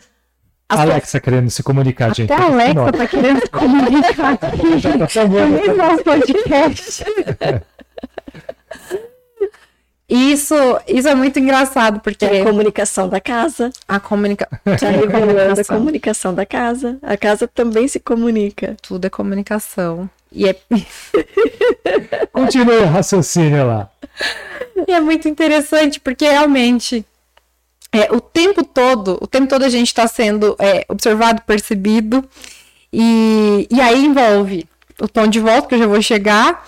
A 0.70 0.82
Alexa 0.84 1.20
querendo 1.20 1.50
se 1.50 1.62
comunicar, 1.62 2.16
gente. 2.16 2.32
Até 2.32 2.42
a 2.42 2.46
Alexa 2.46 2.92
tá 2.94 3.08
querendo 3.08 3.42
se 3.42 3.50
comunicar 3.50 4.34
aqui. 4.42 4.80
Já 4.80 4.92
tá 4.98 5.74
nosso 5.76 6.04
podcast. 6.04 7.04
Isso, 10.14 10.54
isso 10.90 11.08
é 11.08 11.16
muito 11.16 11.40
engraçado, 11.40 12.02
porque... 12.02 12.26
É 12.26 12.42
a 12.42 12.44
comunicação 12.44 13.08
da 13.08 13.22
casa. 13.22 13.72
A 13.88 13.98
comunica... 13.98 14.46
Já 14.78 14.90
revelando 14.90 15.62
a 15.62 15.64
comunicação 15.64 16.36
da 16.36 16.46
casa. 16.46 17.00
A 17.02 17.16
casa 17.16 17.48
também 17.48 17.88
se 17.88 17.98
comunica. 17.98 18.76
Tudo 18.82 19.06
é 19.06 19.10
comunicação. 19.10 20.10
E 20.32 20.48
é... 20.48 20.56
Continue 22.32 22.78
o 22.78 22.88
raciocínio 22.88 23.68
lá. 23.68 23.90
E 24.88 24.92
é 24.92 25.00
muito 25.00 25.28
interessante, 25.28 26.00
porque 26.00 26.28
realmente 26.28 27.06
é, 27.92 28.12
o 28.12 28.22
tempo 28.22 28.64
todo, 28.64 29.18
o 29.22 29.28
tempo 29.28 29.48
todo 29.48 29.64
a 29.64 29.70
gente 29.70 29.88
está 29.88 30.08
sendo 30.08 30.56
é, 30.58 30.86
observado, 30.88 31.42
percebido, 31.42 32.24
e, 32.92 33.68
e 33.70 33.82
aí 33.82 34.06
envolve 34.06 34.66
o 35.00 35.08
tom 35.08 35.28
de 35.28 35.40
volta, 35.40 35.68
que 35.68 35.76
eu 35.76 35.80
já 35.80 35.88
vou 35.88 36.02
chegar, 36.02 36.66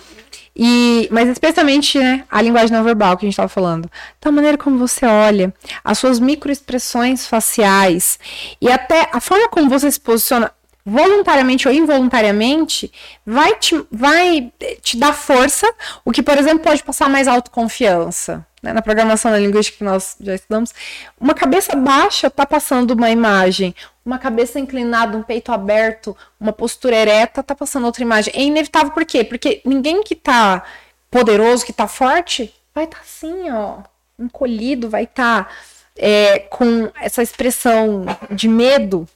e, 0.54 1.08
mas 1.10 1.28
especialmente 1.28 1.98
né, 1.98 2.24
a 2.30 2.40
linguagem 2.42 2.76
não 2.76 2.84
verbal 2.84 3.16
que 3.16 3.24
a 3.24 3.26
gente 3.26 3.32
estava 3.32 3.48
falando. 3.48 3.90
Então, 4.18 4.30
a 4.30 4.34
maneira 4.34 4.58
como 4.58 4.78
você 4.78 5.06
olha, 5.06 5.52
as 5.82 5.98
suas 5.98 6.20
microexpressões 6.20 7.26
faciais 7.26 8.18
e 8.60 8.70
até 8.70 9.08
a 9.12 9.20
forma 9.20 9.48
como 9.48 9.68
você 9.68 9.90
se 9.90 9.98
posiciona 9.98 10.52
voluntariamente 10.84 11.66
ou 11.66 11.72
involuntariamente, 11.72 12.92
vai 13.24 13.56
te, 13.56 13.82
vai 13.90 14.52
te 14.82 14.98
dar 14.98 15.14
força, 15.14 15.66
o 16.04 16.12
que, 16.12 16.22
por 16.22 16.36
exemplo, 16.36 16.60
pode 16.60 16.82
passar 16.82 17.08
mais 17.08 17.26
autoconfiança. 17.26 18.46
Né? 18.62 18.72
Na 18.72 18.82
programação 18.82 19.30
da 19.30 19.38
linguística 19.38 19.78
que 19.78 19.84
nós 19.84 20.16
já 20.20 20.34
estudamos, 20.34 20.74
uma 21.18 21.34
cabeça 21.34 21.74
baixa 21.74 22.26
está 22.26 22.44
passando 22.44 22.90
uma 22.90 23.10
imagem, 23.10 23.74
uma 24.04 24.18
cabeça 24.18 24.60
inclinada, 24.60 25.16
um 25.16 25.22
peito 25.22 25.52
aberto, 25.52 26.14
uma 26.38 26.52
postura 26.52 26.96
ereta 26.96 27.40
está 27.40 27.54
passando 27.54 27.86
outra 27.86 28.02
imagem. 28.02 28.32
É 28.36 28.42
inevitável 28.42 28.90
por 28.90 29.04
quê? 29.06 29.24
Porque 29.24 29.62
ninguém 29.64 30.02
que 30.02 30.14
está 30.14 30.64
poderoso, 31.10 31.64
que 31.64 31.70
está 31.70 31.88
forte, 31.88 32.54
vai 32.74 32.84
estar 32.84 32.98
tá 32.98 33.02
assim, 33.02 33.50
ó, 33.50 33.78
encolhido, 34.18 34.90
vai 34.90 35.04
estar 35.04 35.44
tá, 35.44 35.50
é, 35.96 36.40
com 36.40 36.90
essa 37.00 37.22
expressão 37.22 38.04
de 38.30 38.48
medo. 38.48 39.08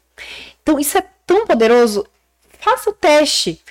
Então, 0.63 0.79
isso 0.79 0.97
é 0.97 1.05
tão 1.29 1.47
poderoso, 1.47 2.07
faça 2.59 2.89
o 2.89 2.93
teste. 2.95 3.63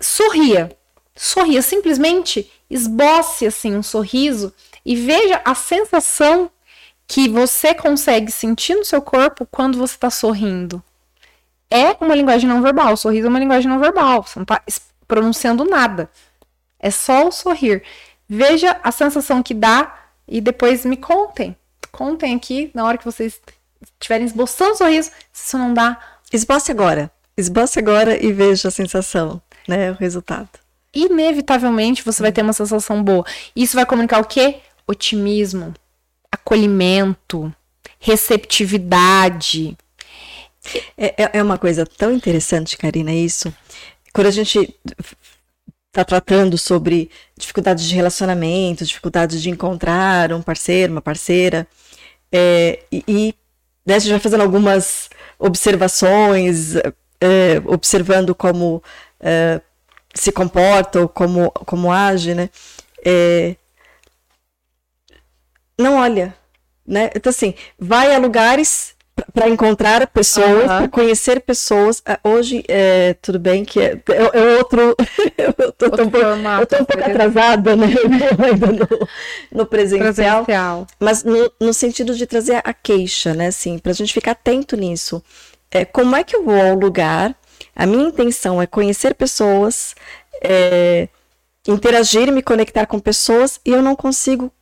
Sorria. 0.00 0.74
Sorria, 1.14 1.60
simplesmente 1.60 2.50
esboce 2.70 3.46
assim 3.46 3.76
um 3.76 3.82
sorriso 3.82 4.52
e 4.84 4.96
veja 4.96 5.42
a 5.44 5.54
sensação 5.54 6.50
que 7.06 7.28
você 7.28 7.74
consegue 7.74 8.32
sentir 8.32 8.74
no 8.74 8.84
seu 8.84 9.02
corpo 9.02 9.46
quando 9.50 9.76
você 9.76 9.94
está 9.94 10.08
sorrindo. 10.08 10.82
É 11.70 11.94
uma 12.00 12.14
linguagem 12.14 12.48
não 12.48 12.62
verbal. 12.62 12.94
O 12.94 12.96
sorriso 12.96 13.26
é 13.26 13.30
uma 13.30 13.38
linguagem 13.38 13.68
não 13.68 13.78
verbal. 13.78 14.22
Você 14.22 14.38
não 14.38 14.44
está 14.44 14.62
pronunciando 15.06 15.64
nada. 15.64 16.10
É 16.78 16.90
só 16.90 17.28
o 17.28 17.32
sorrir. 17.32 17.82
Veja 18.26 18.80
a 18.82 18.90
sensação 18.90 19.42
que 19.42 19.52
dá 19.52 19.94
e 20.26 20.40
depois 20.40 20.86
me 20.86 20.96
contem. 20.96 21.54
Contem 21.90 22.34
aqui, 22.34 22.70
na 22.72 22.84
hora 22.84 22.96
que 22.96 23.04
vocês 23.04 23.38
estiverem 24.00 24.26
esboçando 24.26 24.72
o 24.72 24.76
sorriso, 24.76 25.10
se 25.30 25.48
isso 25.48 25.58
não 25.58 25.74
dá 25.74 25.98
Esboce 26.32 26.70
agora. 26.70 27.10
Esboce 27.36 27.78
agora 27.78 28.22
e 28.22 28.32
veja 28.32 28.68
a 28.68 28.70
sensação, 28.70 29.40
né? 29.66 29.90
O 29.90 29.94
resultado. 29.94 30.48
Inevitavelmente 30.94 32.04
você 32.04 32.22
vai 32.22 32.32
ter 32.32 32.42
uma 32.42 32.52
sensação 32.52 33.02
boa. 33.02 33.24
Isso 33.56 33.74
vai 33.76 33.86
comunicar 33.86 34.20
o 34.20 34.24
quê? 34.24 34.60
otimismo, 34.86 35.74
acolhimento, 36.30 37.52
receptividade. 37.98 39.76
É, 40.96 41.24
é, 41.24 41.30
é 41.34 41.42
uma 41.42 41.58
coisa 41.58 41.84
tão 41.84 42.12
interessante, 42.12 42.76
Karina, 42.76 43.12
isso. 43.12 43.52
Quando 44.12 44.28
a 44.28 44.30
gente 44.30 44.74
está 45.88 46.04
tratando 46.04 46.56
sobre 46.56 47.10
dificuldades 47.36 47.84
de 47.84 47.94
relacionamento, 47.94 48.84
dificuldades 48.84 49.42
de 49.42 49.50
encontrar 49.50 50.32
um 50.32 50.42
parceiro, 50.42 50.92
uma 50.92 51.02
parceira, 51.02 51.66
é, 52.30 52.82
e, 52.90 53.04
e 53.06 53.34
né, 53.84 53.96
a 53.96 53.98
gente 53.98 54.10
vai 54.10 54.20
fazendo 54.20 54.42
algumas 54.42 55.10
observações, 55.42 56.76
é, 57.20 57.60
observando 57.66 58.34
como 58.34 58.82
é, 59.18 59.60
se 60.14 60.30
comporta 60.30 61.00
ou 61.00 61.08
como, 61.08 61.50
como 61.50 61.90
age, 61.90 62.34
né? 62.34 62.48
É, 63.04 63.56
não 65.78 65.96
olha, 65.96 66.34
né? 66.86 67.10
Então 67.14 67.30
assim, 67.30 67.54
vai 67.78 68.14
a 68.14 68.18
lugares 68.18 68.94
para 69.32 69.48
encontrar 69.48 70.06
pessoas, 70.06 70.64
para 70.64 70.88
conhecer 70.88 71.40
pessoas. 71.40 72.02
Ah, 72.04 72.18
hoje, 72.24 72.64
é, 72.68 73.14
tudo 73.20 73.38
bem 73.38 73.64
que 73.64 73.80
é, 73.80 74.00
é, 74.08 74.38
é 74.38 74.56
outro. 74.58 74.96
eu 75.38 75.72
tô, 75.72 75.86
outro 75.86 76.04
um 76.04 76.10
pouco, 76.10 76.26
eu 76.26 76.66
tô 76.66 76.76
um 76.76 76.84
pouco 76.84 77.04
atrasada, 77.04 77.76
né? 77.76 77.86
Ainda 78.44 78.66
no, 78.68 79.08
no 79.50 79.66
presencial, 79.66 80.44
presencial. 80.44 80.86
Mas 80.98 81.24
no, 81.24 81.50
no, 81.60 81.72
sentido 81.72 82.14
de 82.14 82.26
trazer 82.26 82.60
a 82.64 82.72
queixa, 82.72 83.34
né? 83.34 83.48
Assim, 83.48 83.78
para 83.78 83.92
a 83.92 83.94
gente 83.94 84.12
ficar 84.12 84.32
atento 84.32 84.76
nisso. 84.76 85.22
É, 85.70 85.84
como 85.84 86.14
é 86.16 86.24
que 86.24 86.36
eu 86.36 86.44
vou 86.44 86.60
ao 86.60 86.74
lugar? 86.74 87.34
A 87.74 87.86
minha 87.86 88.08
intenção 88.08 88.60
é 88.60 88.66
conhecer 88.66 89.14
pessoas, 89.14 89.94
é, 90.42 91.08
interagir 91.66 92.30
me 92.32 92.42
conectar 92.42 92.86
com 92.86 92.98
pessoas, 92.98 93.60
e 93.64 93.70
eu 93.70 93.82
não 93.82 93.96
consigo 93.96 94.52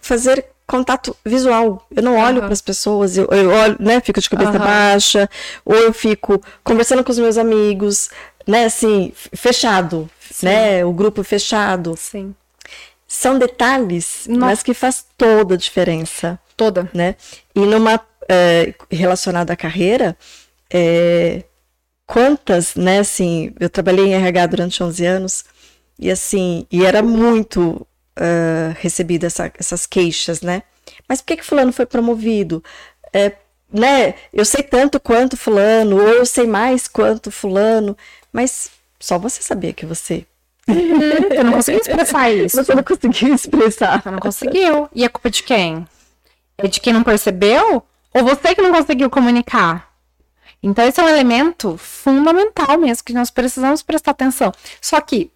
fazer 0.00 0.46
contato 0.70 1.16
visual. 1.24 1.84
Eu 1.90 2.02
não 2.02 2.16
olho 2.16 2.36
uhum. 2.36 2.44
para 2.44 2.52
as 2.52 2.62
pessoas, 2.62 3.18
eu, 3.18 3.26
eu, 3.26 3.50
olho, 3.50 3.76
né, 3.80 4.00
fico 4.00 4.20
de 4.20 4.30
cabeça 4.30 4.52
uhum. 4.52 4.58
baixa, 4.58 5.28
ou 5.64 5.74
eu 5.74 5.92
fico 5.92 6.40
conversando 6.62 7.02
com 7.02 7.10
os 7.10 7.18
meus 7.18 7.36
amigos, 7.36 8.08
né, 8.46 8.66
assim, 8.66 9.12
fechado, 9.34 10.08
Sim. 10.30 10.46
né, 10.46 10.84
o 10.84 10.92
grupo 10.92 11.24
fechado. 11.24 11.94
Sim. 11.98 12.34
São 13.06 13.36
detalhes, 13.36 14.26
Nossa. 14.28 14.40
mas 14.40 14.62
que 14.62 14.72
faz 14.72 15.04
toda 15.18 15.54
a 15.54 15.58
diferença. 15.58 16.38
Toda. 16.56 16.88
Né? 16.94 17.16
E 17.54 17.60
numa 17.60 18.00
é, 18.28 18.72
relacionada 18.88 19.52
à 19.52 19.56
carreira, 19.56 20.16
é, 20.72 21.42
quantas, 22.06 22.76
né, 22.76 23.00
assim, 23.00 23.52
eu 23.58 23.68
trabalhei 23.68 24.06
em 24.06 24.14
RH 24.14 24.46
durante 24.46 24.82
11 24.82 25.04
anos, 25.04 25.44
e 25.98 26.10
assim, 26.10 26.64
e 26.70 26.84
era 26.86 27.02
muito 27.02 27.84
uh, 28.20 28.76
recebido 28.78 29.24
essa, 29.24 29.50
essas 29.58 29.86
queixas, 29.86 30.42
né? 30.42 30.62
Mas 31.08 31.20
por 31.20 31.28
que, 31.28 31.36
que 31.38 31.44
fulano 31.44 31.72
foi 31.72 31.86
promovido? 31.86 32.62
É, 33.12 33.32
né? 33.72 34.14
Eu 34.32 34.44
sei 34.44 34.62
tanto 34.62 35.00
quanto 35.00 35.36
fulano, 35.36 35.96
ou 35.96 36.08
eu 36.08 36.26
sei 36.26 36.46
mais 36.46 36.86
quanto 36.86 37.30
fulano, 37.30 37.96
mas 38.32 38.70
só 38.98 39.18
você 39.18 39.42
sabia 39.42 39.72
que 39.72 39.86
você. 39.86 40.26
eu 40.68 41.44
não 41.44 41.52
consegui 41.54 41.78
expressar 41.82 42.30
isso. 42.30 42.62
Você 42.62 42.74
não 42.74 42.82
conseguiu 42.82 43.34
expressar. 43.34 44.02
Você 44.02 44.10
não 44.10 44.18
conseguiu. 44.18 44.88
E 44.94 45.04
a 45.04 45.08
culpa 45.08 45.28
é 45.28 45.30
de 45.30 45.42
quem? 45.42 45.86
É 46.58 46.68
de 46.68 46.80
quem 46.80 46.92
não 46.92 47.02
percebeu? 47.02 47.82
Ou 48.12 48.24
você 48.24 48.54
que 48.54 48.62
não 48.62 48.72
conseguiu 48.72 49.08
comunicar? 49.08 49.90
Então, 50.62 50.86
esse 50.86 51.00
é 51.00 51.02
um 51.02 51.08
elemento 51.08 51.78
fundamental 51.78 52.76
mesmo 52.78 53.04
que 53.04 53.14
nós 53.14 53.30
precisamos 53.30 53.82
prestar 53.82 54.10
atenção. 54.10 54.52
Só 54.80 55.00
que 55.00 55.30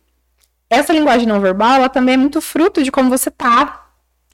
essa 0.74 0.92
linguagem 0.92 1.26
não 1.26 1.40
verbal, 1.40 1.76
ela 1.76 1.88
também 1.88 2.14
é 2.14 2.18
muito 2.18 2.40
fruto 2.40 2.82
de 2.82 2.90
como 2.90 3.10
você 3.10 3.30
tá, 3.30 3.84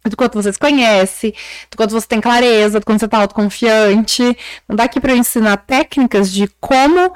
do 0.05 0.17
quanto 0.17 0.41
você 0.41 0.53
se 0.53 0.59
conhece, 0.59 1.35
do 1.71 1.77
quanto 1.77 1.93
você 1.93 2.07
tem 2.07 2.21
clareza, 2.21 2.81
do 2.81 2.87
quanto 2.87 3.01
você 3.01 3.09
tá 3.09 3.19
autoconfiante. 3.19 4.37
Não 4.69 4.75
dá 4.77 4.85
aqui 4.85 5.01
para 5.01 5.13
eu 5.13 5.17
ensinar 5.17 5.59
técnicas 5.59 6.33
de 6.33 6.49
como 6.61 7.13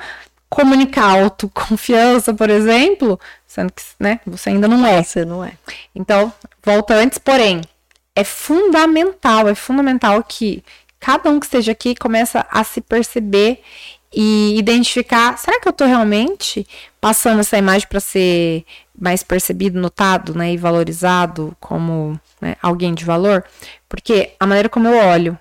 comunicar 0.49 1.21
autoconfiança, 1.21 2.33
por 2.35 2.51
exemplo, 2.51 3.19
sendo 3.47 3.73
que, 3.73 3.83
né, 3.99 4.21
você 4.27 4.51
ainda 4.51 4.69
não 4.69 4.87
é. 4.87 5.03
Você 5.03 5.25
não 5.25 5.45
é. 5.45 5.53
Então, 5.95 6.33
volta 6.63 6.95
antes, 6.95 7.19
porém, 7.19 7.63
é 8.15 8.23
fundamental, 8.23 9.49
é 9.49 9.55
fundamental 9.55 10.23
que 10.23 10.63
cada 11.01 11.31
um 11.31 11.41
que 11.41 11.47
esteja 11.47 11.73
aqui 11.73 11.95
começa 11.95 12.47
a 12.51 12.63
se 12.63 12.81
perceber 12.81 13.63
e 14.13 14.57
identificar, 14.57 15.37
será 15.37 15.61
que 15.61 15.67
eu 15.67 15.71
estou 15.71 15.87
realmente 15.87 16.67
passando 17.01 17.41
essa 17.41 17.59
imagem 17.59 17.89
para 17.89 17.99
ser 17.99 18.65
mais 18.99 19.23
percebido, 19.23 19.81
notado, 19.81 20.35
né, 20.35 20.53
e 20.53 20.57
valorizado 20.57 21.57
como 21.61 22.19
né, 22.41 22.57
alguém 22.63 22.95
de 22.95 23.05
valor? 23.05 23.45
Porque 23.89 24.35
a 24.39 24.47
maneira 24.47 24.69
como 24.69 24.89
eu 24.89 24.97
olho, 24.97 25.39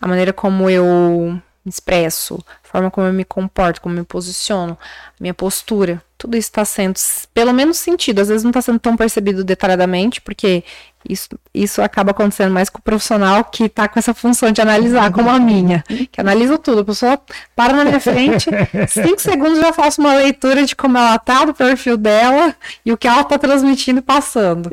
a 0.00 0.06
maneira 0.06 0.32
como 0.32 0.68
eu 0.68 1.40
me 1.64 1.70
expresso, 1.70 2.44
a 2.64 2.68
forma 2.68 2.90
como 2.90 3.06
eu 3.06 3.12
me 3.12 3.24
comporto, 3.24 3.80
como 3.80 3.94
eu 3.94 4.00
me 4.00 4.04
posiciono, 4.04 4.78
minha 5.18 5.34
postura, 5.34 6.02
tudo 6.18 6.36
isso 6.36 6.48
está 6.48 6.64
sendo, 6.64 6.98
pelo 7.34 7.52
menos 7.52 7.76
sentido, 7.76 8.20
às 8.20 8.28
vezes 8.28 8.42
não 8.42 8.50
está 8.50 8.62
sendo 8.62 8.78
tão 8.78 8.96
percebido 8.96 9.44
detalhadamente, 9.44 10.20
porque 10.20 10.64
isso, 11.08 11.28
isso 11.54 11.82
acaba 11.82 12.10
acontecendo 12.10 12.52
mais 12.52 12.68
com 12.68 12.78
o 12.78 12.82
profissional 12.82 13.44
que 13.44 13.64
está 13.64 13.86
com 13.86 13.98
essa 13.98 14.14
função 14.14 14.50
de 14.50 14.60
analisar, 14.60 15.12
como 15.12 15.30
a 15.30 15.38
minha, 15.38 15.84
que 16.10 16.20
analisa 16.20 16.58
tudo. 16.58 16.80
A 16.80 16.84
pessoa 16.84 17.20
para 17.54 17.74
na 17.74 17.84
minha 17.84 18.00
frente, 18.00 18.48
cinco 18.88 19.20
segundos 19.20 19.58
já 19.58 19.72
faço 19.72 20.00
uma 20.00 20.14
leitura 20.14 20.64
de 20.64 20.74
como 20.74 20.96
ela 20.96 21.16
está, 21.16 21.44
do 21.44 21.54
perfil 21.54 21.96
dela 21.96 22.54
e 22.84 22.92
o 22.92 22.96
que 22.96 23.06
ela 23.06 23.20
está 23.20 23.38
transmitindo 23.38 24.00
e 24.00 24.02
passando. 24.02 24.70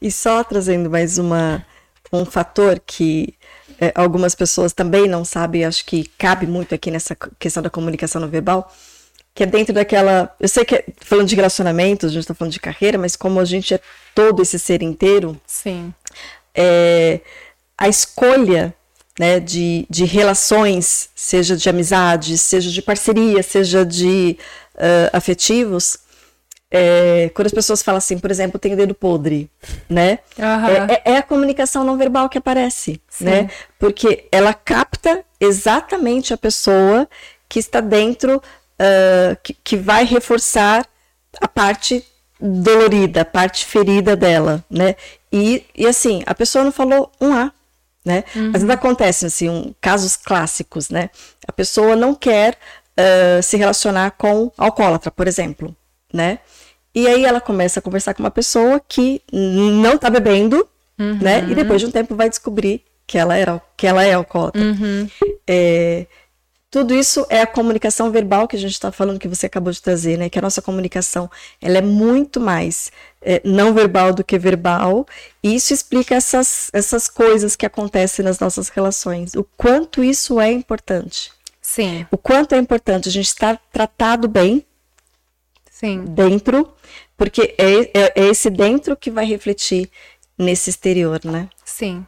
E 0.00 0.10
só 0.10 0.42
trazendo 0.42 0.90
mais 0.90 1.18
uma, 1.18 1.64
um 2.12 2.24
fator 2.24 2.80
que 2.84 3.34
é, 3.80 3.92
algumas 3.94 4.34
pessoas 4.34 4.72
também 4.72 5.08
não 5.08 5.24
sabem, 5.24 5.64
acho 5.64 5.84
que 5.84 6.04
cabe 6.18 6.46
muito 6.46 6.74
aqui 6.74 6.90
nessa 6.90 7.16
questão 7.38 7.62
da 7.62 7.70
comunicação 7.70 8.20
não 8.20 8.28
verbal, 8.28 8.70
que 9.34 9.42
é 9.42 9.46
dentro 9.46 9.74
daquela. 9.74 10.34
Eu 10.38 10.48
sei 10.48 10.64
que 10.64 10.76
é, 10.76 10.84
falando 11.00 11.28
de 11.28 11.34
relacionamentos, 11.34 12.10
a 12.10 12.12
gente 12.12 12.22
está 12.22 12.34
falando 12.34 12.52
de 12.52 12.60
carreira, 12.60 12.96
mas 12.96 13.16
como 13.16 13.40
a 13.40 13.44
gente 13.44 13.74
é 13.74 13.80
todo 14.14 14.40
esse 14.42 14.58
ser 14.58 14.82
inteiro, 14.82 15.38
sim, 15.46 15.92
é, 16.54 17.20
a 17.76 17.88
escolha 17.88 18.72
né, 19.18 19.40
de, 19.40 19.86
de 19.90 20.04
relações, 20.04 21.08
seja 21.14 21.56
de 21.56 21.68
amizade, 21.68 22.38
seja 22.38 22.70
de 22.70 22.80
parceria, 22.80 23.42
seja 23.42 23.84
de 23.84 24.38
uh, 24.74 25.10
afetivos, 25.12 25.98
é, 26.70 27.30
quando 27.34 27.46
as 27.46 27.52
pessoas 27.52 27.82
falam 27.82 27.98
assim, 27.98 28.18
por 28.18 28.32
exemplo, 28.32 28.58
tem 28.58 28.72
o 28.72 28.76
dedo 28.76 28.94
podre, 28.94 29.48
né? 29.88 30.18
Uhum. 30.36 30.86
É, 30.88 31.02
é, 31.04 31.16
a 31.18 31.22
comunicação 31.22 31.84
não 31.84 31.96
verbal 31.96 32.28
que 32.28 32.38
aparece, 32.38 33.00
Sim. 33.08 33.24
né? 33.24 33.50
Porque 33.78 34.26
ela 34.32 34.52
capta 34.52 35.24
exatamente 35.38 36.34
a 36.34 36.36
pessoa 36.36 37.08
que 37.48 37.60
está 37.60 37.80
dentro 37.80 38.42
uh, 38.80 39.36
que, 39.42 39.54
que 39.54 39.76
vai 39.76 40.04
reforçar 40.04 40.86
a 41.40 41.48
parte 41.48 42.04
dolorida, 42.40 43.22
a 43.22 43.24
parte 43.24 43.64
ferida 43.64 44.16
dela, 44.16 44.64
né? 44.70 44.96
E, 45.32 45.64
e 45.74 45.86
assim, 45.86 46.22
a 46.26 46.34
pessoa 46.34 46.64
não 46.64 46.72
falou 46.72 47.10
um 47.20 47.32
A, 47.32 47.52
né? 48.04 48.24
Uhum. 48.36 48.48
Às 48.48 48.62
vezes 48.62 48.70
acontece 48.70 49.26
assim, 49.26 49.48
um, 49.48 49.74
casos 49.80 50.16
clássicos, 50.16 50.90
né? 50.90 51.10
A 51.46 51.52
pessoa 51.52 51.96
não 51.96 52.14
quer 52.14 52.56
uh, 52.98 53.42
se 53.42 53.56
relacionar 53.56 54.12
com 54.12 54.52
alcoólatra, 54.56 55.10
por 55.10 55.26
exemplo, 55.26 55.74
né? 56.12 56.38
E 56.94 57.08
aí 57.08 57.24
ela 57.24 57.40
começa 57.40 57.80
a 57.80 57.82
conversar 57.82 58.14
com 58.14 58.22
uma 58.22 58.30
pessoa 58.30 58.80
que 58.86 59.20
não 59.32 59.98
tá 59.98 60.08
bebendo, 60.08 60.68
uhum. 60.98 61.18
né? 61.20 61.44
E 61.50 61.54
depois 61.54 61.80
de 61.80 61.88
um 61.88 61.90
tempo 61.90 62.14
vai 62.14 62.28
descobrir 62.28 62.84
que 63.06 63.18
ela, 63.18 63.36
era, 63.36 63.60
que 63.76 63.86
ela 63.86 64.04
é 64.04 64.12
alcoólatra. 64.12 64.62
Uhum. 64.62 65.08
É, 65.46 66.06
tudo 66.74 66.92
isso 66.92 67.24
é 67.30 67.40
a 67.40 67.46
comunicação 67.46 68.10
verbal 68.10 68.48
que 68.48 68.56
a 68.56 68.58
gente 68.58 68.72
está 68.72 68.90
falando, 68.90 69.20
que 69.20 69.28
você 69.28 69.46
acabou 69.46 69.72
de 69.72 69.80
trazer, 69.80 70.18
né? 70.18 70.28
Que 70.28 70.40
a 70.40 70.42
nossa 70.42 70.60
comunicação 70.60 71.30
ela 71.62 71.78
é 71.78 71.80
muito 71.80 72.40
mais 72.40 72.90
é, 73.22 73.40
não 73.44 73.72
verbal 73.72 74.12
do 74.12 74.24
que 74.24 74.36
verbal. 74.36 75.06
E 75.40 75.54
isso 75.54 75.72
explica 75.72 76.16
essas, 76.16 76.70
essas 76.72 77.08
coisas 77.08 77.54
que 77.54 77.64
acontecem 77.64 78.24
nas 78.24 78.40
nossas 78.40 78.70
relações. 78.70 79.36
O 79.36 79.44
quanto 79.56 80.02
isso 80.02 80.40
é 80.40 80.50
importante. 80.50 81.30
Sim. 81.62 82.08
O 82.10 82.18
quanto 82.18 82.56
é 82.56 82.58
importante 82.58 83.08
a 83.08 83.12
gente 83.12 83.28
estar 83.28 83.56
tratado 83.72 84.26
bem 84.26 84.66
Sim. 85.70 86.04
dentro, 86.06 86.74
porque 87.16 87.54
é, 87.56 87.82
é, 87.96 88.12
é 88.16 88.24
esse 88.24 88.50
dentro 88.50 88.96
que 88.96 89.12
vai 89.12 89.24
refletir 89.26 89.88
nesse 90.36 90.70
exterior, 90.70 91.20
né? 91.24 91.48
Sim 91.64 92.04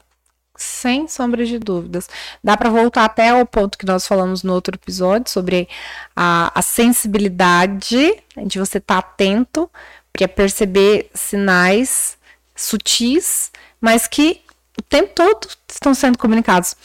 sem 0.56 1.08
sombra 1.08 1.44
de 1.44 1.58
dúvidas. 1.58 2.08
Dá 2.42 2.56
para 2.56 2.70
voltar 2.70 3.04
até 3.04 3.30
ao 3.30 3.44
ponto 3.46 3.78
que 3.78 3.86
nós 3.86 4.06
falamos 4.06 4.42
no 4.42 4.52
outro 4.52 4.76
episódio 4.76 5.30
sobre 5.30 5.68
a, 6.14 6.52
a 6.54 6.62
sensibilidade 6.62 8.22
de 8.46 8.58
você 8.58 8.78
estar 8.78 9.02
tá 9.02 9.08
atento 9.08 9.70
para 10.12 10.28
perceber 10.28 11.10
sinais 11.14 12.16
sutis, 12.54 13.50
mas 13.80 14.06
que 14.06 14.40
o 14.78 14.82
tempo 14.82 15.12
todo 15.14 15.48
estão 15.68 15.94
sendo 15.94 16.18
comunicados. 16.18 16.76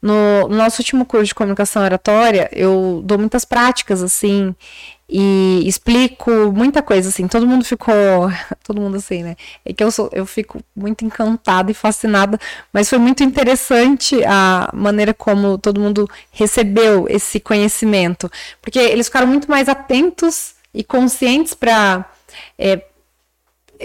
No, 0.00 0.48
no 0.48 0.56
nosso 0.56 0.80
último 0.80 1.04
curso 1.04 1.26
de 1.26 1.34
comunicação 1.34 1.82
oratória, 1.82 2.48
eu 2.52 3.02
dou 3.04 3.18
muitas 3.18 3.44
práticas, 3.44 4.02
assim, 4.02 4.54
e 5.12 5.62
explico 5.66 6.30
muita 6.52 6.80
coisa, 6.80 7.08
assim. 7.08 7.26
Todo 7.26 7.46
mundo 7.46 7.64
ficou. 7.64 8.30
Todo 8.62 8.80
mundo 8.80 8.96
assim, 8.96 9.24
né? 9.24 9.36
É 9.64 9.72
que 9.72 9.82
eu, 9.82 9.90
sou, 9.90 10.08
eu 10.12 10.24
fico 10.24 10.62
muito 10.76 11.04
encantada 11.04 11.70
e 11.70 11.74
fascinada, 11.74 12.38
mas 12.72 12.88
foi 12.88 12.98
muito 12.98 13.24
interessante 13.24 14.22
a 14.24 14.70
maneira 14.72 15.12
como 15.12 15.58
todo 15.58 15.80
mundo 15.80 16.08
recebeu 16.30 17.06
esse 17.08 17.40
conhecimento, 17.40 18.30
porque 18.62 18.78
eles 18.78 19.06
ficaram 19.06 19.26
muito 19.26 19.50
mais 19.50 19.68
atentos 19.68 20.54
e 20.72 20.84
conscientes 20.84 21.54
para. 21.54 22.08
É, 22.56 22.80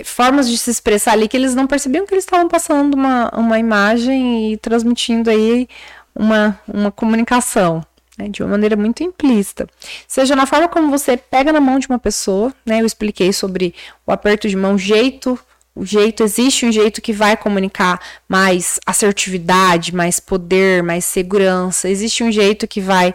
formas 0.03 0.49
de 0.49 0.57
se 0.57 0.69
expressar 0.71 1.13
ali 1.13 1.27
que 1.27 1.37
eles 1.37 1.55
não 1.55 1.67
percebiam 1.67 2.05
que 2.05 2.13
eles 2.13 2.25
estavam 2.25 2.47
passando 2.47 2.93
uma, 2.93 3.29
uma 3.35 3.59
imagem 3.59 4.53
e 4.53 4.57
transmitindo 4.57 5.29
aí 5.29 5.67
uma, 6.13 6.59
uma 6.67 6.91
comunicação 6.91 7.83
né, 8.17 8.29
de 8.29 8.41
uma 8.41 8.51
maneira 8.51 8.75
muito 8.75 9.03
implícita. 9.03 9.67
Seja 10.07 10.35
na 10.35 10.45
forma 10.45 10.67
como 10.67 10.89
você 10.89 11.17
pega 11.17 11.51
na 11.51 11.59
mão 11.59 11.79
de 11.79 11.87
uma 11.87 11.99
pessoa, 11.99 12.53
né, 12.65 12.81
eu 12.81 12.85
expliquei 12.85 13.31
sobre 13.33 13.73
o 14.05 14.11
aperto 14.11 14.47
de 14.47 14.55
mão, 14.55 14.77
jeito, 14.77 15.39
o 15.75 15.85
jeito, 15.85 16.23
existe 16.23 16.65
um 16.65 16.71
jeito 16.71 17.01
que 17.01 17.11
vai 17.11 17.35
comunicar 17.35 17.99
mais 18.29 18.79
assertividade, 18.85 19.93
mais 19.93 20.21
poder, 20.21 20.81
mais 20.81 21.03
segurança, 21.03 21.89
existe 21.89 22.23
um 22.23 22.31
jeito 22.31 22.65
que 22.65 22.79
vai 22.79 23.13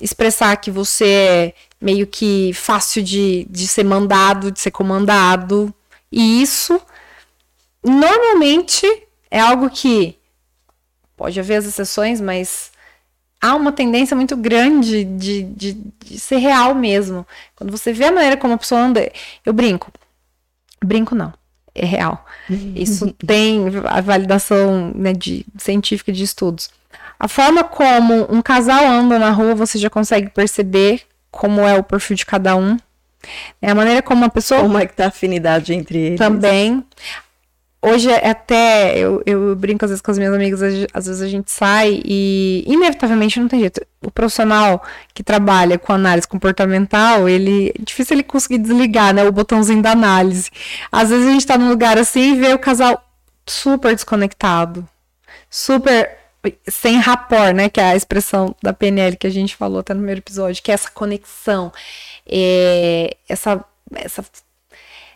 expressar 0.00 0.56
que 0.58 0.70
você 0.70 1.04
é 1.04 1.54
meio 1.80 2.06
que 2.06 2.52
fácil 2.54 3.02
de, 3.02 3.46
de 3.50 3.66
ser 3.66 3.84
mandado, 3.84 4.52
de 4.52 4.60
ser 4.60 4.70
comandado, 4.70 5.74
e 6.10 6.42
isso 6.42 6.80
normalmente 7.84 8.86
é 9.30 9.40
algo 9.40 9.70
que 9.70 10.18
pode 11.16 11.38
haver 11.38 11.56
as 11.56 11.66
exceções, 11.66 12.20
mas 12.20 12.70
há 13.40 13.54
uma 13.54 13.72
tendência 13.72 14.16
muito 14.16 14.36
grande 14.36 15.04
de, 15.04 15.42
de, 15.42 15.72
de, 15.72 16.18
ser 16.18 16.36
real 16.36 16.74
mesmo. 16.74 17.26
Quando 17.56 17.70
você 17.70 17.92
vê 17.92 18.06
a 18.06 18.12
maneira 18.12 18.36
como 18.36 18.54
a 18.54 18.58
pessoa 18.58 18.80
anda, 18.80 19.10
eu 19.44 19.52
brinco. 19.52 19.92
Brinco 20.82 21.14
não, 21.14 21.32
é 21.74 21.84
real. 21.84 22.24
Isso 22.74 23.12
tem 23.26 23.66
a 23.84 24.00
validação 24.00 24.92
né, 24.94 25.12
de, 25.12 25.44
científica 25.58 26.12
de 26.12 26.22
estudos. 26.22 26.70
A 27.18 27.26
forma 27.26 27.64
como 27.64 28.32
um 28.32 28.40
casal 28.40 28.86
anda 28.86 29.18
na 29.18 29.30
rua, 29.30 29.54
você 29.54 29.76
já 29.76 29.90
consegue 29.90 30.30
perceber 30.30 31.02
como 31.30 31.62
é 31.62 31.76
o 31.76 31.82
perfil 31.82 32.16
de 32.16 32.24
cada 32.24 32.54
um. 32.56 32.76
É 33.60 33.70
a 33.70 33.74
maneira 33.74 34.02
como 34.02 34.22
uma 34.22 34.30
pessoa. 34.30 34.60
Como 34.60 34.78
é 34.78 34.86
que 34.86 34.94
tá 34.94 35.04
a 35.04 35.08
afinidade 35.08 35.74
entre 35.74 35.98
eles. 35.98 36.18
Também 36.18 36.84
hoje 37.80 38.10
é 38.10 38.30
até 38.30 38.98
eu, 38.98 39.22
eu 39.24 39.54
brinco 39.56 39.84
às 39.84 39.90
vezes 39.90 40.02
com 40.02 40.10
as 40.10 40.18
minhas 40.18 40.34
amigas, 40.34 40.60
às 40.92 41.06
vezes 41.06 41.22
a 41.22 41.28
gente 41.28 41.50
sai 41.50 42.00
e 42.04 42.64
inevitavelmente 42.66 43.40
não 43.40 43.48
tem 43.48 43.60
jeito. 43.60 43.84
O 44.04 44.10
profissional 44.10 44.82
que 45.14 45.22
trabalha 45.22 45.78
com 45.78 45.92
análise 45.92 46.26
comportamental, 46.26 47.28
ele 47.28 47.72
é 47.78 47.82
difícil 47.82 48.16
ele 48.16 48.22
conseguir 48.22 48.58
desligar, 48.58 49.14
né, 49.14 49.24
o 49.24 49.32
botãozinho 49.32 49.82
da 49.82 49.92
análise. 49.92 50.50
Às 50.90 51.10
vezes 51.10 51.26
a 51.26 51.30
gente 51.30 51.46
tá 51.46 51.58
num 51.58 51.68
lugar 51.68 51.98
assim 51.98 52.34
e 52.34 52.36
vê 52.36 52.52
o 52.52 52.58
casal 52.58 53.02
super 53.46 53.94
desconectado, 53.94 54.86
super 55.50 56.16
sem 56.68 56.98
rapport, 56.98 57.52
né, 57.52 57.68
que 57.68 57.80
é 57.80 57.90
a 57.90 57.96
expressão 57.96 58.54
da 58.62 58.72
PNL 58.72 59.16
que 59.16 59.26
a 59.26 59.30
gente 59.30 59.56
falou 59.56 59.80
até 59.80 59.92
no 59.92 60.00
primeiro 60.00 60.20
episódio, 60.20 60.62
que 60.62 60.70
é 60.70 60.74
essa 60.74 60.90
conexão, 60.90 61.72
é, 62.28 63.16
essa 63.28 63.64
essa 63.94 64.24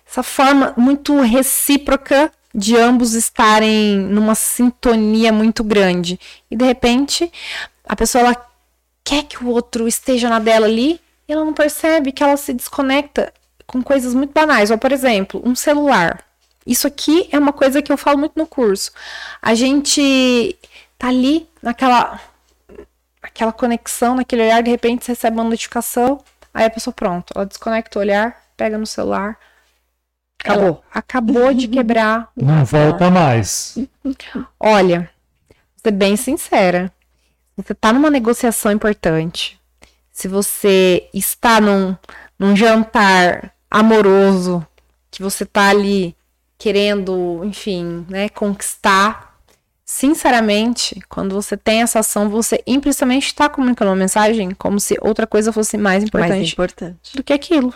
essa 0.07 0.23
forma 0.23 0.75
muito 0.77 1.21
recíproca 1.21 2.31
de 2.55 2.77
ambos 2.77 3.15
estarem 3.15 3.97
numa 3.97 4.35
sintonia 4.35 5.33
muito 5.33 5.65
grande. 5.65 6.21
E 6.51 6.57
de 6.57 6.65
repente, 6.65 7.33
a 7.89 7.97
pessoa 7.97 8.25
ela 8.25 8.47
quer 9.03 9.25
que 9.25 9.43
o 9.43 9.49
outro 9.49 9.89
esteja 9.89 10.29
na 10.29 10.39
dela 10.39 10.67
ali 10.67 11.01
e 11.27 11.33
ela 11.33 11.45
não 11.45 11.55
percebe 11.55 12.13
que 12.13 12.23
ela 12.23 12.37
se 12.37 12.53
desconecta 12.53 13.33
com 13.67 13.83
coisas 13.83 14.13
muito 14.13 14.33
banais. 14.33 14.71
Ou, 14.71 14.77
por 14.77 14.93
exemplo, 14.93 15.43
um 15.45 15.55
celular. 15.55 16.23
Isso 16.67 16.87
aqui 16.87 17.29
é 17.33 17.39
uma 17.39 17.53
coisa 17.53 17.81
que 17.81 17.91
eu 17.91 17.97
falo 17.97 18.19
muito 18.19 18.39
no 18.39 18.47
curso. 18.47 18.93
A 19.41 19.55
gente 19.55 20.57
tá 20.99 21.09
ali 21.09 21.49
naquela 21.63 22.21
aquela 23.23 23.53
conexão, 23.53 24.17
naquele 24.17 24.43
olhar, 24.43 24.63
de 24.63 24.71
repente 24.71 25.05
você 25.05 25.13
recebe 25.13 25.37
uma 25.37 25.45
notificação, 25.45 26.21
aí 26.53 26.65
a 26.65 26.71
pessoa 26.71 26.95
pronto, 26.95 27.33
ela 27.35 27.47
desconecta 27.47 27.99
o 27.99 28.03
olhar, 28.03 28.37
pega 28.57 28.79
no 28.79 28.87
celular, 28.87 29.39
Acabou. 30.39 30.83
acabou 30.93 31.55
de 31.55 31.69
quebrar. 31.69 32.31
Não 32.37 32.65
volta 32.65 33.11
mais. 33.11 33.79
Olha, 34.59 35.09
ser 35.77 35.93
bem 35.93 36.17
sincera. 36.17 36.93
Você 37.57 37.73
está 37.73 37.93
numa 37.93 38.11
negociação 38.11 38.73
importante. 38.73 39.61
Se 40.11 40.27
você 40.27 41.09
está 41.15 41.61
num, 41.61 41.97
num 42.39 42.57
jantar 42.57 43.55
amoroso, 43.71 44.67
que 45.11 45.23
você 45.23 45.45
está 45.45 45.69
ali 45.71 46.17
querendo, 46.59 47.43
enfim, 47.45 48.07
né, 48.09 48.29
conquistar. 48.29 49.32
Sinceramente, 49.95 51.03
quando 51.07 51.35
você 51.35 51.55
tem 51.55 51.83
essa 51.83 51.99
ação, 51.99 52.31
você 52.31 52.63
implicitamente 52.67 53.27
está 53.27 53.47
comunicando 53.47 53.91
uma 53.91 53.97
mensagem 53.97 54.53
como 54.53 54.81
se 54.81 54.97
outra 55.03 55.27
coisa 55.27 55.53
fosse 55.53 55.77
mais 55.77 56.03
importante, 56.03 56.31
mais 56.31 56.51
importante. 56.51 57.15
do 57.15 57.23
que 57.23 57.31
aquilo. 57.31 57.75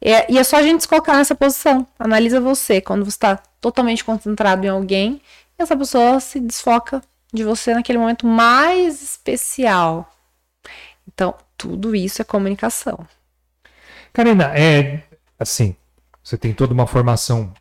É, 0.00 0.32
e 0.32 0.38
é 0.38 0.42
só 0.42 0.56
a 0.56 0.62
gente 0.62 0.80
se 0.80 0.88
colocar 0.88 1.12
nessa 1.12 1.34
posição. 1.34 1.86
Analisa 1.98 2.40
você 2.40 2.80
quando 2.80 3.04
você 3.04 3.10
está 3.10 3.36
totalmente 3.60 4.02
concentrado 4.02 4.64
em 4.64 4.70
alguém 4.70 5.20
e 5.58 5.62
essa 5.62 5.76
pessoa 5.76 6.18
se 6.18 6.40
desfoca 6.40 7.02
de 7.30 7.44
você 7.44 7.74
naquele 7.74 7.98
momento 7.98 8.26
mais 8.26 9.02
especial. 9.02 10.10
Então, 11.06 11.34
tudo 11.58 11.94
isso 11.94 12.22
é 12.22 12.24
comunicação. 12.24 13.06
Karina, 14.14 14.44
é 14.58 15.02
assim, 15.38 15.76
você 16.24 16.38
tem 16.38 16.54
toda 16.54 16.72
uma 16.72 16.86
formação 16.86 17.52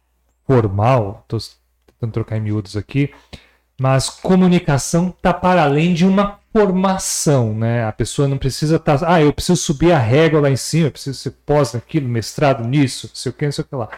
formal, 0.47 1.19
estou 1.23 1.37
tentando 1.85 2.13
trocar 2.13 2.37
em 2.37 2.41
miúdos 2.41 2.77
aqui, 2.77 3.13
mas 3.79 4.09
comunicação 4.09 5.09
está 5.09 5.33
para 5.33 5.63
além 5.63 5.93
de 5.93 6.05
uma 6.05 6.39
formação, 6.51 7.53
né? 7.53 7.85
A 7.85 7.91
pessoa 7.91 8.27
não 8.27 8.37
precisa 8.37 8.75
estar, 8.75 8.97
tá, 8.99 9.13
ah, 9.13 9.21
eu 9.21 9.31
preciso 9.31 9.55
subir 9.61 9.91
a 9.91 9.99
régua 9.99 10.41
lá 10.41 10.49
em 10.49 10.55
cima, 10.55 10.87
eu 10.87 10.91
preciso 10.91 11.17
ser 11.17 11.31
pós 11.45 11.73
naquilo, 11.73 12.07
mestrado 12.07 12.67
nisso, 12.67 13.07
não 13.07 13.15
sei 13.15 13.29
o 13.29 13.33
que, 13.33 13.45
não 13.45 13.51
sei 13.51 13.63
o 13.63 13.67
que 13.67 13.75
lá. 13.75 13.89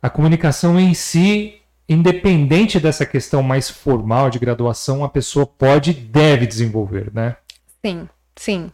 A 0.00 0.08
comunicação 0.08 0.78
em 0.78 0.94
si, 0.94 1.60
independente 1.88 2.80
dessa 2.80 3.04
questão 3.04 3.42
mais 3.42 3.68
formal 3.68 4.30
de 4.30 4.38
graduação, 4.38 5.04
a 5.04 5.08
pessoa 5.08 5.46
pode 5.46 5.90
e 5.90 5.94
deve 5.94 6.46
desenvolver, 6.46 7.12
né? 7.12 7.36
Sim, 7.84 8.08
sim. 8.36 8.72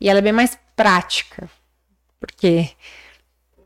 E 0.00 0.08
ela 0.08 0.20
é 0.20 0.22
bem 0.22 0.32
mais 0.32 0.56
prática, 0.74 1.50
porque 2.18 2.70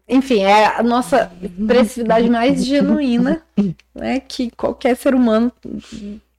enfim, 0.07 0.43
é 0.43 0.67
a 0.67 0.83
nossa 0.83 1.33
expressividade 1.43 2.29
mais 2.29 2.65
genuína 2.65 3.43
né, 3.95 4.21
que 4.21 4.51
qualquer 4.51 4.97
ser 4.97 5.15
humano 5.15 5.51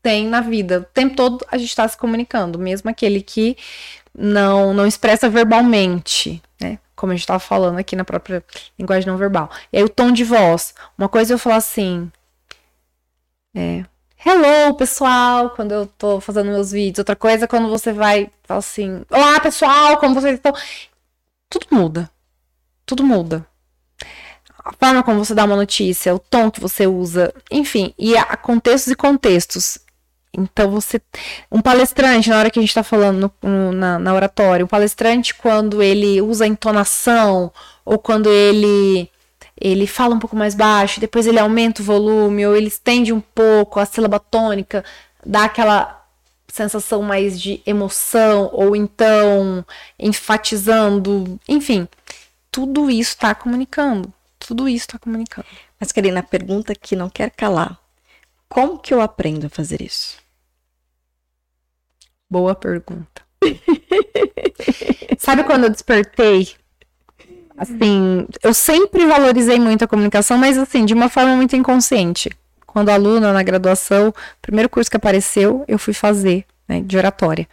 tem 0.04 0.28
na 0.28 0.40
vida. 0.42 0.82
O 0.82 0.94
tempo 0.94 1.16
todo 1.16 1.46
a 1.52 1.58
gente 1.58 1.70
está 1.70 1.88
se 1.88 1.98
comunicando, 1.98 2.60
mesmo 2.60 2.90
aquele 2.90 3.22
que 3.22 3.58
não, 4.14 4.74
não 4.74 4.86
expressa 4.86 5.28
verbalmente, 5.30 6.42
né? 6.62 6.78
Como 6.96 7.12
a 7.12 7.16
gente 7.16 7.24
estava 7.24 7.40
falando 7.40 7.80
aqui 7.80 7.96
na 7.96 8.06
própria 8.06 8.44
linguagem 8.78 9.08
não 9.08 9.18
verbal. 9.18 9.50
E 9.74 9.78
aí 9.78 9.84
o 9.84 9.90
tom 9.90 10.12
de 10.12 10.24
voz. 10.24 10.74
Uma 10.98 11.10
coisa 11.10 11.34
eu 11.34 11.40
falo 11.40 11.56
assim. 11.56 12.10
É, 13.54 13.84
Hello, 14.24 14.76
pessoal, 14.76 15.50
quando 15.52 15.72
eu 15.72 15.86
tô 15.88 16.22
fazendo 16.22 16.52
meus 16.52 16.72
vídeos. 16.72 17.00
Outra 17.00 17.16
coisa 17.16 17.48
quando 17.48 17.68
você 17.68 17.92
vai 17.92 18.30
falar 18.44 18.60
assim: 18.60 19.04
Olá, 19.10 19.40
pessoal, 19.40 19.98
como 19.98 20.14
vocês 20.14 20.36
estão? 20.36 20.54
Tudo 21.50 21.68
muda. 21.72 22.10
Tudo 22.86 23.04
muda 23.04 23.46
a 24.66 24.74
forma 24.74 25.04
como 25.04 25.24
você 25.24 25.36
dá 25.36 25.46
uma 25.46 25.56
notícia, 25.56 26.16
o 26.16 26.18
tom 26.18 26.50
que 26.50 26.60
você 26.60 26.88
usa, 26.88 27.32
enfim, 27.52 27.94
e 28.00 28.18
há 28.18 28.36
contextos 28.36 28.92
e 28.92 28.96
contextos. 28.96 29.78
Então 30.34 30.72
você. 30.72 31.00
Um 31.52 31.62
palestrante, 31.62 32.30
na 32.30 32.40
hora 32.40 32.50
que 32.50 32.58
a 32.58 32.62
gente 32.62 32.70
está 32.70 32.84
falando 32.84 33.32
no, 33.42 33.50
no, 33.50 33.72
na, 33.72 34.00
na 34.00 34.14
oratória, 34.14 34.66
um 34.66 34.68
palestrante, 34.68 35.36
quando 35.36 35.84
ele 35.84 36.20
usa 36.20 36.48
entonação, 36.48 37.54
ou 37.86 38.00
quando 38.00 38.30
ele 38.30 39.10
ele 39.60 39.88
fala 39.88 40.16
um 40.16 40.20
pouco 40.20 40.36
mais 40.36 40.54
baixo, 40.54 41.00
depois 41.00 41.28
ele 41.28 41.40
aumenta 41.40 41.82
o 41.82 41.86
volume, 41.86 42.46
ou 42.46 42.56
ele 42.56 42.68
estende 42.68 43.14
um 43.14 43.22
pouco 43.22 43.80
a 43.80 43.86
sílaba 43.86 44.20
tônica, 44.20 44.84
dá 45.26 45.46
aquela 45.46 46.04
sensação 46.52 47.02
mais 47.02 47.40
de 47.40 47.62
emoção, 47.66 48.50
ou 48.52 48.76
então 48.76 49.64
enfatizando, 49.98 51.40
enfim, 51.48 51.88
tudo 52.52 52.90
isso 52.90 53.12
está 53.12 53.34
comunicando. 53.34 54.14
Tudo 54.46 54.70
isso 54.70 54.86
está 54.86 55.00
comunicando. 55.00 55.48
Mas, 55.80 55.92
Karina, 55.92 56.20
a 56.20 56.24
pergunta 56.24 56.76
que 56.76 56.96
não 56.96 57.10
quer 57.10 57.32
calar: 57.32 57.80
como 58.48 58.78
que 58.78 58.94
eu 58.94 59.02
aprendo 59.02 59.48
a 59.48 59.50
fazer 59.50 59.82
isso? 59.82 60.18
Boa 62.30 62.54
pergunta. 62.54 63.24
Sabe 65.18 65.44
quando 65.44 65.66
eu 65.66 65.70
despertei? 65.70 66.54
Assim, 67.58 68.28
eu 68.44 68.54
sempre 68.54 69.06
valorizei 69.06 69.60
muito 69.60 69.84
a 69.84 69.88
comunicação, 69.88 70.38
mas 70.38 70.58
assim, 70.58 70.86
de 70.86 70.94
uma 70.94 71.10
forma 71.10 71.36
muito 71.36 71.56
inconsciente. 71.56 72.30
quando 72.68 72.90
aluna 72.90 73.32
na 73.32 73.42
graduação, 73.42 74.14
primeiro 74.42 74.68
curso 74.70 74.92
que 74.92 74.98
apareceu, 74.98 75.64
eu 75.66 75.80
fui 75.80 75.94
fazer, 75.94 76.46
né, 76.68 76.82
de 76.82 76.98
oratória. 76.98 77.48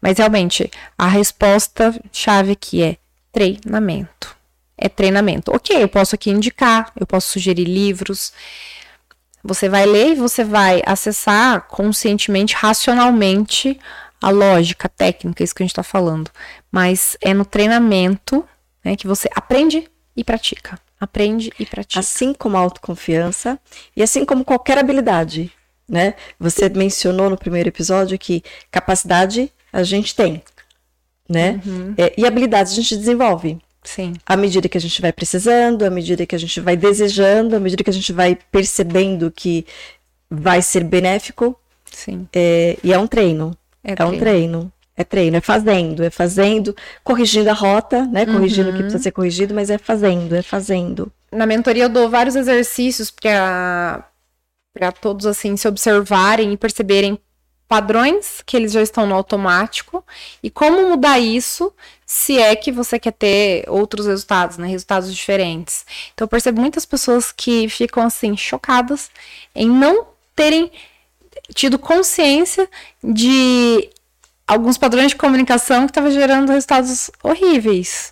Mas 0.00 0.16
realmente, 0.16 0.70
a 0.96 1.06
resposta 1.06 1.94
chave 2.10 2.52
aqui 2.52 2.82
é 2.82 2.96
treinamento. 3.30 4.34
É 4.84 4.88
treinamento. 4.88 5.54
Ok, 5.54 5.80
eu 5.80 5.86
posso 5.86 6.16
aqui 6.16 6.28
indicar, 6.28 6.90
eu 6.98 7.06
posso 7.06 7.30
sugerir 7.30 7.64
livros. 7.64 8.32
Você 9.44 9.68
vai 9.68 9.86
ler 9.86 10.08
e 10.08 10.14
você 10.16 10.42
vai 10.42 10.82
acessar 10.84 11.68
conscientemente, 11.68 12.56
racionalmente, 12.56 13.78
a 14.20 14.30
lógica, 14.30 14.86
a 14.86 14.88
técnica, 14.88 15.44
isso 15.44 15.54
que 15.54 15.62
a 15.62 15.66
gente 15.66 15.70
está 15.70 15.84
falando. 15.84 16.32
Mas 16.70 17.16
é 17.20 17.32
no 17.32 17.44
treinamento 17.44 18.44
né, 18.84 18.96
que 18.96 19.06
você 19.06 19.28
aprende 19.36 19.88
e 20.16 20.24
pratica. 20.24 20.76
Aprende 21.00 21.52
e 21.60 21.64
pratica. 21.64 22.00
Assim 22.00 22.34
como 22.34 22.56
a 22.56 22.60
autoconfiança 22.60 23.58
e 23.96 24.02
assim 24.02 24.24
como 24.24 24.44
qualquer 24.44 24.78
habilidade, 24.78 25.52
né? 25.88 26.14
Você 26.40 26.68
mencionou 26.68 27.30
no 27.30 27.36
primeiro 27.36 27.68
episódio 27.68 28.18
que 28.18 28.42
capacidade 28.68 29.52
a 29.72 29.84
gente 29.84 30.14
tem, 30.14 30.42
né? 31.28 31.60
Uhum. 31.64 31.94
É, 31.96 32.12
e 32.16 32.26
habilidades 32.26 32.72
a 32.72 32.76
gente 32.76 32.96
desenvolve. 32.96 33.60
Sim. 33.82 34.14
À 34.24 34.36
medida 34.36 34.68
que 34.68 34.78
a 34.78 34.80
gente 34.80 35.00
vai 35.00 35.12
precisando, 35.12 35.82
à 35.82 35.90
medida 35.90 36.24
que 36.24 36.34
a 36.34 36.38
gente 36.38 36.60
vai 36.60 36.76
desejando, 36.76 37.56
à 37.56 37.60
medida 37.60 37.82
que 37.82 37.90
a 37.90 37.92
gente 37.92 38.12
vai 38.12 38.38
percebendo 38.50 39.30
que 39.30 39.66
vai 40.30 40.62
ser 40.62 40.84
benéfico. 40.84 41.58
Sim. 41.90 42.26
É, 42.32 42.78
e 42.82 42.92
é 42.92 42.98
um 42.98 43.06
treino. 43.06 43.56
É, 43.82 43.92
é 43.92 43.94
treino. 43.96 44.14
um 44.14 44.18
treino. 44.18 44.72
É 44.94 45.04
treino, 45.04 45.36
é 45.38 45.40
fazendo, 45.40 46.04
é 46.04 46.10
fazendo, 46.10 46.76
corrigindo 47.02 47.48
a 47.48 47.54
rota, 47.54 48.04
né? 48.06 48.26
Corrigindo 48.26 48.68
uhum. 48.68 48.74
o 48.74 48.76
que 48.76 48.82
precisa 48.82 49.02
ser 49.02 49.10
corrigido, 49.10 49.54
mas 49.54 49.70
é 49.70 49.78
fazendo, 49.78 50.34
é 50.36 50.42
fazendo. 50.42 51.10
Na 51.32 51.46
mentoria 51.46 51.84
eu 51.84 51.88
dou 51.88 52.10
vários 52.10 52.36
exercícios 52.36 53.10
para 53.10 54.06
para 54.74 54.92
todos 54.92 55.26
assim 55.26 55.56
se 55.56 55.68
observarem 55.68 56.52
e 56.52 56.56
perceberem 56.56 57.18
padrões 57.72 58.42
que 58.44 58.54
eles 58.54 58.70
já 58.70 58.82
estão 58.82 59.06
no 59.06 59.14
automático 59.14 60.04
e 60.42 60.50
como 60.50 60.90
mudar 60.90 61.18
isso 61.18 61.72
se 62.04 62.38
é 62.38 62.54
que 62.54 62.70
você 62.70 62.98
quer 62.98 63.12
ter 63.12 63.64
outros 63.66 64.04
resultados, 64.04 64.58
né, 64.58 64.66
resultados 64.66 65.10
diferentes. 65.10 65.86
Então 66.12 66.26
eu 66.26 66.28
percebo 66.28 66.60
muitas 66.60 66.84
pessoas 66.84 67.32
que 67.32 67.70
ficam 67.70 68.02
assim 68.02 68.36
chocadas 68.36 69.10
em 69.54 69.70
não 69.70 70.08
terem 70.36 70.70
tido 71.54 71.78
consciência 71.78 72.68
de 73.02 73.88
alguns 74.46 74.76
padrões 74.76 75.12
de 75.12 75.16
comunicação 75.16 75.86
que 75.86 75.92
estavam 75.92 76.10
gerando 76.10 76.52
resultados 76.52 77.10
horríveis. 77.22 78.11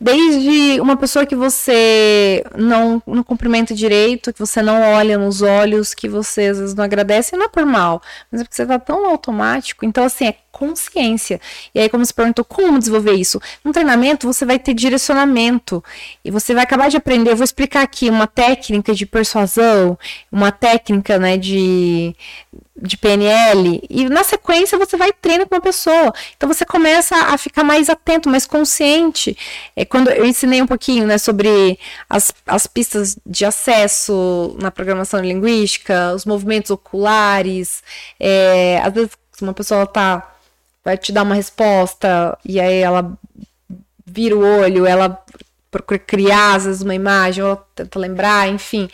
Desde 0.00 0.80
uma 0.80 0.96
pessoa 0.96 1.24
que 1.24 1.36
você 1.36 2.44
não, 2.56 3.02
não 3.06 3.22
cumprimenta 3.22 3.74
direito, 3.74 4.32
que 4.32 4.38
você 4.40 4.60
não 4.60 4.82
olha 4.94 5.16
nos 5.16 5.42
olhos, 5.42 5.94
que 5.94 6.08
você 6.08 6.46
às 6.46 6.58
vezes 6.58 6.74
não 6.74 6.84
agradece, 6.84 7.36
não 7.36 7.46
é 7.46 7.48
por 7.48 7.64
mal, 7.64 8.02
mas 8.30 8.40
é 8.40 8.44
porque 8.44 8.56
você 8.56 8.62
está 8.62 8.78
tão 8.78 9.06
automático. 9.06 9.84
Então, 9.84 10.04
assim, 10.04 10.26
é 10.26 10.34
consciência. 10.50 11.40
E 11.74 11.80
aí, 11.80 11.88
como 11.88 12.04
você 12.04 12.12
perguntou, 12.12 12.44
como 12.44 12.78
desenvolver 12.78 13.14
isso? 13.14 13.40
No 13.64 13.72
treinamento, 13.72 14.26
você 14.26 14.44
vai 14.44 14.58
ter 14.58 14.74
direcionamento 14.74 15.82
e 16.24 16.30
você 16.30 16.52
vai 16.52 16.62
acabar 16.64 16.90
de 16.90 16.96
aprender. 16.96 17.30
Eu 17.30 17.36
vou 17.36 17.44
explicar 17.44 17.82
aqui 17.82 18.10
uma 18.10 18.26
técnica 18.26 18.94
de 18.94 19.06
persuasão, 19.06 19.98
uma 20.30 20.52
técnica 20.52 21.18
né, 21.18 21.36
de, 21.36 22.14
de 22.82 22.96
PNL, 22.96 23.80
e 23.88 24.08
na 24.08 24.24
sequência 24.24 24.76
você 24.76 24.96
vai 24.96 25.12
treinar 25.12 25.46
com 25.46 25.54
uma 25.54 25.60
pessoa. 25.60 26.12
Então 26.36 26.48
você 26.48 26.64
começa 26.64 27.14
a 27.16 27.38
ficar 27.38 27.62
mais 27.62 27.88
atento, 27.88 28.28
mais 28.28 28.44
consciente. 28.44 29.38
É, 29.76 29.84
quando 29.84 30.10
eu 30.10 30.24
ensinei 30.26 30.60
um 30.60 30.66
pouquinho 30.66 31.06
né, 31.06 31.16
sobre 31.16 31.78
as, 32.10 32.32
as 32.44 32.66
pistas 32.66 33.16
de 33.24 33.44
acesso 33.44 34.56
na 34.60 34.70
programação 34.70 35.20
linguística, 35.20 36.12
os 36.12 36.24
movimentos 36.24 36.72
oculares, 36.72 37.84
é, 38.18 38.80
às 38.82 38.92
vezes 38.92 39.10
uma 39.40 39.54
pessoa 39.54 39.86
tá, 39.86 40.34
vai 40.84 40.98
te 40.98 41.12
dar 41.12 41.22
uma 41.22 41.36
resposta 41.36 42.36
e 42.44 42.58
aí 42.60 42.78
ela 42.78 43.16
vira 44.04 44.36
o 44.36 44.44
olho, 44.44 44.86
ela 44.86 45.24
procura 45.70 45.98
criar 46.00 46.56
às 46.56 46.64
vezes 46.64 46.82
uma 46.82 46.94
imagem, 46.94 47.44
ou 47.44 47.56
tenta 47.76 47.98
lembrar, 47.98 48.48
enfim. 48.48 48.88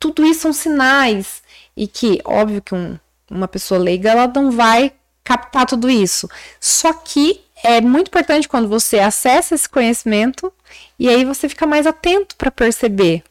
Tudo 0.00 0.24
isso 0.24 0.40
são 0.40 0.52
sinais 0.52 1.42
e 1.76 1.86
que, 1.86 2.20
óbvio 2.24 2.62
que 2.62 2.74
um 2.74 2.98
uma 3.30 3.48
pessoa 3.48 3.80
leiga, 3.80 4.10
ela 4.10 4.26
não 4.28 4.50
vai 4.50 4.92
captar 5.24 5.66
tudo 5.66 5.90
isso. 5.90 6.28
Só 6.60 6.92
que 6.92 7.40
é 7.62 7.80
muito 7.80 8.08
importante 8.08 8.48
quando 8.48 8.68
você 8.68 8.98
acessa 8.98 9.54
esse 9.54 9.68
conhecimento 9.68 10.52
e 10.98 11.08
aí 11.08 11.24
você 11.24 11.48
fica 11.48 11.66
mais 11.66 11.86
atento 11.86 12.36
para 12.36 12.50
perceber, 12.50 13.22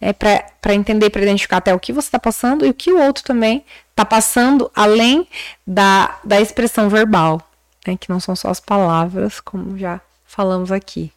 é, 0.00 0.12
para 0.12 0.74
entender, 0.74 1.10
para 1.10 1.22
identificar 1.22 1.58
até 1.58 1.74
o 1.74 1.80
que 1.80 1.92
você 1.92 2.08
está 2.08 2.18
passando 2.18 2.64
e 2.64 2.70
o 2.70 2.74
que 2.74 2.92
o 2.92 3.00
outro 3.00 3.24
também 3.24 3.64
está 3.90 4.04
passando, 4.04 4.70
além 4.74 5.26
da, 5.66 6.18
da 6.24 6.40
expressão 6.40 6.88
verbal, 6.88 7.40
né, 7.86 7.96
que 7.96 8.08
não 8.08 8.20
são 8.20 8.34
só 8.34 8.48
as 8.48 8.60
palavras, 8.60 9.40
como 9.40 9.76
já 9.76 10.00
falamos 10.24 10.72
aqui. 10.72 11.12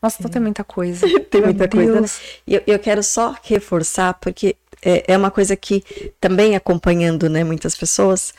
Nossa, 0.00 0.16
então 0.18 0.30
tem 0.30 0.42
muita 0.42 0.62
coisa. 0.62 1.06
tem 1.30 1.40
muita 1.40 1.66
Deus. 1.66 1.98
coisa. 1.98 2.12
E 2.46 2.54
eu, 2.54 2.62
eu 2.66 2.78
quero 2.78 3.02
só 3.02 3.34
reforçar, 3.42 4.12
porque 4.14 4.54
é, 4.84 5.04
é 5.12 5.16
uma 5.16 5.30
coisa 5.30 5.56
que 5.56 5.82
também 6.20 6.54
acompanhando 6.54 7.28
né, 7.28 7.42
muitas 7.42 7.74
pessoas, 7.76 8.34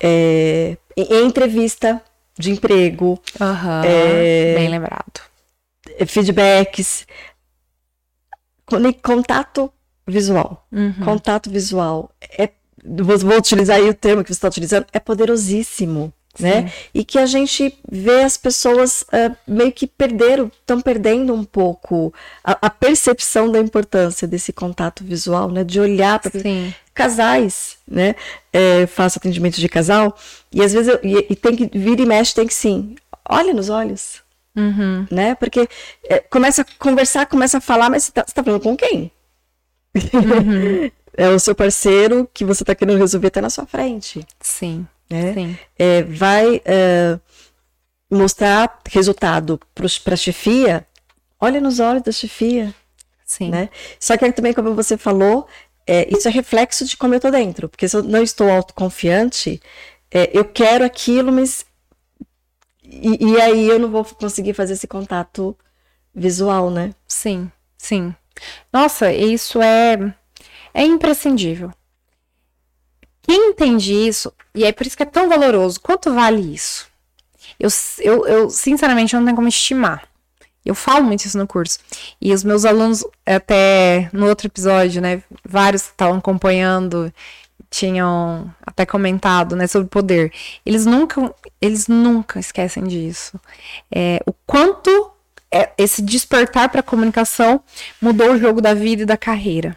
é, 0.00 0.76
em, 0.96 1.24
entrevista 1.24 2.02
de 2.38 2.50
emprego, 2.50 3.20
uhum, 3.40 3.84
é, 3.84 4.54
bem 4.54 4.68
lembrado, 4.68 5.20
é, 5.98 6.04
feedbacks, 6.04 7.06
contato 9.02 9.72
visual, 10.06 10.66
uhum. 10.72 11.04
contato 11.04 11.50
visual 11.50 12.10
é 12.38 12.50
vou 12.88 13.36
utilizar 13.36 13.76
aí 13.76 13.88
o 13.88 13.94
termo 13.94 14.22
que 14.22 14.28
você 14.28 14.34
está 14.34 14.48
utilizando, 14.48 14.86
é 14.92 15.00
poderosíssimo 15.00 16.12
né? 16.38 16.72
E 16.92 17.04
que 17.04 17.18
a 17.18 17.26
gente 17.26 17.76
vê 17.90 18.22
as 18.22 18.36
pessoas 18.36 19.02
uh, 19.02 19.36
meio 19.46 19.72
que 19.72 19.86
perderam, 19.86 20.50
estão 20.60 20.80
perdendo 20.80 21.32
um 21.32 21.44
pouco 21.44 22.12
a, 22.44 22.66
a, 22.66 22.70
percepção 22.70 23.50
da 23.50 23.58
importância 23.58 24.26
desse 24.26 24.52
contato 24.52 25.04
visual, 25.04 25.50
né? 25.50 25.64
De 25.64 25.80
olhar 25.80 26.18
para 26.18 26.32
casais, 26.94 27.78
né? 27.86 28.14
É, 28.52 28.86
faço 28.86 29.18
atendimento 29.18 29.60
de 29.60 29.68
casal 29.68 30.16
e 30.52 30.62
às 30.62 30.72
vezes 30.72 30.88
eu, 30.88 31.00
e, 31.02 31.26
e, 31.30 31.36
tem 31.36 31.56
que 31.56 31.78
vir 31.78 32.00
e 32.00 32.06
mexe, 32.06 32.34
tem 32.34 32.46
que 32.46 32.54
sim, 32.54 32.96
olha 33.28 33.52
nos 33.52 33.68
olhos, 33.68 34.22
uhum. 34.56 35.06
né? 35.10 35.34
Porque 35.34 35.68
é, 36.04 36.18
começa 36.18 36.62
a 36.62 36.66
conversar, 36.78 37.26
começa 37.26 37.58
a 37.58 37.60
falar, 37.60 37.90
mas 37.90 38.04
você 38.04 38.10
está 38.10 38.22
tá 38.22 38.42
falando 38.42 38.62
com 38.62 38.76
quem? 38.76 39.10
Uhum. 39.94 40.90
é 41.16 41.28
o 41.28 41.38
seu 41.38 41.54
parceiro 41.54 42.28
que 42.32 42.44
você 42.44 42.62
está 42.62 42.74
querendo 42.74 42.98
resolver 42.98 43.28
está 43.28 43.40
na 43.40 43.50
sua 43.50 43.66
frente. 43.66 44.26
Sim 44.40 44.86
né? 45.08 45.58
É, 45.78 46.02
vai 46.02 46.60
é, 46.64 47.18
mostrar 48.10 48.80
resultado 48.88 49.60
para 49.74 50.14
a 50.14 50.16
chefia, 50.16 50.86
olha 51.40 51.60
nos 51.60 51.80
olhos 51.80 52.02
da 52.02 52.12
chefia. 52.12 52.74
Sim. 53.24 53.50
Né? 53.50 53.68
Só 53.98 54.16
que 54.16 54.30
também, 54.32 54.52
como 54.54 54.74
você 54.74 54.96
falou, 54.96 55.48
é, 55.86 56.08
isso 56.12 56.28
é 56.28 56.30
reflexo 56.30 56.84
de 56.84 56.96
como 56.96 57.14
eu 57.14 57.18
estou 57.18 57.30
dentro. 57.30 57.68
Porque 57.68 57.88
se 57.88 57.96
eu 57.96 58.02
não 58.02 58.22
estou 58.22 58.50
autoconfiante, 58.50 59.60
é, 60.10 60.30
eu 60.32 60.44
quero 60.44 60.84
aquilo, 60.84 61.32
mas. 61.32 61.64
E, 62.82 63.32
e, 63.32 63.40
aí 63.40 63.66
eu 63.66 63.80
não 63.80 63.90
vou 63.90 64.04
conseguir 64.04 64.54
fazer 64.54 64.74
esse 64.74 64.86
contato 64.86 65.56
visual, 66.14 66.70
né? 66.70 66.94
Sim, 67.06 67.50
sim. 67.76 68.14
Nossa, 68.72 69.12
isso 69.12 69.60
é, 69.60 70.14
é 70.72 70.84
imprescindível. 70.84 71.72
Quem 73.26 73.50
entende 73.50 73.92
isso, 73.92 74.32
e 74.54 74.64
é 74.64 74.72
por 74.72 74.86
isso 74.86 74.96
que 74.96 75.02
é 75.02 75.06
tão 75.06 75.28
valoroso, 75.28 75.80
quanto 75.80 76.14
vale 76.14 76.54
isso? 76.54 76.86
Eu, 77.58 77.68
eu, 77.98 78.26
eu 78.26 78.50
sinceramente 78.50 79.16
não 79.16 79.24
tenho 79.24 79.34
como 79.34 79.48
estimar. 79.48 80.06
Eu 80.64 80.74
falo 80.74 81.04
muito 81.04 81.24
isso 81.24 81.38
no 81.38 81.46
curso. 81.46 81.78
E 82.20 82.32
os 82.32 82.44
meus 82.44 82.64
alunos, 82.64 83.04
até 83.24 84.08
no 84.12 84.28
outro 84.28 84.46
episódio, 84.46 85.00
né, 85.00 85.22
vários 85.44 85.82
que 85.82 85.90
estavam 85.90 86.18
acompanhando, 86.18 87.12
tinham 87.70 88.52
até 88.64 88.86
comentado, 88.86 89.56
né, 89.56 89.66
sobre 89.66 89.88
poder. 89.88 90.32
Eles 90.64 90.86
nunca, 90.86 91.34
eles 91.60 91.88
nunca 91.88 92.38
esquecem 92.38 92.84
disso. 92.84 93.40
É, 93.92 94.20
o 94.26 94.32
quanto 94.46 95.10
é, 95.50 95.70
esse 95.78 96.02
despertar 96.02 96.68
para 96.68 96.80
a 96.80 96.84
comunicação 96.84 97.60
mudou 98.00 98.32
o 98.32 98.38
jogo 98.38 98.60
da 98.60 98.74
vida 98.74 99.02
e 99.02 99.06
da 99.06 99.16
carreira. 99.16 99.76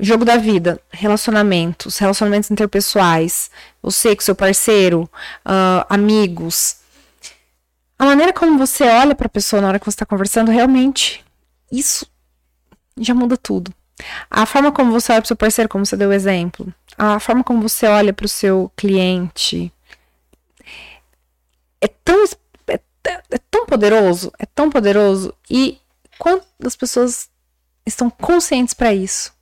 Jogo 0.00 0.24
da 0.24 0.36
vida, 0.36 0.80
relacionamentos, 0.90 1.98
relacionamentos 1.98 2.50
interpessoais, 2.50 3.50
você 3.82 4.14
com 4.14 4.22
seu 4.22 4.34
parceiro, 4.34 5.10
uh, 5.44 5.84
amigos. 5.88 6.76
A 7.98 8.04
maneira 8.04 8.32
como 8.32 8.56
você 8.56 8.84
olha 8.84 9.14
para 9.14 9.26
a 9.26 9.30
pessoa 9.30 9.60
na 9.60 9.68
hora 9.68 9.78
que 9.78 9.84
você 9.84 9.96
está 9.96 10.06
conversando, 10.06 10.52
realmente, 10.52 11.24
isso 11.70 12.06
já 12.96 13.12
muda 13.12 13.36
tudo. 13.36 13.74
A 14.30 14.46
forma 14.46 14.70
como 14.70 14.92
você 14.92 15.12
olha 15.12 15.20
para 15.20 15.26
seu 15.28 15.36
parceiro, 15.36 15.68
como 15.68 15.84
você 15.84 15.96
deu 15.96 16.10
o 16.10 16.12
exemplo, 16.12 16.72
a 16.96 17.18
forma 17.18 17.42
como 17.42 17.60
você 17.60 17.86
olha 17.86 18.12
para 18.12 18.26
o 18.26 18.28
seu 18.28 18.70
cliente, 18.76 19.72
é 21.80 21.88
tão, 21.88 22.24
é, 22.68 22.80
é 23.30 23.38
tão 23.50 23.66
poderoso, 23.66 24.32
é 24.38 24.46
tão 24.46 24.70
poderoso. 24.70 25.34
E 25.50 25.78
quantas 26.18 26.76
pessoas 26.76 27.28
estão 27.84 28.08
conscientes 28.10 28.74
para 28.74 28.94
isso? 28.94 29.32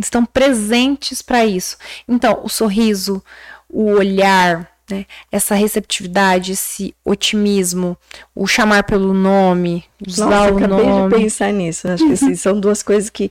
Estão 0.00 0.24
presentes 0.24 1.22
para 1.22 1.44
isso. 1.44 1.76
Então, 2.08 2.40
o 2.42 2.48
sorriso, 2.48 3.22
o 3.68 3.90
olhar, 3.90 4.70
né, 4.90 5.06
essa 5.30 5.54
receptividade, 5.54 6.52
esse 6.52 6.94
otimismo, 7.04 7.96
o 8.34 8.46
chamar 8.46 8.84
pelo 8.84 9.14
nome, 9.14 9.84
usar 10.06 10.26
Nossa, 10.26 10.52
o 10.52 10.56
acabei 10.58 10.86
nome. 10.86 11.16
de 11.16 11.22
pensar 11.22 11.52
nisso. 11.52 11.88
Acho 11.88 12.06
que 12.06 12.12
assim, 12.12 12.34
são 12.34 12.58
duas 12.58 12.82
coisas 12.82 13.08
que, 13.08 13.30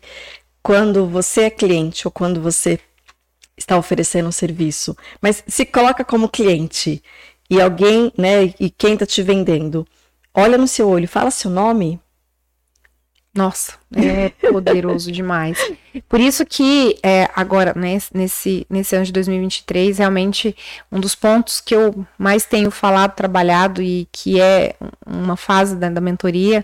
quando 0.62 1.06
você 1.06 1.44
é 1.44 1.50
cliente 1.50 2.08
ou 2.08 2.12
quando 2.12 2.42
você 2.42 2.80
está 3.58 3.78
oferecendo 3.78 4.30
um 4.30 4.32
serviço, 4.32 4.98
mas 5.22 5.44
se 5.48 5.66
coloca 5.66 6.04
como 6.04 6.28
cliente 6.28 7.04
e 7.50 7.62
alguém, 7.62 8.12
né, 8.18 8.54
e 8.60 8.70
quem 8.70 8.94
está 8.94 9.06
te 9.06 9.22
vendendo, 9.22 9.86
olha 10.34 10.58
no 10.58 10.68
seu 10.68 10.90
olho, 10.90 11.08
fala 11.08 11.30
seu 11.30 11.52
nome, 11.52 12.00
Nossa, 13.34 13.74
é 13.96 14.30
poderoso 14.52 15.12
demais. 15.12 15.58
Por 16.08 16.20
isso 16.20 16.46
que 16.46 16.98
é, 17.02 17.28
agora, 17.36 17.74
né, 17.76 17.98
nesse, 18.14 18.66
nesse 18.70 18.96
ano 18.96 19.06
de 19.06 19.12
2023, 19.12 19.98
realmente 19.98 20.56
um 20.92 21.00
dos 21.00 21.16
pontos 21.16 21.60
que 21.60 21.74
eu 21.76 22.06
mais 22.16 22.46
tenho 22.46 22.70
falado, 22.70 23.16
trabalhado 23.16 23.82
e 23.82 24.08
que 24.12 24.40
é 24.40 24.76
uma 25.04 25.36
fase 25.36 25.76
da, 25.76 25.90
da 25.90 26.00
mentoria 26.00 26.64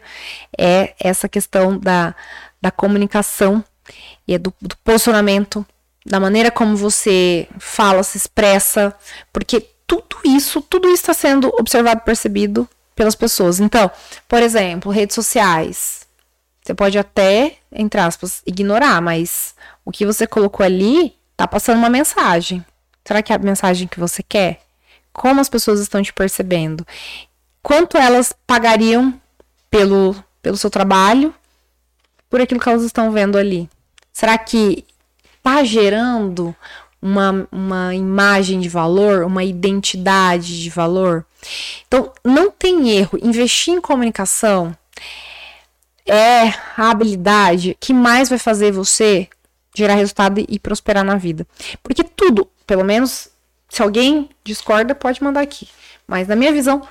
é 0.58 0.94
essa 1.00 1.28
questão 1.28 1.78
da, 1.78 2.14
da 2.62 2.70
comunicação 2.70 3.64
e 4.28 4.38
do, 4.38 4.54
do 4.62 4.78
posicionamento, 4.84 5.66
da 6.06 6.20
maneira 6.20 6.52
como 6.52 6.76
você 6.76 7.48
fala, 7.58 8.04
se 8.04 8.18
expressa, 8.18 8.96
porque 9.34 9.66
tudo 9.88 10.18
isso, 10.24 10.62
tudo 10.62 10.88
isso 10.88 11.02
está 11.02 11.16
sendo 11.16 11.48
observado, 11.60 12.02
percebido 12.02 12.70
pelas 12.96 13.16
pessoas. 13.16 13.60
Então, 13.60 13.90
por 14.28 14.44
exemplo, 14.44 14.92
redes 14.92 15.16
sociais. 15.16 16.08
Você 16.70 16.76
pode 16.76 17.00
até, 17.00 17.56
entre 17.72 18.00
aspas, 18.00 18.44
ignorar, 18.46 19.02
mas 19.02 19.56
o 19.84 19.92
que 19.92 20.06
você 20.06 20.28
colocou 20.28 20.64
ali 20.64 21.16
tá 21.36 21.48
passando 21.48 21.80
uma 21.80 21.90
mensagem. 21.90 22.64
Será 23.04 23.24
que 23.24 23.34
é 23.34 23.36
a 23.36 23.40
mensagem 23.40 23.88
que 23.88 24.00
você 24.00 24.22
quer? 24.22 24.62
Como 25.12 25.42
as 25.42 25.50
pessoas 25.50 25.80
estão 25.80 26.00
te 26.04 26.14
percebendo? 26.14 26.86
Quanto 27.64 27.98
elas 27.98 28.32
pagariam 28.46 29.20
pelo, 29.72 30.16
pelo 30.44 30.58
seu 30.58 30.70
trabalho 30.70 31.34
por 32.30 32.40
aquilo 32.40 32.60
que 32.60 32.70
elas 32.70 32.84
estão 32.84 33.12
vendo 33.12 33.40
ali? 33.40 33.68
Será 34.14 34.38
que 34.38 34.86
tá 35.42 35.64
gerando 35.64 36.56
uma, 37.02 37.48
uma 37.52 37.96
imagem 37.96 38.60
de 38.60 38.70
valor, 38.70 39.24
uma 39.24 39.44
identidade 39.44 40.62
de 40.62 40.70
valor? 40.70 41.26
Então, 41.88 42.14
não 42.24 42.52
tem 42.52 42.92
erro. 42.92 43.18
Investir 43.24 43.74
em 43.74 43.82
comunicação 43.82 44.78
é 46.10 46.54
a 46.78 46.90
habilidade 46.90 47.78
que 47.80 47.94
mais 47.94 48.30
vai 48.30 48.40
fazer 48.40 48.72
você 48.72 49.28
gerar 49.76 49.96
resultado 49.96 50.44
e 50.48 50.60
prosperar 50.60 51.04
na 51.04 51.16
vida. 51.16 51.48
Porque 51.84 52.04
tudo, 52.04 52.50
pelo 52.66 52.84
menos, 52.84 53.30
se 53.70 53.82
alguém 53.82 54.30
discorda, 54.44 54.96
pode 54.96 55.24
mandar 55.24 55.42
aqui. 55.42 55.68
Mas 56.08 56.28
na 56.28 56.36
minha 56.36 56.52
visão, 56.52 56.82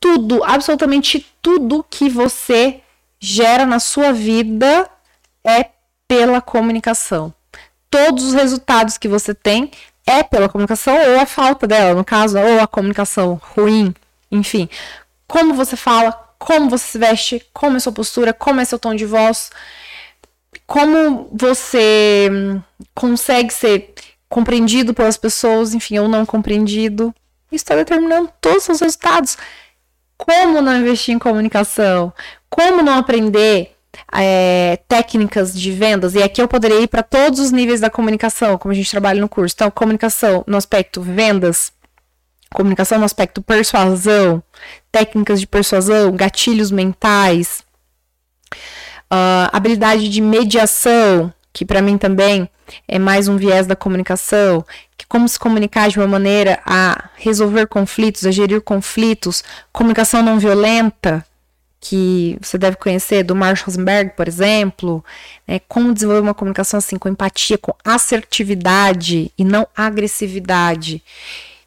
tudo, 0.00 0.42
absolutamente 0.44 1.26
tudo 1.40 1.84
que 1.88 2.08
você 2.08 2.80
gera 3.20 3.64
na 3.64 3.78
sua 3.78 4.12
vida 4.12 4.88
é 5.42 5.70
pela 6.06 6.40
comunicação. 6.40 7.32
Todos 7.90 8.24
os 8.24 8.34
resultados 8.34 8.98
que 8.98 9.08
você 9.08 9.32
tem 9.34 9.70
é 10.06 10.22
pela 10.22 10.48
comunicação 10.48 10.94
ou 10.94 11.20
a 11.20 11.26
falta 11.26 11.66
dela, 11.66 11.94
no 11.94 12.04
caso, 12.04 12.38
ou 12.38 12.60
a 12.60 12.66
comunicação 12.66 13.40
ruim, 13.54 13.94
enfim. 14.30 14.68
Como 15.26 15.54
você 15.54 15.76
fala, 15.76 16.23
como 16.44 16.68
você 16.68 16.86
se 16.86 16.98
veste, 16.98 17.42
como 17.54 17.78
é 17.78 17.80
sua 17.80 17.90
postura, 17.90 18.34
como 18.34 18.60
é 18.60 18.66
seu 18.66 18.78
tom 18.78 18.94
de 18.94 19.06
voz, 19.06 19.50
como 20.66 21.26
você 21.32 22.28
hum, 22.30 22.60
consegue 22.94 23.50
ser 23.50 23.94
compreendido 24.28 24.92
pelas 24.92 25.16
pessoas, 25.16 25.72
enfim, 25.72 25.98
ou 25.98 26.06
não 26.06 26.26
compreendido. 26.26 27.14
Isso 27.50 27.64
está 27.64 27.74
determinando 27.74 28.30
todos 28.42 28.58
os 28.58 28.64
seus 28.64 28.80
resultados. 28.82 29.38
Como 30.18 30.60
não 30.60 30.76
investir 30.76 31.14
em 31.14 31.18
comunicação? 31.18 32.12
Como 32.50 32.82
não 32.82 32.98
aprender 32.98 33.74
é, 34.12 34.78
técnicas 34.86 35.58
de 35.58 35.72
vendas? 35.72 36.14
E 36.14 36.22
aqui 36.22 36.42
eu 36.42 36.48
poderia 36.48 36.80
ir 36.80 36.88
para 36.88 37.02
todos 37.02 37.40
os 37.40 37.52
níveis 37.52 37.80
da 37.80 37.88
comunicação, 37.88 38.58
como 38.58 38.72
a 38.72 38.76
gente 38.76 38.90
trabalha 38.90 39.18
no 39.18 39.30
curso. 39.30 39.54
Então, 39.56 39.70
comunicação 39.70 40.44
no 40.46 40.58
aspecto 40.58 41.00
vendas, 41.00 41.72
comunicação 42.54 42.98
no 42.98 43.04
aspecto 43.04 43.42
persuasão, 43.42 44.42
técnicas 44.90 45.40
de 45.40 45.46
persuasão, 45.46 46.12
gatilhos 46.12 46.70
mentais, 46.70 47.62
uh, 49.12 49.50
habilidade 49.52 50.08
de 50.08 50.20
mediação, 50.20 51.32
que 51.52 51.64
para 51.64 51.82
mim 51.82 51.98
também 51.98 52.48
é 52.88 52.98
mais 52.98 53.28
um 53.28 53.36
viés 53.36 53.66
da 53.66 53.76
comunicação, 53.76 54.64
que 54.96 55.06
como 55.06 55.28
se 55.28 55.38
comunicar 55.38 55.90
de 55.90 55.98
uma 55.98 56.06
maneira 56.06 56.60
a 56.64 57.10
resolver 57.16 57.66
conflitos, 57.66 58.24
a 58.24 58.30
gerir 58.30 58.62
conflitos, 58.62 59.44
comunicação 59.72 60.22
não 60.22 60.38
violenta, 60.38 61.24
que 61.84 62.38
você 62.40 62.56
deve 62.56 62.78
conhecer 62.78 63.22
do 63.22 63.36
Marshall 63.36 63.66
Rosenberg, 63.66 64.12
por 64.16 64.26
exemplo, 64.26 65.04
né, 65.46 65.60
como 65.68 65.92
desenvolver 65.92 66.22
uma 66.22 66.32
comunicação 66.32 66.78
assim 66.78 66.96
com 66.96 67.10
empatia, 67.10 67.58
com 67.58 67.74
assertividade 67.84 69.30
e 69.36 69.44
não 69.44 69.68
agressividade. 69.76 71.02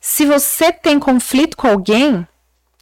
Se 0.09 0.25
você 0.25 0.71
tem 0.71 0.97
conflito 0.99 1.57
com 1.57 1.67
alguém, 1.67 2.25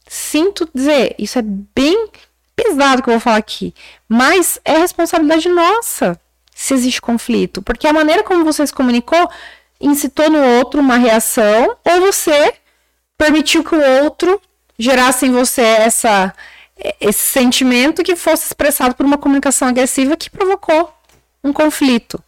sinto 0.06 0.70
dizer, 0.72 1.16
isso 1.18 1.36
é 1.36 1.42
bem 1.42 2.08
pesado 2.54 3.02
que 3.02 3.10
eu 3.10 3.14
vou 3.14 3.20
falar 3.20 3.38
aqui, 3.38 3.74
mas 4.08 4.60
é 4.64 4.78
responsabilidade 4.78 5.48
nossa 5.48 6.18
se 6.54 6.72
existe 6.72 7.02
conflito, 7.02 7.60
porque 7.62 7.88
a 7.88 7.92
maneira 7.92 8.22
como 8.22 8.44
você 8.44 8.64
se 8.64 8.72
comunicou 8.72 9.28
incitou 9.80 10.30
no 10.30 10.40
outro 10.40 10.80
uma 10.80 10.96
reação 10.96 11.76
ou 11.84 12.00
você 12.00 12.54
permitiu 13.18 13.64
que 13.64 13.74
o 13.74 14.02
outro 14.04 14.40
gerasse 14.78 15.26
em 15.26 15.32
você 15.32 15.62
essa 15.62 16.32
esse 17.00 17.22
sentimento 17.22 18.04
que 18.04 18.14
fosse 18.14 18.46
expressado 18.46 18.94
por 18.94 19.04
uma 19.04 19.18
comunicação 19.18 19.66
agressiva 19.66 20.16
que 20.16 20.30
provocou 20.30 20.94
um 21.42 21.52
conflito. 21.52 22.22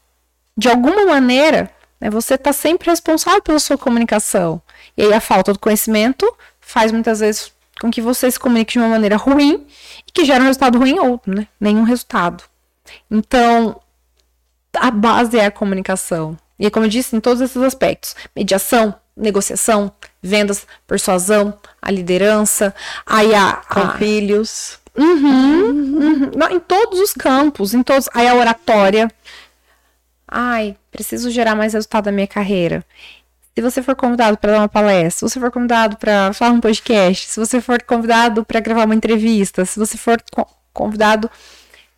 De 0.56 0.68
alguma 0.68 1.06
maneira, 1.06 1.70
né, 2.00 2.10
você 2.10 2.34
está 2.34 2.52
sempre 2.52 2.90
responsável 2.90 3.40
pela 3.40 3.60
sua 3.60 3.78
comunicação. 3.78 4.60
E 4.98 5.02
aí 5.02 5.12
a 5.14 5.20
falta 5.20 5.52
do 5.52 5.60
conhecimento 5.60 6.26
faz 6.60 6.90
muitas 6.90 7.20
vezes 7.20 7.52
com 7.80 7.88
que 7.88 8.02
você 8.02 8.28
se 8.28 8.38
comunique 8.38 8.72
de 8.72 8.80
uma 8.80 8.88
maneira 8.88 9.16
ruim 9.16 9.64
e 10.04 10.10
que 10.10 10.24
gera 10.24 10.42
um 10.42 10.46
resultado 10.46 10.76
ruim 10.76 10.98
ou 10.98 11.20
né, 11.24 11.46
nenhum 11.60 11.84
resultado. 11.84 12.42
Então, 13.08 13.80
a 14.76 14.90
base 14.90 15.38
é 15.38 15.46
a 15.46 15.50
comunicação. 15.52 16.36
E 16.58 16.68
como 16.68 16.86
eu 16.86 16.90
disse, 16.90 17.14
em 17.14 17.20
todos 17.20 17.40
esses 17.40 17.62
aspectos: 17.62 18.16
mediação, 18.34 18.92
negociação, 19.16 19.92
vendas, 20.20 20.66
persuasão, 20.84 21.56
a 21.80 21.92
liderança, 21.92 22.74
aí 23.06 23.32
a. 23.32 23.52
com 23.52 23.78
a... 23.78 23.96
filhos. 23.96 24.80
Uhum, 24.96 25.64
uhum. 25.64 26.30
Não, 26.34 26.50
em 26.50 26.58
todos 26.58 26.98
os 26.98 27.12
campos, 27.12 27.72
em 27.72 27.84
todos. 27.84 28.08
Aí 28.12 28.26
a 28.26 28.34
oratória. 28.34 29.08
Ai, 30.26 30.76
preciso 30.90 31.30
gerar 31.30 31.54
mais 31.54 31.72
resultado 31.72 32.06
na 32.06 32.12
minha 32.12 32.26
carreira. 32.26 32.84
Se 33.58 33.62
você 33.62 33.82
for 33.82 33.96
convidado 33.96 34.38
para 34.38 34.52
dar 34.52 34.58
uma 34.58 34.68
palestra, 34.68 35.10
se 35.10 35.34
você 35.34 35.40
for 35.40 35.50
convidado 35.50 35.96
para 35.96 36.32
falar 36.32 36.52
um 36.52 36.60
podcast, 36.60 37.26
se 37.26 37.40
você 37.40 37.60
for 37.60 37.82
convidado 37.82 38.44
para 38.44 38.60
gravar 38.60 38.84
uma 38.84 38.94
entrevista, 38.94 39.64
se 39.64 39.80
você 39.80 39.98
for 39.98 40.22
convidado, 40.72 41.28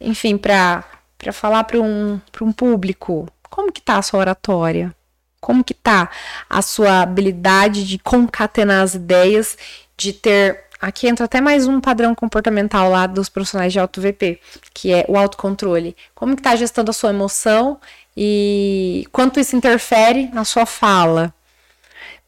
enfim, 0.01 0.39
para 0.39 0.83
para 1.19 1.35
falar 1.35 1.65
para 1.65 1.79
um, 1.79 2.19
um 2.41 2.51
público, 2.51 3.29
como 3.51 3.71
que 3.71 3.83
tá 3.83 3.99
a 3.99 4.03
sua 4.03 4.21
oratória? 4.21 4.97
Como 5.39 5.63
que 5.63 5.75
tá 5.75 6.09
a 6.49 6.63
sua 6.63 7.03
habilidade 7.03 7.87
de 7.87 7.99
concatenar 7.99 8.83
as 8.83 8.95
ideias, 8.95 9.59
de 9.99 10.15
ter 10.15 10.65
Aqui 10.81 11.09
entra 11.09 11.27
até 11.27 11.43
mais 11.43 11.67
um 11.67 11.79
padrão 11.79 12.15
comportamental 12.15 12.89
lá 12.89 13.07
dos 13.07 13.29
profissionais 13.29 13.71
de 13.71 13.79
auto 13.79 14.01
VP, 14.01 14.41
que 14.73 14.95
é 14.95 15.05
o 15.07 15.19
autocontrole. 15.19 15.95
Como 16.15 16.35
que 16.35 16.41
tá 16.41 16.53
a 16.53 16.57
gestão 16.57 16.83
da 16.83 16.95
sua 16.95 17.11
emoção 17.11 17.79
e 18.17 19.07
quanto 19.13 19.39
isso 19.39 19.55
interfere 19.55 20.31
na 20.33 20.43
sua 20.43 20.65
fala? 20.65 21.35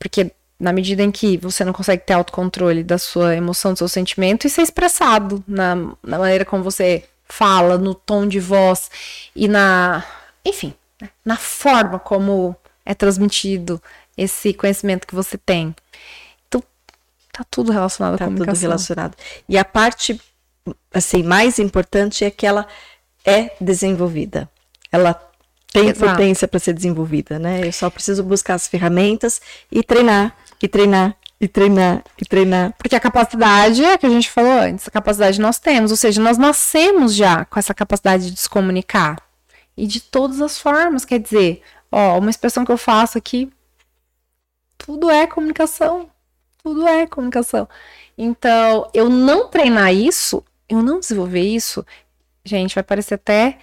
Porque 0.02 0.32
na 0.58 0.72
medida 0.72 1.00
em 1.00 1.12
que 1.12 1.36
você 1.36 1.64
não 1.64 1.72
consegue 1.72 2.04
ter 2.04 2.12
autocontrole 2.12 2.82
da 2.82 2.98
sua 2.98 3.36
emoção, 3.36 3.72
do 3.72 3.78
seu 3.78 3.88
sentimento, 3.88 4.48
isso 4.48 4.60
é 4.60 4.64
expressado 4.64 5.42
na, 5.46 5.76
na 6.02 6.18
maneira 6.18 6.44
como 6.44 6.64
você 6.64 7.04
fala, 7.24 7.78
no 7.78 7.94
tom 7.94 8.26
de 8.26 8.40
voz 8.40 8.90
e 9.34 9.46
na, 9.46 10.04
enfim, 10.44 10.74
né, 11.00 11.08
na 11.24 11.36
forma 11.36 12.00
como 12.00 12.54
é 12.84 12.94
transmitido 12.94 13.80
esse 14.18 14.52
conhecimento 14.52 15.06
que 15.06 15.14
você 15.14 15.38
tem. 15.38 15.74
Então, 16.48 16.62
tá 17.32 17.44
tudo 17.48 17.70
relacionado 17.70 18.18
Tá 18.18 18.24
à 18.24 18.26
comunicação. 18.26 18.54
tudo 18.54 18.62
relacionado. 18.62 19.16
E 19.48 19.56
a 19.56 19.64
parte 19.64 20.20
assim 20.92 21.22
mais 21.22 21.60
importante 21.60 22.24
é 22.24 22.30
que 22.30 22.44
ela 22.44 22.66
é 23.24 23.52
desenvolvida. 23.60 24.50
Ela 24.90 25.14
tem 25.72 25.88
Exato. 25.88 26.10
potência 26.12 26.46
para 26.46 26.60
ser 26.60 26.72
desenvolvida, 26.74 27.38
né? 27.38 27.66
Eu 27.66 27.72
só 27.72 27.88
preciso 27.88 28.22
buscar 28.22 28.54
as 28.54 28.68
ferramentas 28.68 29.40
e 29.70 29.82
treinar, 29.82 30.36
e 30.62 30.68
treinar, 30.68 31.16
e 31.40 31.48
treinar, 31.48 32.04
e 32.20 32.24
treinar. 32.24 32.74
Porque 32.78 32.94
a 32.94 33.00
capacidade 33.00 33.82
é 33.84 33.96
que 33.96 34.06
a 34.06 34.10
gente 34.10 34.30
falou 34.30 34.52
antes, 34.52 34.86
a 34.86 34.90
capacidade 34.90 35.40
nós 35.40 35.58
temos, 35.58 35.90
ou 35.90 35.96
seja, 35.96 36.20
nós 36.20 36.36
nascemos 36.38 37.14
já 37.14 37.44
com 37.46 37.58
essa 37.58 37.74
capacidade 37.74 38.30
de 38.30 38.38
se 38.40 38.48
comunicar. 38.48 39.16
e 39.76 39.86
de 39.86 40.00
todas 40.00 40.40
as 40.42 40.58
formas. 40.58 41.04
Quer 41.04 41.18
dizer, 41.18 41.62
ó, 41.90 42.18
uma 42.18 42.28
expressão 42.30 42.64
que 42.64 42.70
eu 42.70 42.76
faço 42.76 43.16
aqui, 43.16 43.50
tudo 44.76 45.08
é 45.10 45.26
comunicação. 45.26 46.10
Tudo 46.62 46.86
é 46.86 47.06
comunicação. 47.06 47.66
Então, 48.16 48.88
eu 48.92 49.08
não 49.08 49.48
treinar 49.48 49.94
isso, 49.94 50.44
eu 50.68 50.82
não 50.82 51.00
desenvolver 51.00 51.40
isso, 51.40 51.84
gente, 52.44 52.74
vai 52.74 52.84
parecer 52.84 53.14
até 53.14 53.58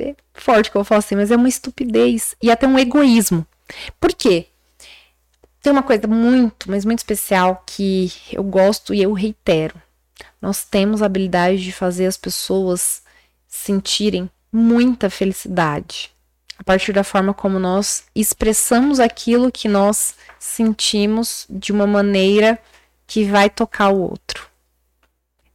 é, 0.00 0.16
forte 0.34 0.70
que 0.70 0.76
eu 0.76 0.84
falo 0.84 1.00
assim, 1.00 1.16
mas 1.16 1.30
é 1.30 1.36
uma 1.36 1.48
estupidez 1.48 2.34
e 2.42 2.50
até 2.50 2.66
um 2.66 2.78
egoísmo. 2.78 3.46
Por 4.00 4.14
quê? 4.14 4.46
Tem 5.62 5.72
uma 5.72 5.82
coisa 5.82 6.06
muito, 6.06 6.70
mas 6.70 6.84
muito 6.84 6.98
especial 6.98 7.62
que 7.66 8.12
eu 8.32 8.42
gosto 8.42 8.94
e 8.94 9.02
eu 9.02 9.12
reitero. 9.12 9.80
Nós 10.40 10.64
temos 10.64 11.02
a 11.02 11.06
habilidade 11.06 11.62
de 11.62 11.72
fazer 11.72 12.06
as 12.06 12.16
pessoas 12.16 13.02
sentirem 13.46 14.30
muita 14.52 15.10
felicidade 15.10 16.10
a 16.58 16.64
partir 16.64 16.92
da 16.92 17.04
forma 17.04 17.32
como 17.32 17.58
nós 17.58 18.04
expressamos 18.14 18.98
aquilo 18.98 19.52
que 19.52 19.68
nós 19.68 20.16
sentimos 20.38 21.46
de 21.48 21.70
uma 21.70 21.86
maneira 21.86 22.58
que 23.06 23.24
vai 23.24 23.48
tocar 23.48 23.90
o 23.90 24.00
outro. 24.00 24.48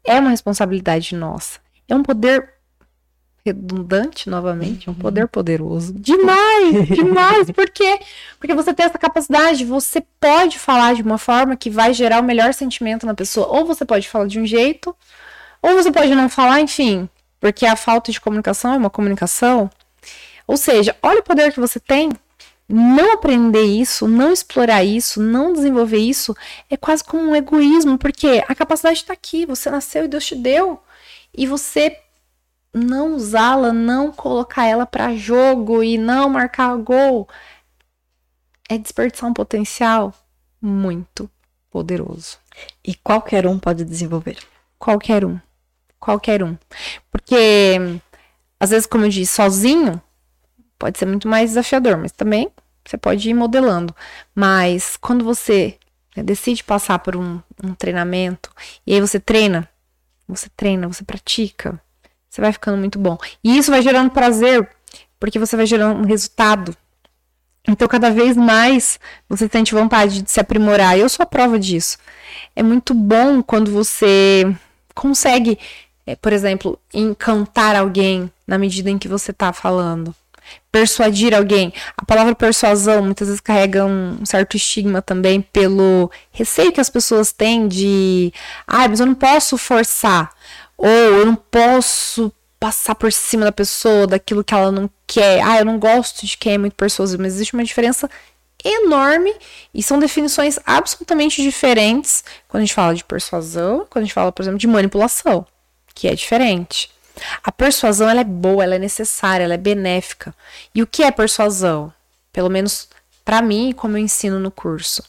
É 0.03 0.19
uma 0.19 0.29
responsabilidade 0.29 1.13
nossa. 1.15 1.59
É 1.87 1.95
um 1.95 2.03
poder 2.03 2.53
redundante 3.45 4.29
novamente, 4.29 4.89
um 4.89 4.93
poder 4.93 5.27
poderoso. 5.27 5.93
Demais, 5.93 6.87
demais. 6.95 7.51
Por 7.51 7.69
quê? 7.69 7.99
Porque 8.39 8.53
você 8.53 8.73
tem 8.73 8.85
essa 8.85 8.97
capacidade, 8.97 9.65
você 9.65 10.01
pode 10.19 10.57
falar 10.57 10.95
de 10.95 11.01
uma 11.01 11.17
forma 11.17 11.55
que 11.57 11.69
vai 11.69 11.93
gerar 11.93 12.21
o 12.21 12.23
melhor 12.23 12.53
sentimento 12.53 13.05
na 13.05 13.13
pessoa. 13.13 13.47
Ou 13.47 13.65
você 13.65 13.83
pode 13.83 14.07
falar 14.07 14.27
de 14.27 14.39
um 14.39 14.45
jeito, 14.45 14.95
ou 15.61 15.75
você 15.75 15.91
pode 15.91 16.13
não 16.15 16.29
falar, 16.29 16.61
enfim, 16.61 17.09
porque 17.39 17.65
a 17.65 17.75
falta 17.75 18.11
de 18.11 18.21
comunicação 18.21 18.73
é 18.73 18.77
uma 18.77 18.89
comunicação. 18.89 19.69
Ou 20.47 20.55
seja, 20.55 20.95
olha 21.01 21.19
o 21.19 21.23
poder 21.23 21.51
que 21.51 21.59
você 21.59 21.79
tem. 21.79 22.11
Não 22.67 23.11
aprender 23.11 23.63
isso, 23.63 24.07
não 24.07 24.31
explorar 24.31 24.85
isso, 24.85 25.21
não 25.21 25.51
desenvolver 25.51 25.97
isso 25.97 26.33
é 26.69 26.77
quase 26.77 27.03
como 27.03 27.23
um 27.23 27.35
egoísmo, 27.35 27.97
porque 27.97 28.41
a 28.47 28.55
capacidade 28.55 28.99
está 28.99 29.11
aqui, 29.11 29.45
você 29.45 29.69
nasceu 29.69 30.05
e 30.05 30.07
Deus 30.07 30.25
te 30.25 30.33
deu. 30.33 30.79
E 31.37 31.45
você 31.45 31.97
não 32.73 33.15
usá-la, 33.15 33.71
não 33.71 34.11
colocar 34.11 34.65
ela 34.65 34.85
para 34.85 35.15
jogo 35.15 35.83
e 35.83 35.97
não 35.97 36.29
marcar 36.29 36.75
gol, 36.77 37.29
é 38.67 38.77
desperdiçar 38.77 39.29
um 39.29 39.33
potencial 39.33 40.13
muito 40.61 41.29
poderoso. 41.69 42.37
E 42.83 42.95
qualquer 42.95 43.45
um 43.45 43.59
pode 43.59 43.83
desenvolver. 43.83 44.37
Qualquer 44.79 45.25
um. 45.25 45.39
Qualquer 45.99 46.43
um. 46.43 46.57
Porque, 47.11 47.77
às 48.59 48.71
vezes, 48.71 48.85
como 48.87 49.05
eu 49.05 49.09
disse, 49.09 49.33
sozinho 49.33 50.01
pode 50.77 50.97
ser 50.97 51.05
muito 51.05 51.27
mais 51.27 51.51
desafiador, 51.51 51.97
mas 51.97 52.11
também 52.11 52.51
você 52.83 52.97
pode 52.97 53.29
ir 53.29 53.33
modelando. 53.33 53.95
Mas 54.35 54.97
quando 54.97 55.23
você 55.23 55.77
né, 56.15 56.23
decide 56.23 56.63
passar 56.63 56.99
por 56.99 57.15
um, 57.15 57.41
um 57.63 57.73
treinamento, 57.73 58.51
e 58.85 58.93
aí 58.93 59.01
você 59.01 59.19
treina, 59.19 59.69
você 60.27 60.49
treina, 60.49 60.87
você 60.87 61.03
pratica, 61.03 61.81
você 62.33 62.41
vai 62.41 62.51
ficando 62.51 62.79
muito 62.79 62.97
bom. 62.97 63.15
E 63.43 63.59
isso 63.59 63.69
vai 63.69 63.83
gerando 63.83 64.09
prazer, 64.09 64.67
porque 65.19 65.37
você 65.37 65.55
vai 65.55 65.67
gerando 65.67 65.99
um 65.99 66.05
resultado. 66.05 66.75
Então, 67.67 67.87
cada 67.87 68.09
vez 68.09 68.35
mais 68.35 68.99
você 69.29 69.47
sente 69.47 69.71
vontade 69.71 70.23
de 70.23 70.31
se 70.31 70.39
aprimorar. 70.39 70.97
Eu 70.97 71.07
sou 71.09 71.21
a 71.21 71.27
prova 71.27 71.59
disso. 71.59 71.99
É 72.55 72.63
muito 72.63 72.95
bom 72.95 73.43
quando 73.43 73.71
você 73.71 74.51
consegue, 74.95 75.59
é, 76.07 76.15
por 76.15 76.33
exemplo, 76.33 76.79
encantar 76.91 77.75
alguém 77.75 78.31
na 78.47 78.57
medida 78.57 78.89
em 78.89 78.97
que 78.97 79.07
você 79.07 79.29
está 79.29 79.53
falando. 79.53 80.15
Persuadir 80.71 81.35
alguém. 81.35 81.71
A 81.95 82.03
palavra 82.03 82.33
persuasão 82.33 83.03
muitas 83.03 83.27
vezes 83.27 83.41
carrega 83.41 83.85
um 83.85 84.25
certo 84.25 84.57
estigma 84.57 85.03
também 85.03 85.39
pelo 85.39 86.09
receio 86.31 86.71
que 86.71 86.81
as 86.81 86.89
pessoas 86.89 87.31
têm 87.31 87.67
de. 87.67 88.33
Ah, 88.65 88.87
mas 88.87 88.99
eu 88.99 89.05
não 89.05 89.15
posso 89.15 89.55
forçar. 89.55 90.31
Ou 90.77 90.87
eu 90.87 91.25
não 91.25 91.35
posso 91.35 92.31
passar 92.59 92.95
por 92.95 93.11
cima 93.11 93.45
da 93.45 93.51
pessoa, 93.51 94.07
daquilo 94.07 94.43
que 94.43 94.53
ela 94.53 94.71
não 94.71 94.89
quer. 95.05 95.41
Ah, 95.41 95.59
eu 95.59 95.65
não 95.65 95.77
gosto 95.77 96.25
de 96.25 96.37
quem 96.37 96.53
é 96.53 96.57
muito 96.57 96.75
persuasivo, 96.75 97.21
mas 97.21 97.33
existe 97.33 97.53
uma 97.53 97.63
diferença 97.63 98.09
enorme 98.63 99.35
e 99.73 99.83
são 99.83 99.99
definições 99.99 100.57
absolutamente 100.65 101.41
diferentes 101.41 102.23
quando 102.47 102.61
a 102.61 102.65
gente 102.65 102.73
fala 102.73 102.95
de 102.95 103.03
persuasão, 103.03 103.85
quando 103.89 104.03
a 104.03 104.05
gente 104.05 104.13
fala, 104.13 104.31
por 104.31 104.41
exemplo, 104.41 104.59
de 104.59 104.67
manipulação, 104.67 105.45
que 105.93 106.07
é 106.07 106.15
diferente. 106.15 106.89
A 107.43 107.51
persuasão 107.51 108.09
ela 108.09 108.21
é 108.21 108.23
boa, 108.23 108.63
ela 108.63 108.75
é 108.75 108.79
necessária, 108.79 109.43
ela 109.43 109.53
é 109.53 109.57
benéfica. 109.57 110.33
E 110.73 110.81
o 110.81 110.87
que 110.87 111.03
é 111.03 111.11
persuasão? 111.11 111.93
Pelo 112.31 112.49
menos 112.49 112.87
para 113.25 113.41
mim, 113.41 113.73
como 113.75 113.97
eu 113.97 114.01
ensino 114.01 114.39
no 114.39 114.49
curso, 114.49 115.03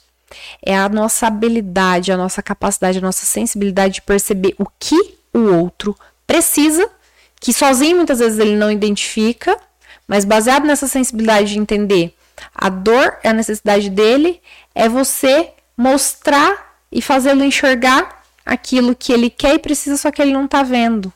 é 0.60 0.76
a 0.76 0.88
nossa 0.88 1.26
habilidade, 1.26 2.12
a 2.12 2.16
nossa 2.16 2.42
capacidade, 2.42 2.98
a 2.98 3.00
nossa 3.00 3.24
sensibilidade 3.24 3.94
de 3.94 4.02
perceber 4.02 4.54
o 4.58 4.66
que 4.78 5.16
o 5.34 5.54
outro 5.54 5.96
precisa, 6.26 6.88
que 7.40 7.52
sozinho 7.52 7.96
muitas 7.96 8.20
vezes 8.20 8.38
ele 8.38 8.56
não 8.56 8.70
identifica, 8.70 9.58
mas 10.06 10.24
baseado 10.24 10.64
nessa 10.64 10.86
sensibilidade 10.86 11.52
de 11.52 11.58
entender 11.58 12.14
a 12.54 12.68
dor 12.68 13.18
é 13.22 13.28
a 13.28 13.32
necessidade 13.32 13.90
dele, 13.90 14.40
é 14.74 14.88
você 14.88 15.52
mostrar 15.76 16.76
e 16.90 17.02
fazê-lo 17.02 17.44
enxergar 17.44 18.24
aquilo 18.44 18.94
que 18.94 19.12
ele 19.12 19.30
quer 19.30 19.54
e 19.54 19.58
precisa, 19.58 19.96
só 19.96 20.10
que 20.10 20.22
ele 20.22 20.32
não 20.32 20.44
está 20.44 20.62
vendo. 20.62 21.12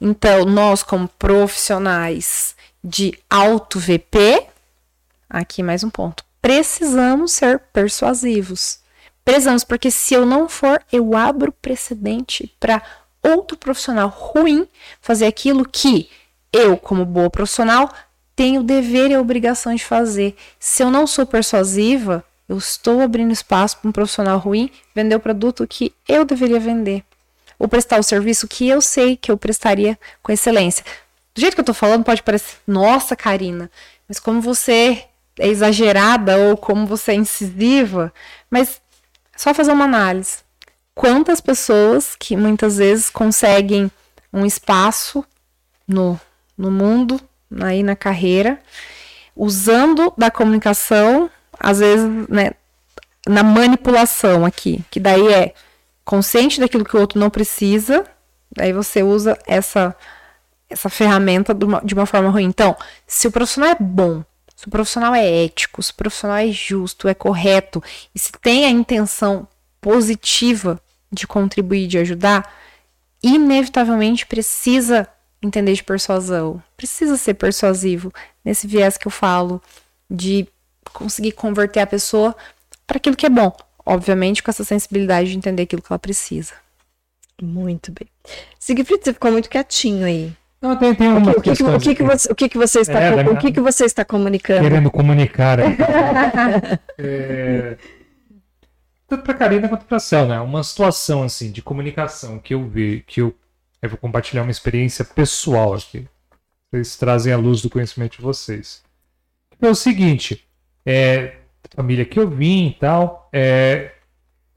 Então, 0.00 0.44
nós, 0.44 0.82
como 0.82 1.08
profissionais 1.08 2.54
de 2.82 3.18
alto 3.28 3.78
VP, 3.78 4.46
aqui 5.28 5.62
mais 5.62 5.84
um 5.84 5.90
ponto, 5.90 6.24
precisamos 6.40 7.32
ser 7.32 7.58
persuasivos. 7.72 8.80
Precisamos, 9.24 9.64
porque 9.64 9.90
se 9.90 10.14
eu 10.14 10.24
não 10.24 10.48
for, 10.48 10.82
eu 10.90 11.14
abro 11.14 11.52
precedente 11.52 12.52
para 12.58 12.82
outro 13.22 13.56
profissional 13.56 14.08
ruim 14.08 14.66
fazer 15.00 15.26
aquilo 15.26 15.68
que 15.68 16.08
eu, 16.52 16.76
como 16.76 17.04
boa 17.04 17.30
profissional, 17.30 17.92
tenho 18.34 18.60
o 18.60 18.64
dever 18.64 19.10
e 19.10 19.14
a 19.14 19.20
obrigação 19.20 19.74
de 19.74 19.84
fazer. 19.84 20.36
Se 20.58 20.82
eu 20.82 20.90
não 20.90 21.06
sou 21.06 21.26
persuasiva, 21.26 22.24
eu 22.48 22.56
estou 22.58 23.00
abrindo 23.00 23.32
espaço 23.32 23.78
para 23.78 23.88
um 23.88 23.92
profissional 23.92 24.38
ruim 24.38 24.70
vender 24.94 25.14
o 25.14 25.20
produto 25.20 25.66
que 25.66 25.94
eu 26.08 26.24
deveria 26.24 26.58
vender. 26.58 27.04
Ou 27.58 27.68
prestar 27.68 28.00
o 28.00 28.02
serviço 28.02 28.48
que 28.48 28.66
eu 28.66 28.80
sei 28.80 29.16
que 29.16 29.30
eu 29.30 29.36
prestaria 29.36 29.98
com 30.22 30.32
excelência. 30.32 30.84
Do 31.34 31.40
jeito 31.40 31.54
que 31.54 31.60
eu 31.60 31.62
estou 31.62 31.74
falando, 31.74 32.02
pode 32.02 32.22
parecer, 32.22 32.56
nossa, 32.66 33.14
Karina, 33.14 33.70
mas 34.08 34.18
como 34.18 34.40
você 34.40 35.04
é 35.38 35.48
exagerada 35.48 36.36
ou 36.38 36.56
como 36.56 36.86
você 36.86 37.12
é 37.12 37.14
incisiva, 37.14 38.12
mas 38.50 38.80
só 39.36 39.54
fazer 39.54 39.72
uma 39.72 39.84
análise 39.84 40.38
quantas 40.94 41.40
pessoas 41.40 42.14
que 42.16 42.36
muitas 42.36 42.76
vezes 42.76 43.10
conseguem 43.10 43.90
um 44.32 44.46
espaço 44.46 45.24
no, 45.86 46.18
no 46.56 46.70
mundo, 46.70 47.20
aí 47.60 47.82
na 47.82 47.96
carreira, 47.96 48.60
usando 49.34 50.12
da 50.16 50.30
comunicação, 50.30 51.30
às 51.58 51.78
vezes, 51.78 52.06
né, 52.28 52.52
na 53.26 53.42
manipulação 53.42 54.44
aqui, 54.44 54.84
que 54.90 55.00
daí 55.00 55.32
é 55.32 55.54
consciente 56.04 56.60
daquilo 56.60 56.84
que 56.84 56.96
o 56.96 57.00
outro 57.00 57.18
não 57.18 57.30
precisa, 57.30 58.04
daí 58.54 58.72
você 58.72 59.02
usa 59.02 59.38
essa 59.46 59.96
essa 60.70 60.88
ferramenta 60.88 61.52
de 61.52 61.64
uma, 61.64 61.80
de 61.84 61.94
uma 61.94 62.06
forma 62.06 62.30
ruim. 62.30 62.44
Então, 62.44 62.76
se 63.04 63.26
o 63.26 63.32
profissional 63.32 63.72
é 63.72 63.76
bom, 63.78 64.22
se 64.54 64.68
o 64.68 64.70
profissional 64.70 65.12
é 65.14 65.44
ético, 65.44 65.82
se 65.82 65.90
o 65.90 65.94
profissional 65.96 66.36
é 66.36 66.46
justo, 66.46 67.08
é 67.08 67.14
correto, 67.14 67.82
e 68.14 68.18
se 68.18 68.30
tem 68.40 68.64
a 68.64 68.70
intenção 68.70 69.48
positiva 69.80 70.80
de 71.10 71.26
contribuir, 71.26 71.86
de 71.86 71.98
ajudar, 71.98 72.52
inevitavelmente 73.22 74.26
precisa 74.26 75.08
entender 75.42 75.72
de 75.72 75.82
persuasão, 75.82 76.62
precisa 76.76 77.16
ser 77.16 77.34
persuasivo 77.34 78.12
nesse 78.44 78.66
viés 78.66 78.96
que 78.96 79.06
eu 79.06 79.10
falo 79.10 79.62
de 80.08 80.46
conseguir 80.92 81.32
converter 81.32 81.80
a 81.80 81.86
pessoa 81.86 82.36
para 82.86 82.98
aquilo 82.98 83.16
que 83.16 83.26
é 83.26 83.30
bom, 83.30 83.54
obviamente 83.84 84.42
com 84.42 84.50
essa 84.50 84.64
sensibilidade 84.64 85.30
de 85.30 85.36
entender 85.36 85.62
aquilo 85.62 85.82
que 85.82 85.92
ela 85.92 85.98
precisa. 85.98 86.52
Muito 87.40 87.90
bem. 87.92 88.08
Siegfried, 88.58 89.02
você 89.02 89.12
ficou 89.14 89.32
muito 89.32 89.48
quietinho 89.48 90.04
aí. 90.04 90.32
Não, 90.60 90.76
tem, 90.76 90.94
tem 90.94 91.08
uma 91.08 91.30
o 91.30 91.40
que, 91.40 91.50
o 91.50 91.56
que, 91.56 91.62
o 91.62 91.80
que, 91.80 91.94
que 91.94 92.02
você, 92.02 92.30
o 92.30 92.34
que, 92.34 92.48
que 92.50 92.58
você 92.58 92.80
está 92.80 93.00
é, 93.00 93.26
o 93.26 93.36
que, 93.38 93.50
que 93.50 93.60
você 93.60 93.86
está 93.86 94.04
comunicando? 94.04 94.60
Querendo 94.60 94.90
comunicar. 94.90 95.58
é, 96.98 97.78
tanto 99.10 99.24
para 99.24 99.34
Karina 99.34 99.68
quanto 99.68 99.84
para 99.84 99.98
Céu, 99.98 100.24
né? 100.24 100.40
Uma 100.40 100.62
situação 100.62 101.24
assim 101.24 101.50
de 101.50 101.60
comunicação 101.60 102.38
que 102.38 102.54
eu 102.54 102.66
vi, 102.66 103.02
que 103.04 103.20
eu, 103.20 103.34
eu 103.82 103.88
vou 103.88 103.98
compartilhar 103.98 104.42
uma 104.42 104.52
experiência 104.52 105.04
pessoal 105.04 105.74
aqui. 105.74 106.06
Vocês 106.70 106.96
trazem 106.96 107.32
a 107.32 107.36
luz 107.36 107.60
do 107.60 107.68
conhecimento 107.68 108.18
de 108.18 108.22
vocês. 108.22 108.84
É 109.60 109.68
o 109.68 109.74
seguinte, 109.74 110.46
é, 110.86 111.34
família 111.74 112.04
que 112.04 112.20
eu 112.20 112.30
vim 112.30 112.68
e 112.68 112.74
tal, 112.74 113.28
é, 113.32 113.90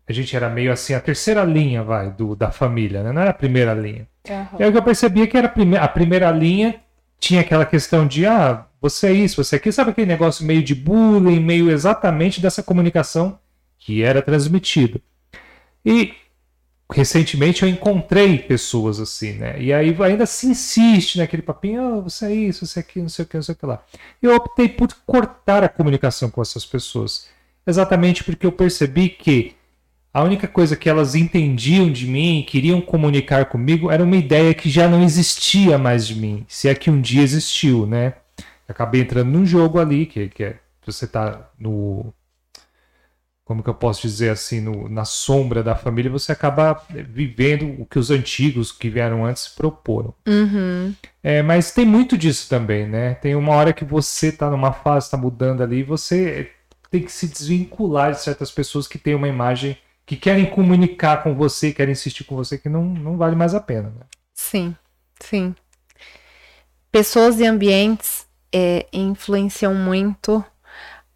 a 0.07 0.13
gente 0.13 0.35
era 0.35 0.47
meio 0.49 0.71
assim 0.71 0.93
a 0.93 0.99
terceira 0.99 1.43
linha, 1.43 1.83
vai, 1.83 2.11
do, 2.11 2.35
da 2.35 2.51
família, 2.51 3.01
né? 3.01 3.11
Não 3.11 3.21
era 3.21 3.31
a 3.31 3.33
primeira 3.33 3.73
linha. 3.73 4.07
Uhum. 4.29 4.59
E 4.59 4.63
aí 4.63 4.73
eu 4.73 4.83
percebia 4.83 5.25
que 5.25 5.35
era 5.35 5.47
a, 5.47 5.49
prime 5.49 5.77
a 5.77 5.87
primeira 5.87 6.29
linha 6.31 6.79
tinha 7.19 7.41
aquela 7.41 7.65
questão 7.65 8.05
de, 8.05 8.25
ah, 8.25 8.65
você 8.79 9.07
é 9.07 9.13
isso, 9.13 9.41
você 9.41 9.55
é 9.55 9.57
aquilo, 9.57 9.73
sabe 9.73 9.91
aquele 9.91 10.07
negócio 10.07 10.45
meio 10.45 10.61
de 10.61 10.75
bullying, 10.75 11.39
meio 11.39 11.71
exatamente 11.71 12.41
dessa 12.41 12.61
comunicação 12.61 13.39
que 13.83 14.01
era 14.01 14.21
transmitida. 14.21 15.01
E 15.85 16.13
recentemente 16.89 17.63
eu 17.63 17.69
encontrei 17.69 18.37
pessoas 18.37 18.97
assim, 18.97 19.33
né? 19.33 19.61
E 19.61 19.73
aí 19.73 19.95
ainda 20.01 20.25
se 20.25 20.47
insiste 20.47 21.17
naquele 21.17 21.41
papinho, 21.41 21.97
oh, 21.97 22.01
você 22.01 22.27
é 22.27 22.33
isso, 22.33 22.65
você 22.65 22.79
é 22.79 22.81
aquilo, 22.81 23.03
não 23.03 23.09
sei 23.09 23.25
o 23.25 23.27
que, 23.27 23.35
não 23.35 23.43
sei 23.43 23.53
o 23.53 23.57
que 23.57 23.65
lá. 23.65 23.83
Eu 24.21 24.35
optei 24.35 24.69
por 24.69 24.87
cortar 25.05 25.63
a 25.65 25.69
comunicação 25.69 26.29
com 26.29 26.41
essas 26.41 26.65
pessoas, 26.65 27.27
exatamente 27.67 28.23
porque 28.23 28.45
eu 28.45 28.53
percebi 28.53 29.09
que 29.09 29.53
a 30.13 30.23
única 30.23 30.47
coisa 30.47 30.77
que 30.77 30.87
elas 30.87 31.13
entendiam 31.13 31.91
de 31.91 32.07
mim, 32.07 32.45
queriam 32.47 32.79
comunicar 32.79 33.45
comigo, 33.45 33.91
era 33.91 34.03
uma 34.03 34.15
ideia 34.15 34.53
que 34.53 34.69
já 34.69 34.87
não 34.87 35.03
existia 35.03 35.77
mais 35.77 36.07
de 36.07 36.15
mim, 36.15 36.45
se 36.47 36.69
é 36.69 36.75
que 36.75 36.89
um 36.89 37.01
dia 37.01 37.23
existiu, 37.23 37.85
né? 37.85 38.13
Acabei 38.65 39.01
entrando 39.01 39.29
num 39.29 39.45
jogo 39.45 39.77
ali, 39.77 40.05
que, 40.05 40.29
que 40.29 40.43
é 40.43 40.55
você 40.85 41.05
tá 41.05 41.49
no 41.59 42.13
como 43.45 43.61
que 43.61 43.69
eu 43.69 43.73
posso 43.73 44.01
dizer 44.01 44.29
assim, 44.29 44.61
no, 44.61 44.87
na 44.87 45.03
sombra 45.03 45.61
da 45.61 45.75
família, 45.75 46.09
você 46.09 46.31
acaba 46.31 46.81
vivendo 46.89 47.81
o 47.81 47.85
que 47.85 47.99
os 47.99 48.09
antigos 48.09 48.71
que 48.71 48.89
vieram 48.89 49.25
antes 49.25 49.49
proporam. 49.49 50.13
Uhum. 50.25 50.93
É, 51.21 51.41
mas 51.41 51.71
tem 51.71 51.85
muito 51.85 52.17
disso 52.17 52.47
também, 52.49 52.87
né? 52.87 53.15
Tem 53.15 53.35
uma 53.35 53.53
hora 53.53 53.73
que 53.73 53.83
você 53.83 54.29
está 54.29 54.49
numa 54.49 54.71
fase, 54.71 55.07
está 55.07 55.17
mudando 55.17 55.61
ali, 55.61 55.83
você 55.83 56.51
tem 56.89 57.01
que 57.01 57.11
se 57.11 57.27
desvincular 57.27 58.11
de 58.11 58.21
certas 58.21 58.49
pessoas 58.49 58.87
que 58.87 58.97
têm 58.97 59.15
uma 59.15 59.27
imagem 59.27 59.77
que 60.05 60.15
querem 60.15 60.45
comunicar 60.45 61.23
com 61.23 61.35
você, 61.35 61.71
querem 61.71 61.93
insistir 61.93 62.23
com 62.23 62.35
você, 62.35 62.57
que 62.57 62.69
não, 62.69 62.83
não 62.83 63.17
vale 63.17 63.35
mais 63.35 63.53
a 63.53 63.59
pena. 63.59 63.89
Né? 63.89 64.05
Sim, 64.33 64.75
sim. 65.19 65.55
Pessoas 66.91 67.39
e 67.39 67.45
ambientes 67.45 68.25
é, 68.53 68.85
influenciam 68.93 69.73
muito 69.73 70.43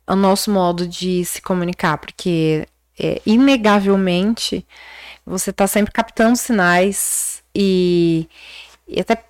o 0.07 0.15
nosso 0.15 0.49
modo 0.51 0.87
de 0.87 1.23
se 1.25 1.41
comunicar, 1.41 1.97
porque 1.97 2.67
é, 2.99 3.21
inegavelmente 3.25 4.65
você 5.25 5.49
está 5.49 5.67
sempre 5.67 5.91
captando 5.91 6.37
sinais 6.37 7.43
e, 7.53 8.27
e, 8.87 8.99
até 9.01 9.23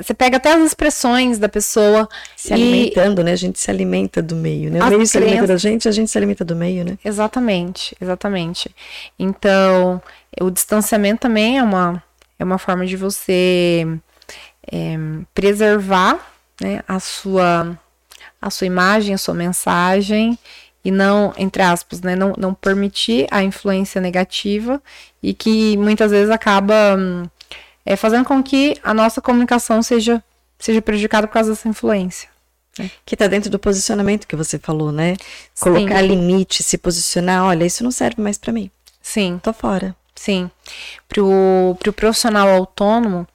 você 0.00 0.14
pega 0.14 0.36
até 0.36 0.52
as 0.52 0.62
expressões 0.62 1.38
da 1.38 1.48
pessoa 1.48 2.08
se 2.36 2.50
e... 2.50 2.52
alimentando, 2.52 3.24
né? 3.24 3.32
A 3.32 3.36
gente 3.36 3.58
se 3.58 3.68
alimenta 3.68 4.22
do 4.22 4.36
meio, 4.36 4.70
né? 4.70 4.78
O 4.78 4.84
meio 4.84 4.98
crenças... 4.98 5.10
se 5.10 5.18
alimenta 5.18 5.46
da 5.48 5.56
gente, 5.56 5.88
a 5.88 5.92
gente 5.92 6.10
se 6.10 6.16
alimenta 6.16 6.44
do 6.44 6.54
meio, 6.54 6.84
né? 6.84 6.96
Exatamente, 7.04 7.96
exatamente. 8.00 8.70
Então, 9.18 10.00
o 10.40 10.48
distanciamento 10.48 11.22
também 11.22 11.58
é 11.58 11.62
uma 11.62 12.00
é 12.38 12.44
uma 12.44 12.56
forma 12.56 12.86
de 12.86 12.96
você 12.96 13.86
é, 14.70 14.96
preservar 15.34 16.18
né, 16.60 16.82
a 16.86 17.00
sua 17.00 17.76
a 18.40 18.50
sua 18.50 18.66
imagem, 18.66 19.14
a 19.14 19.18
sua 19.18 19.34
mensagem 19.34 20.38
e 20.84 20.90
não, 20.90 21.32
entre 21.36 21.62
aspas, 21.62 22.00
né, 22.00 22.16
não, 22.16 22.32
não 22.38 22.54
permitir 22.54 23.26
a 23.30 23.42
influência 23.42 24.00
negativa 24.00 24.82
e 25.22 25.34
que 25.34 25.76
muitas 25.76 26.10
vezes 26.10 26.30
acaba 26.30 26.96
é, 27.84 27.96
fazendo 27.96 28.24
com 28.24 28.42
que 28.42 28.76
a 28.82 28.94
nossa 28.94 29.20
comunicação 29.20 29.82
seja, 29.82 30.22
seja 30.58 30.80
prejudicada 30.80 31.26
por 31.26 31.34
causa 31.34 31.50
dessa 31.50 31.68
influência. 31.68 32.28
Né? 32.78 32.90
Que 33.04 33.14
está 33.14 33.26
dentro 33.26 33.50
do 33.50 33.58
posicionamento 33.58 34.26
que 34.26 34.36
você 34.36 34.58
falou, 34.58 34.90
né? 34.90 35.16
Sim. 35.54 35.64
Colocar 35.64 36.00
limite, 36.00 36.62
se 36.62 36.78
posicionar, 36.78 37.44
olha, 37.44 37.64
isso 37.64 37.84
não 37.84 37.90
serve 37.90 38.22
mais 38.22 38.38
para 38.38 38.52
mim. 38.52 38.70
Sim. 39.02 39.38
Tô 39.42 39.52
fora. 39.52 39.94
Sim. 40.14 40.50
Pro, 41.08 41.76
pro 41.78 41.92
profissional 41.92 42.48
autônomo, 42.48 43.26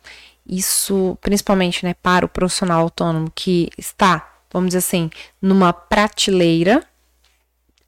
isso, 0.47 1.18
principalmente, 1.22 1.86
né, 1.86 1.95
para 2.01 2.26
o 2.26 2.30
profissional 2.30 2.82
autônomo 2.82 3.32
que 3.34 3.70
está 3.78 4.34
vamos 4.56 4.70
dizer 4.70 4.80
assim, 4.80 5.10
numa 5.41 5.74
prateleira 5.74 6.82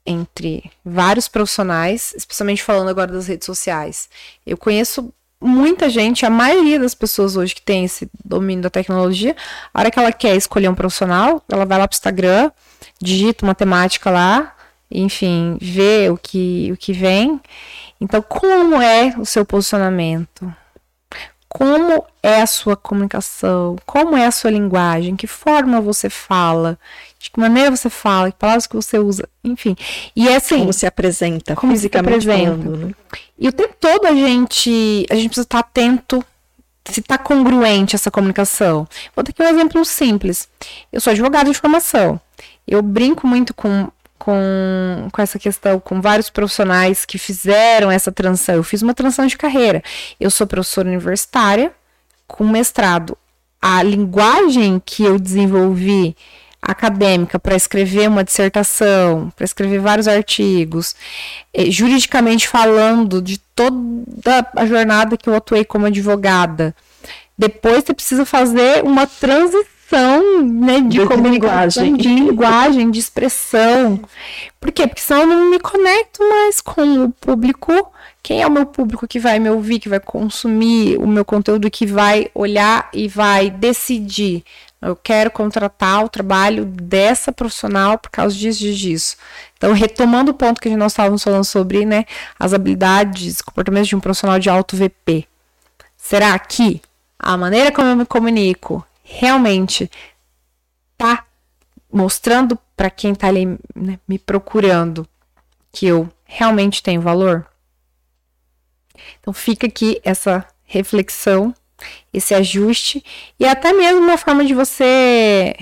entre 0.04 0.70
vários 0.84 1.28
profissionais, 1.28 2.14
especialmente 2.16 2.62
falando 2.62 2.88
agora 2.88 3.12
das 3.12 3.26
redes 3.26 3.46
sociais. 3.46 4.08
Eu 4.46 4.56
conheço 4.56 5.12
muita 5.40 5.88
gente, 5.88 6.26
a 6.26 6.30
maioria 6.30 6.78
das 6.78 6.94
pessoas 6.94 7.36
hoje 7.36 7.54
que 7.54 7.62
tem 7.62 7.84
esse 7.84 8.10
domínio 8.24 8.62
da 8.62 8.70
tecnologia, 8.70 9.34
a 9.72 9.80
hora 9.80 9.90
que 9.90 9.98
ela 9.98 10.12
quer 10.12 10.36
escolher 10.36 10.68
um 10.68 10.74
profissional, 10.74 11.42
ela 11.50 11.64
vai 11.64 11.78
lá 11.78 11.88
para 11.88 11.94
o 11.94 11.96
Instagram, 11.96 12.50
digita 13.00 13.46
uma 13.46 13.54
temática 13.54 14.10
lá, 14.10 14.54
enfim, 14.90 15.56
vê 15.60 16.10
o 16.10 16.16
que, 16.16 16.70
o 16.72 16.76
que 16.76 16.92
vem. 16.92 17.40
Então, 18.00 18.22
como 18.22 18.80
é 18.80 19.14
o 19.18 19.24
seu 19.24 19.44
posicionamento? 19.44 20.54
Como 21.48 22.04
é 22.22 22.42
a 22.42 22.46
sua 22.46 22.76
comunicação, 22.76 23.76
como 23.86 24.16
é 24.16 24.26
a 24.26 24.30
sua 24.30 24.50
linguagem, 24.50 25.16
que 25.16 25.26
forma 25.26 25.80
você 25.80 26.10
fala, 26.10 26.78
de 27.18 27.30
que 27.30 27.40
maneira 27.40 27.74
você 27.74 27.88
fala, 27.88 28.30
que 28.30 28.38
palavras 28.38 28.66
que 28.66 28.76
você 28.76 28.98
usa, 28.98 29.26
enfim. 29.42 29.74
E 30.14 30.28
é 30.28 30.36
assim, 30.36 30.58
como 30.58 30.72
se 30.72 30.86
apresenta, 30.86 31.56
como 31.56 31.72
fisicamente 31.72 32.24
se 32.24 32.30
apresenta. 32.30 32.62
falando, 32.62 32.86
né? 32.86 32.94
E 33.38 33.48
o 33.48 33.52
tempo 33.52 33.74
todo 33.80 34.06
a 34.06 34.12
gente, 34.12 35.06
a 35.10 35.14
gente 35.14 35.28
precisa 35.28 35.44
estar 35.44 35.60
atento 35.60 36.24
se 36.84 37.00
está 37.00 37.18
congruente 37.18 37.94
essa 37.94 38.10
comunicação. 38.10 38.88
Vou 39.14 39.22
dar 39.22 39.30
aqui 39.30 39.42
um 39.42 39.48
exemplo 39.48 39.84
simples. 39.84 40.48
Eu 40.92 41.00
sou 41.00 41.10
advogada 41.10 41.50
de 41.50 41.58
formação. 41.58 42.20
Eu 42.66 42.82
brinco 42.82 43.26
muito 43.26 43.54
com 43.54 43.88
com, 44.18 45.08
com 45.12 45.22
essa 45.22 45.38
questão, 45.38 45.78
com 45.78 46.00
vários 46.00 46.28
profissionais 46.28 47.04
que 47.04 47.18
fizeram 47.18 47.90
essa 47.90 48.10
transição. 48.10 48.56
Eu 48.56 48.64
fiz 48.64 48.82
uma 48.82 48.94
transição 48.94 49.26
de 49.26 49.36
carreira. 49.36 49.82
Eu 50.18 50.30
sou 50.30 50.46
professora 50.46 50.88
universitária, 50.88 51.72
com 52.26 52.46
mestrado. 52.46 53.16
A 53.60 53.82
linguagem 53.82 54.82
que 54.84 55.04
eu 55.04 55.18
desenvolvi 55.18 56.16
acadêmica 56.60 57.38
para 57.38 57.54
escrever 57.54 58.08
uma 58.08 58.24
dissertação, 58.24 59.32
para 59.36 59.44
escrever 59.44 59.78
vários 59.78 60.08
artigos, 60.08 60.94
eh, 61.54 61.70
juridicamente 61.70 62.48
falando 62.48 63.22
de 63.22 63.38
toda 63.54 64.46
a 64.56 64.66
jornada 64.66 65.16
que 65.16 65.28
eu 65.28 65.34
atuei 65.34 65.64
como 65.64 65.86
advogada. 65.86 66.74
Depois 67.36 67.84
você 67.84 67.94
precisa 67.94 68.26
fazer 68.26 68.82
uma 68.82 69.06
transição 69.06 69.77
né, 69.96 70.80
de, 70.80 70.98
de 70.98 71.06
comunicação, 71.06 71.84
linguagem. 71.84 71.96
de 71.96 72.08
linguagem, 72.08 72.90
de 72.90 72.98
expressão. 72.98 74.00
Por 74.60 74.70
quê? 74.70 74.86
Porque 74.86 75.00
senão 75.00 75.20
eu 75.22 75.26
não 75.26 75.50
me 75.50 75.58
conecto 75.58 76.28
mais 76.28 76.60
com 76.60 77.04
o 77.04 77.10
público. 77.10 77.72
Quem 78.22 78.42
é 78.42 78.46
o 78.46 78.50
meu 78.50 78.66
público 78.66 79.08
que 79.08 79.18
vai 79.18 79.38
me 79.38 79.48
ouvir, 79.48 79.78
que 79.78 79.88
vai 79.88 80.00
consumir 80.00 80.98
o 80.98 81.06
meu 81.06 81.24
conteúdo, 81.24 81.70
que 81.70 81.86
vai 81.86 82.30
olhar 82.34 82.90
e 82.92 83.08
vai 83.08 83.48
decidir? 83.48 84.44
Eu 84.80 84.94
quero 84.94 85.30
contratar 85.30 86.04
o 86.04 86.08
trabalho 86.08 86.64
dessa 86.64 87.32
profissional 87.32 87.98
por 87.98 88.10
causa 88.10 88.36
disso, 88.36 88.60
disso, 88.60 88.78
disso. 88.78 89.16
Então, 89.56 89.72
retomando 89.72 90.30
o 90.30 90.34
ponto 90.34 90.60
que 90.60 90.68
nós 90.76 90.92
estávamos 90.92 91.22
falando 91.22 91.44
sobre 91.44 91.84
né, 91.84 92.04
as 92.38 92.52
habilidades, 92.52 93.40
comportamentos 93.42 93.88
de 93.88 93.96
um 93.96 94.00
profissional 94.00 94.38
de 94.38 94.48
alto 94.48 94.76
VP. 94.76 95.26
Será 95.96 96.38
que 96.38 96.80
a 97.18 97.36
maneira 97.36 97.72
como 97.72 97.88
eu 97.88 97.96
me 97.96 98.06
comunico 98.06 98.86
realmente 99.08 99.90
tá 100.96 101.24
mostrando 101.90 102.58
para 102.76 102.90
quem 102.90 103.14
tá 103.14 103.28
ali 103.28 103.46
né, 103.74 103.98
me 104.06 104.18
procurando 104.18 105.08
que 105.72 105.86
eu 105.86 106.08
realmente 106.24 106.82
tenho 106.82 107.00
valor? 107.00 107.46
Então 109.20 109.32
fica 109.32 109.66
aqui 109.66 110.00
essa 110.04 110.46
reflexão, 110.64 111.54
esse 112.12 112.34
ajuste 112.34 113.02
e 113.40 113.46
até 113.46 113.72
mesmo 113.72 114.00
uma 114.00 114.18
forma 114.18 114.44
de 114.44 114.52
você 114.52 115.54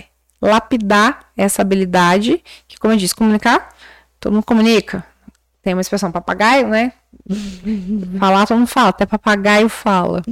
lapidar 0.43 1.31
essa 1.37 1.63
habilidade, 1.63 2.43
que 2.67 2.79
como 2.79 2.95
eu 2.95 2.99
disse, 2.99 3.15
comunicar, 3.15 3.75
todo 4.19 4.33
mundo 4.33 4.45
comunica. 4.45 5.05
Tem 5.63 5.75
uma 5.75 5.81
expressão 5.81 6.13
papagaio, 6.13 6.69
né? 6.69 6.93
Falar 8.19 8.47
todo 8.47 8.59
mundo 8.59 8.69
fala, 8.69 8.89
até 8.89 9.07
papagaio 9.07 9.69
fala. 9.69 10.23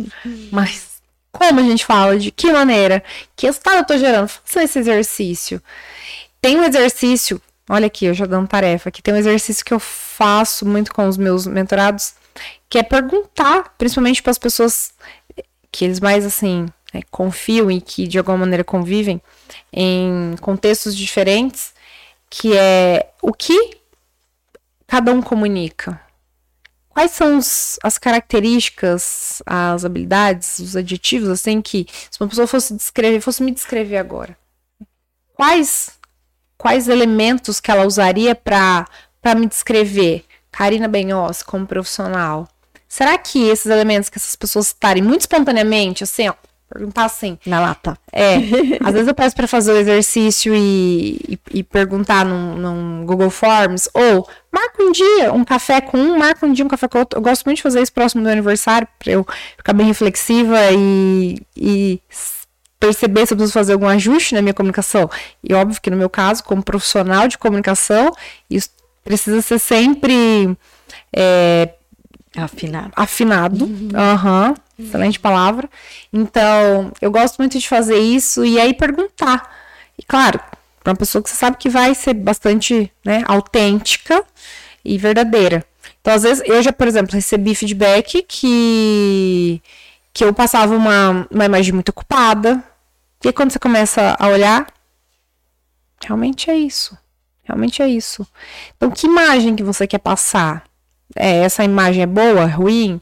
Mas 0.51 0.94
como 1.35 1.59
a 1.59 1.63
gente 1.63 1.85
fala, 1.85 2.17
de 2.17 2.31
que 2.31 2.53
maneira, 2.53 3.03
que 3.35 3.47
estado 3.47 3.79
eu 3.79 3.85
tô 3.85 3.99
gerando, 3.99 4.29
faça 4.29 4.63
esse 4.63 4.79
exercício. 4.79 5.61
Tem 6.41 6.57
um 6.57 6.65
exercício, 6.65 7.43
olha 7.69 7.87
aqui, 7.87 8.07
eu 8.07 8.15
já 8.15 8.25
dando 8.25 8.47
tarefa, 8.47 8.91
que 8.91 9.03
tem 9.03 9.13
um 9.13 9.17
exercício 9.17 9.65
que 9.65 9.75
eu 9.75 9.81
faço 9.81 10.65
muito 10.65 10.95
com 10.95 11.09
os 11.09 11.17
meus 11.17 11.47
mentorados, 11.47 12.15
que 12.69 12.79
é 12.79 12.83
perguntar, 12.83 13.75
principalmente 13.77 14.23
para 14.23 14.31
as 14.31 14.39
pessoas 14.39 14.95
que 15.73 15.85
eles 15.85 15.99
mais 15.99 16.25
assim 16.25 16.67
né, 16.93 17.01
confiam 17.11 17.69
e 17.71 17.81
que 17.81 18.07
de 18.07 18.17
alguma 18.17 18.39
maneira 18.39 18.63
convivem 18.63 19.21
em 19.73 20.37
contextos 20.41 20.97
diferentes, 20.97 21.75
que 22.31 22.57
é 22.57 23.11
o 23.21 23.33
que 23.33 23.79
cada 24.87 25.13
um 25.13 25.21
comunica. 25.21 26.01
Quais 26.95 27.11
são 27.11 27.39
os, 27.39 27.77
as 27.83 27.99
características, 27.99 29.43
as 29.45 29.85
habilidades, 29.85 30.61
os 30.61 30.77
adjetivos, 30.77 31.29
assim, 31.29 31.61
que 31.61 31.89
se 32.09 32.21
uma 32.21 32.29
pessoa 32.29 32.47
fosse 32.47 32.73
descrever, 32.73 33.21
fosse 33.21 33.43
me 33.43 33.51
descrever 33.51 33.97
agora, 33.97 34.39
quais 35.35 35.91
quais 36.57 36.87
elementos 36.87 37.59
que 37.59 37.69
ela 37.69 37.85
usaria 37.85 38.33
para 38.33 38.87
me 39.37 39.49
descrever, 39.49 40.25
Karina 40.53 40.87
Benhos, 40.87 41.43
como 41.43 41.67
profissional? 41.67 42.49
Será 42.87 43.19
que 43.19 43.49
esses 43.49 43.67
elementos 43.67 44.09
que 44.09 44.17
essas 44.17 44.37
pessoas 44.37 44.69
estarem 44.69 45.03
muito 45.03 45.23
espontaneamente, 45.23 46.05
assim, 46.05 46.29
ó, 46.29 46.35
Perguntar 46.75 47.05
assim. 47.05 47.39
Na 47.47 47.61
lata. 47.61 47.97
É. 48.13 48.35
às 48.85 48.93
vezes 48.93 49.07
eu 49.07 49.15
peço 49.15 49.37
para 49.37 49.47
fazer 49.47 49.73
o 49.73 49.77
exercício 49.77 50.53
e, 50.53 51.15
e, 51.29 51.39
e, 51.53 51.63
perguntar 51.63 52.27
num, 52.27 52.57
num 52.57 53.07
Google 53.07 53.31
Forms. 53.31 53.89
Ou 53.95 54.29
marca 54.53 54.83
um 54.83 54.91
dia 54.91 55.33
um 55.33 55.45
café 55.45 55.81
com 55.81 55.97
um, 55.97 56.19
marca 56.19 56.45
um 56.45 56.53
dia 56.53 56.65
um 56.65 56.69
café 56.69 56.89
com 56.89 56.99
outro. 56.99 57.17
Eu 57.17 57.23
gosto 57.23 57.45
muito 57.45 57.59
de 57.59 57.63
fazer 57.63 57.81
isso 57.81 57.93
próximo 57.93 58.25
do 58.25 58.29
aniversário, 58.29 58.89
para 58.99 59.13
eu 59.13 59.25
ficar 59.57 59.73
bem 59.73 59.87
reflexiva 59.87 60.59
e, 60.73 61.41
e 61.57 62.03
perceber 62.81 63.25
se 63.25 63.35
eu 63.35 63.37
preciso 63.37 63.53
fazer 63.53 63.75
algum 63.75 63.87
ajuste 63.87 64.35
na 64.35 64.43
minha 64.43 64.53
comunicação. 64.53 65.09
E 65.45 65.55
óbvio 65.55 65.81
que 65.81 65.91
no 65.91 65.97
meu 65.97 66.11
caso, 66.11 66.43
como 66.43 66.61
profissional 66.61 67.29
de 67.29 67.39
comunicação, 67.39 68.11
isso 68.51 68.71
precisa 69.05 69.41
ser 69.43 69.61
sempre 69.61 70.59
é, 71.15 71.73
afinado. 72.37 72.93
Afinado. 72.97 73.65
Uhum. 73.65 73.91
uhum. 73.95 74.55
Excelente 74.79 75.21
palavra. 75.21 75.69
Então, 76.13 76.93
eu 77.01 77.11
gosto 77.11 77.39
muito 77.39 77.59
de 77.59 77.69
fazer 77.69 77.99
isso 77.99 78.45
e 78.45 78.59
aí 78.59 78.75
perguntar. 78.75 79.55
E 79.99 80.03
claro, 80.03 80.41
para 80.83 80.93
uma 80.93 80.97
pessoa 80.97 81.23
que 81.23 81.31
você 81.31 81.37
sabe 81.37 81.57
que 81.57 81.69
vai 81.69 81.95
ser 81.95 82.15
bastante 82.15 82.93
né, 83.05 83.23
autêntica 83.27 84.25
e 84.85 84.99
verdadeira. 84.99 85.65
Então, 86.01 86.13
às 86.13 86.23
vezes, 86.23 86.43
eu 86.47 86.63
já, 86.63 86.73
por 86.73 86.87
exemplo, 86.87 87.15
recebi 87.15 87.55
feedback 87.55 88.23
que, 88.23 89.63
que 90.13 90.25
eu 90.25 90.35
passava 90.35 90.77
uma, 90.77 91.27
uma 91.31 91.45
imagem 91.47 91.73
muito 91.73 91.89
ocupada, 91.89 92.63
e 93.25 93.29
aí, 93.29 93.33
quando 93.33 93.53
você 93.53 93.59
começa 93.59 94.15
a 94.19 94.29
olhar, 94.29 94.67
realmente 96.05 96.51
é 96.51 96.57
isso. 96.57 96.97
Realmente 97.43 97.81
é 97.81 97.89
isso. 97.89 98.27
Então, 98.77 98.91
que 98.91 99.07
imagem 99.07 99.57
que 99.57 99.63
você 99.63 99.87
quer 99.87 99.99
passar? 99.99 100.65
É, 101.17 101.39
essa 101.39 101.65
imagem 101.65 102.03
é 102.03 102.07
boa, 102.07 102.45
ruim? 102.45 103.01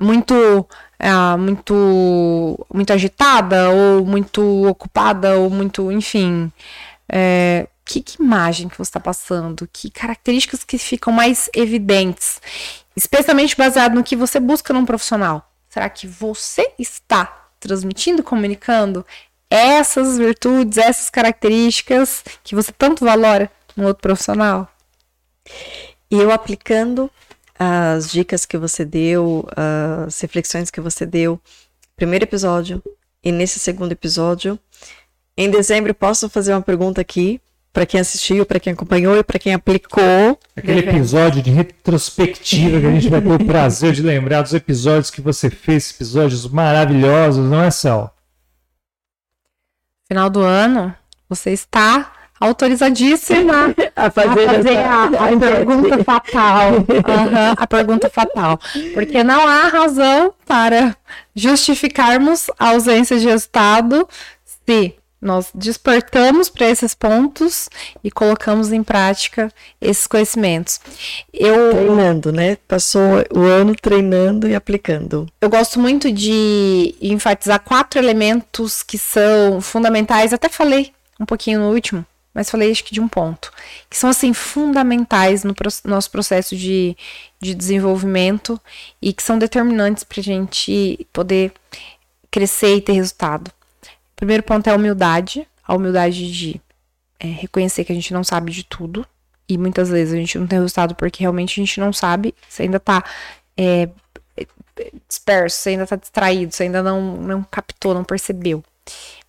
Muito, 0.00 0.68
é, 1.00 1.36
muito, 1.36 2.66
muito 2.72 2.92
agitada 2.92 3.70
ou 3.70 4.04
muito 4.04 4.66
ocupada 4.68 5.36
ou 5.36 5.50
muito, 5.50 5.90
enfim. 5.90 6.52
É, 7.08 7.66
que, 7.90 8.00
que 8.00 8.22
imagem 8.22 8.68
que 8.68 8.78
você 8.78 8.88
está 8.88 9.00
passando? 9.00 9.68
Que 9.72 9.90
características 9.90 10.62
que 10.62 10.78
ficam 10.78 11.12
mais 11.12 11.50
evidentes? 11.52 12.40
Especialmente 12.94 13.56
baseado 13.56 13.94
no 13.94 14.04
que 14.04 14.14
você 14.14 14.38
busca 14.38 14.72
num 14.72 14.86
profissional. 14.86 15.50
Será 15.68 15.88
que 15.88 16.06
você 16.06 16.72
está 16.78 17.48
transmitindo, 17.58 18.22
comunicando 18.22 19.04
essas 19.50 20.18
virtudes, 20.18 20.78
essas 20.78 21.10
características 21.10 22.22
que 22.44 22.54
você 22.54 22.70
tanto 22.70 23.04
valora 23.04 23.50
no 23.76 23.88
outro 23.88 24.02
profissional? 24.02 24.68
E 26.08 26.16
eu 26.16 26.30
aplicando 26.30 27.10
as 27.62 28.10
dicas 28.10 28.46
que 28.46 28.56
você 28.56 28.86
deu, 28.86 29.46
as 29.54 30.18
reflexões 30.18 30.70
que 30.70 30.80
você 30.80 31.04
deu, 31.04 31.38
primeiro 31.94 32.24
episódio 32.24 32.82
e 33.22 33.30
nesse 33.30 33.58
segundo 33.58 33.92
episódio, 33.92 34.58
em 35.36 35.50
dezembro 35.50 35.92
posso 35.94 36.30
fazer 36.30 36.54
uma 36.54 36.62
pergunta 36.62 37.02
aqui 37.02 37.38
para 37.70 37.84
quem 37.84 38.00
assistiu, 38.00 38.46
para 38.46 38.58
quem 38.58 38.72
acompanhou 38.72 39.14
e 39.18 39.22
para 39.22 39.38
quem 39.38 39.52
aplicou. 39.52 40.38
Aquele 40.56 40.80
episódio 40.80 41.42
de 41.42 41.50
retrospectiva 41.50 42.80
que 42.80 42.86
a 42.86 42.92
gente 42.92 43.10
vai 43.10 43.20
ter 43.20 43.30
o 43.30 43.44
prazer 43.44 43.92
de 43.92 44.02
lembrar 44.02 44.40
dos 44.40 44.54
episódios 44.54 45.10
que 45.10 45.20
você 45.20 45.50
fez, 45.50 45.90
episódios 45.90 46.48
maravilhosos, 46.48 47.48
não 47.48 47.62
é, 47.62 47.70
Sal? 47.70 48.16
final 50.08 50.28
do 50.28 50.40
ano, 50.40 50.92
você 51.28 51.50
está 51.50 52.12
autorizadíssima 52.40 53.74
a 53.94 54.10
fazer, 54.10 54.48
a, 54.48 54.54
fazer 54.54 54.78
a, 54.78 55.04
a 55.04 55.36
pergunta 55.38 56.02
fatal. 56.04 56.72
Uhum, 56.72 57.54
a 57.56 57.66
pergunta 57.66 58.08
fatal. 58.10 58.58
Porque 58.94 59.22
não 59.22 59.46
há 59.46 59.68
razão 59.68 60.32
para 60.46 60.96
justificarmos 61.34 62.46
a 62.58 62.70
ausência 62.70 63.18
de 63.18 63.26
resultado 63.26 64.08
se 64.66 64.94
nós 65.20 65.50
despertamos 65.54 66.48
para 66.48 66.70
esses 66.70 66.94
pontos 66.94 67.68
e 68.02 68.10
colocamos 68.10 68.72
em 68.72 68.82
prática 68.82 69.52
esses 69.78 70.06
conhecimentos. 70.06 70.80
Eu 71.32 71.72
treinando, 71.72 72.32
né? 72.32 72.56
Passou 72.66 73.22
o 73.34 73.40
ano 73.40 73.74
treinando 73.74 74.48
e 74.48 74.54
aplicando. 74.54 75.26
Eu 75.40 75.50
gosto 75.50 75.78
muito 75.78 76.10
de 76.10 76.94
enfatizar 77.02 77.60
quatro 77.60 78.00
elementos 78.00 78.82
que 78.82 78.96
são 78.96 79.60
fundamentais. 79.60 80.32
Até 80.32 80.48
falei 80.48 80.92
um 81.20 81.26
pouquinho 81.26 81.60
no 81.60 81.70
último, 81.70 82.04
mas 82.34 82.50
falei 82.50 82.70
acho 82.70 82.84
que 82.84 82.94
de 82.94 83.00
um 83.00 83.08
ponto, 83.08 83.52
que 83.88 83.96
são 83.96 84.10
assim 84.10 84.32
fundamentais 84.32 85.44
no 85.44 85.54
nosso 85.84 86.10
processo 86.10 86.56
de, 86.56 86.96
de 87.40 87.54
desenvolvimento 87.54 88.60
e 89.00 89.12
que 89.12 89.22
são 89.22 89.38
determinantes 89.38 90.04
para 90.04 90.20
a 90.20 90.24
gente 90.24 91.06
poder 91.12 91.52
crescer 92.30 92.76
e 92.76 92.80
ter 92.80 92.92
resultado 92.92 93.50
primeiro 94.20 94.42
ponto 94.42 94.66
é 94.68 94.70
a 94.70 94.76
humildade. 94.76 95.48
A 95.66 95.74
humildade 95.74 96.30
de 96.30 96.60
é, 97.18 97.26
reconhecer 97.26 97.84
que 97.84 97.92
a 97.92 97.94
gente 97.94 98.12
não 98.12 98.22
sabe 98.22 98.52
de 98.52 98.62
tudo. 98.64 99.06
E 99.48 99.56
muitas 99.56 99.88
vezes 99.88 100.14
a 100.14 100.16
gente 100.16 100.38
não 100.38 100.46
tem 100.46 100.58
resultado 100.58 100.94
porque 100.94 101.22
realmente 101.22 101.58
a 101.58 101.64
gente 101.64 101.80
não 101.80 101.92
sabe. 101.92 102.34
Você 102.48 102.64
ainda 102.64 102.78
tá 102.78 103.02
é, 103.56 103.88
disperso, 105.08 105.56
você 105.56 105.70
ainda 105.70 105.86
tá 105.86 105.96
distraído, 105.96 106.52
você 106.52 106.64
ainda 106.64 106.82
não, 106.82 107.16
não 107.16 107.42
captou, 107.42 107.94
não 107.94 108.04
percebeu. 108.04 108.62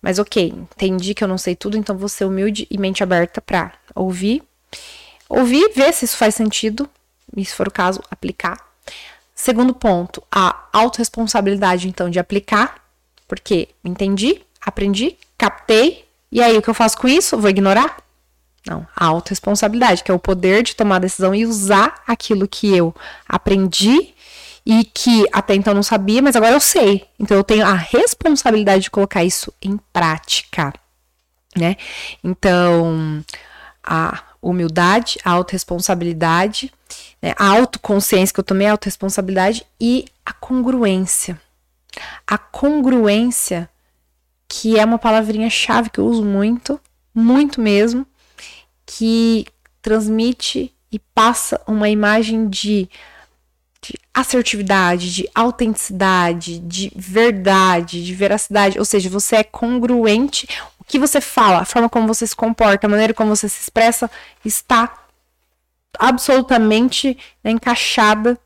Mas 0.00 0.18
ok, 0.18 0.48
entendi 0.48 1.14
que 1.14 1.22
eu 1.22 1.28
não 1.28 1.38
sei 1.38 1.54
tudo, 1.54 1.76
então 1.76 1.96
vou 1.96 2.08
ser 2.08 2.24
humilde 2.24 2.66
e 2.70 2.78
mente 2.78 3.02
aberta 3.02 3.40
para 3.40 3.72
ouvir. 3.94 4.42
Ouvir, 5.28 5.70
ver 5.74 5.92
se 5.92 6.04
isso 6.04 6.16
faz 6.16 6.34
sentido, 6.34 6.88
e 7.36 7.44
se 7.44 7.54
for 7.54 7.68
o 7.68 7.70
caso, 7.70 8.00
aplicar. 8.10 8.58
Segundo 9.34 9.74
ponto, 9.74 10.22
a 10.30 10.68
autorresponsabilidade, 10.72 11.88
então, 11.88 12.10
de 12.10 12.18
aplicar, 12.18 12.82
porque 13.26 13.68
entendi, 13.84 14.42
aprendi, 14.60 15.16
captei, 15.38 16.04
e 16.30 16.42
aí 16.42 16.56
o 16.56 16.62
que 16.62 16.68
eu 16.68 16.74
faço 16.74 16.98
com 16.98 17.08
isso? 17.08 17.38
Vou 17.38 17.50
ignorar? 17.50 17.98
Não, 18.66 18.86
a 18.94 19.06
autorresponsabilidade, 19.06 20.04
que 20.04 20.10
é 20.10 20.14
o 20.14 20.18
poder 20.18 20.62
de 20.62 20.76
tomar 20.76 20.98
decisão 20.98 21.34
e 21.34 21.44
usar 21.44 22.02
aquilo 22.06 22.46
que 22.46 22.74
eu 22.76 22.94
aprendi 23.28 24.14
e 24.64 24.84
que 24.84 25.26
até 25.32 25.54
então 25.54 25.74
não 25.74 25.82
sabia, 25.82 26.22
mas 26.22 26.36
agora 26.36 26.54
eu 26.54 26.60
sei. 26.60 27.06
Então 27.18 27.36
eu 27.36 27.44
tenho 27.44 27.66
a 27.66 27.74
responsabilidade 27.74 28.84
de 28.84 28.90
colocar 28.90 29.24
isso 29.24 29.52
em 29.60 29.78
prática, 29.92 30.72
né? 31.56 31.76
Então, 32.22 33.24
a 33.82 34.22
humildade, 34.40 35.18
a 35.24 35.30
autorresponsabilidade, 35.32 36.72
né? 37.20 37.34
a 37.38 37.46
autoconsciência 37.46 38.32
que 38.32 38.40
eu 38.40 38.44
tomei, 38.44 38.66
a 38.66 38.72
autorresponsabilidade 38.72 39.64
e 39.80 40.06
a 40.24 40.32
congruência. 40.32 41.40
A 42.26 42.38
congruência 42.38 43.68
que 44.48 44.78
é 44.78 44.84
uma 44.84 44.98
palavrinha-chave 44.98 45.88
que 45.88 45.98
eu 45.98 46.06
uso 46.06 46.22
muito, 46.22 46.78
muito 47.14 47.58
mesmo, 47.58 48.06
que 48.84 49.46
transmite 49.80 50.74
e 50.90 50.98
passa 50.98 51.58
uma 51.66 51.88
imagem 51.88 52.48
de, 52.50 52.86
de 53.82 53.98
assertividade, 54.14 55.12
de 55.12 55.28
autenticidade, 55.34 56.60
de 56.60 56.92
verdade, 56.94 58.04
de 58.04 58.14
veracidade. 58.14 58.78
Ou 58.78 58.84
seja, 58.84 59.10
você 59.10 59.36
é 59.36 59.44
congruente. 59.44 60.46
O 60.78 60.84
que 60.84 60.98
você 60.98 61.20
fala, 61.20 61.62
a 61.62 61.64
forma 61.64 61.88
como 61.88 62.06
você 62.06 62.26
se 62.26 62.36
comporta, 62.36 62.86
a 62.86 62.90
maneira 62.90 63.12
como 63.12 63.34
você 63.34 63.48
se 63.48 63.60
expressa 63.60 64.10
está 64.44 64.98
absolutamente 65.98 67.18
né, 67.42 67.50
encaixada 67.50 68.38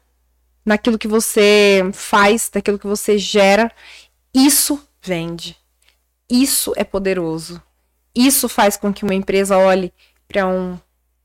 naquilo 0.64 0.98
que 0.98 1.06
você 1.06 1.82
faz, 1.92 2.50
naquilo 2.54 2.78
que 2.78 2.86
você 2.86 3.18
gera. 3.18 3.70
Isso 4.34 4.82
vende. 5.02 5.56
Isso 6.28 6.72
é 6.76 6.82
poderoso. 6.82 7.62
Isso 8.14 8.48
faz 8.48 8.76
com 8.76 8.92
que 8.92 9.04
uma 9.04 9.14
empresa 9.14 9.58
olhe 9.58 9.92
para 10.26 10.46
um, 10.46 10.78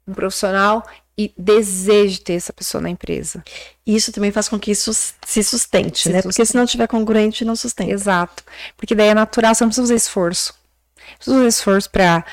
um 0.05 0.13
profissional 0.13 0.85
e 1.17 1.33
deseje 1.37 2.19
ter 2.19 2.33
essa 2.33 2.53
pessoa 2.53 2.81
na 2.81 2.89
empresa. 2.89 3.43
Isso 3.85 4.11
também 4.11 4.31
faz 4.31 4.47
com 4.47 4.59
que 4.59 4.71
isso 4.71 4.93
se 4.93 5.43
sustente, 5.43 6.03
se 6.03 6.09
né? 6.09 6.21
Sustente. 6.21 6.23
Porque 6.23 6.45
se 6.45 6.55
não 6.55 6.65
tiver 6.65 6.87
congruente, 6.87 7.45
não 7.45 7.55
sustenta. 7.55 7.91
Exato. 7.91 8.43
Porque 8.77 8.95
daí 8.95 9.09
é 9.09 9.13
natural, 9.13 9.53
você 9.53 9.63
não 9.63 9.69
precisa 9.69 9.87
fazer 9.87 9.95
esforço. 9.95 10.53
Não 10.95 11.15
precisa 11.15 11.35
fazer 11.35 11.47
esforço 11.47 11.89
para 11.89 12.25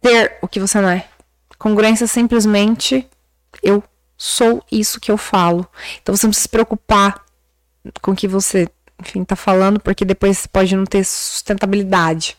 ter 0.00 0.38
o 0.42 0.48
que 0.48 0.60
você 0.60 0.80
não 0.80 0.90
é. 0.90 1.08
Congruência 1.58 2.06
simplesmente 2.06 3.08
eu 3.62 3.82
sou 4.16 4.64
isso 4.70 5.00
que 5.00 5.10
eu 5.10 5.16
falo. 5.16 5.66
Então 6.00 6.14
você 6.14 6.26
não 6.26 6.30
precisa 6.30 6.44
se 6.44 6.48
preocupar 6.48 7.24
com 8.00 8.12
o 8.12 8.16
que 8.16 8.28
você 8.28 8.68
enfim, 9.02 9.24
tá 9.24 9.36
falando, 9.36 9.80
porque 9.80 10.04
depois 10.04 10.46
pode 10.46 10.74
não 10.74 10.84
ter 10.84 11.04
sustentabilidade. 11.04 12.36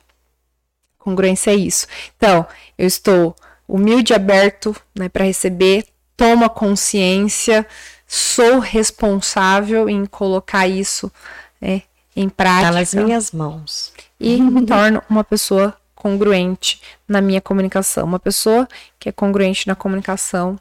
Congruência 0.98 1.52
é 1.52 1.56
isso. 1.56 1.86
Então, 2.16 2.48
eu 2.78 2.88
estou 2.88 3.36
humilde 3.68 4.14
e 4.14 4.16
aberto 4.16 4.76
né, 4.96 5.10
para 5.10 5.26
receber, 5.26 5.86
toma 6.16 6.50
consciência, 6.50 7.66
sou 8.08 8.60
responsável 8.60 9.90
em 9.90 10.06
colocar 10.06 10.68
isso 10.68 11.12
né, 11.60 11.84
em 12.16 12.30
prática. 12.30 12.68
Tá 12.68 12.72
nas 12.72 12.94
minhas 12.94 13.32
mãos. 13.32 13.94
E 14.20 14.40
me 14.42 14.66
torno 14.66 15.02
uma 15.10 15.24
pessoa 15.24 15.76
congruente 15.96 16.82
na 17.08 17.22
minha 17.22 17.42
comunicação. 17.42 18.06
Uma 18.06 18.20
pessoa 18.20 18.68
que 19.00 19.10
é 19.10 19.12
congruente 19.12 19.68
na 19.68 19.76
comunicação, 19.76 20.60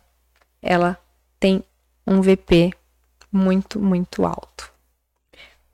ela 0.62 0.96
tem 1.38 1.62
um 2.06 2.20
VP 2.20 2.72
muito, 3.30 3.80
muito 3.80 4.24
alto. 4.24 4.70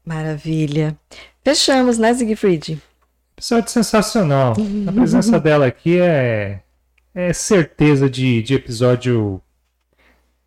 Maravilha. 0.05 0.97
Fechamos, 1.45 1.99
né, 1.99 2.15
Siegfried? 2.15 2.81
Episódio 3.37 3.71
sensacional. 3.71 4.55
A 4.87 4.93
presença 4.93 5.39
dela 5.41 5.67
aqui 5.67 5.99
é, 6.01 6.61
é 7.19 7.33
certeza 7.33 8.09
de, 8.09 8.41
de 8.43 8.55
episódio. 8.55 9.43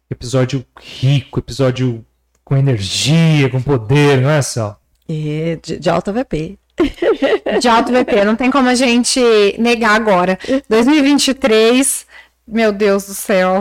Episódio 0.09 0.65
rico, 0.79 1.39
episódio 1.39 2.05
com 2.43 2.55
energia, 2.55 3.49
com 3.49 3.61
poder, 3.61 4.21
não 4.21 4.29
é, 4.29 4.41
Sal? 4.41 4.81
É, 5.07 5.57
de, 5.61 5.79
de 5.79 5.89
alta 5.89 6.11
VP. 6.11 6.57
De 7.61 7.67
alto 7.67 7.91
VP, 7.91 8.25
não 8.25 8.35
tem 8.35 8.49
como 8.49 8.67
a 8.67 8.75
gente 8.75 9.19
negar 9.59 9.93
agora. 9.95 10.39
2023, 10.67 12.05
meu 12.47 12.71
Deus 12.71 13.05
do 13.05 13.13
céu. 13.13 13.59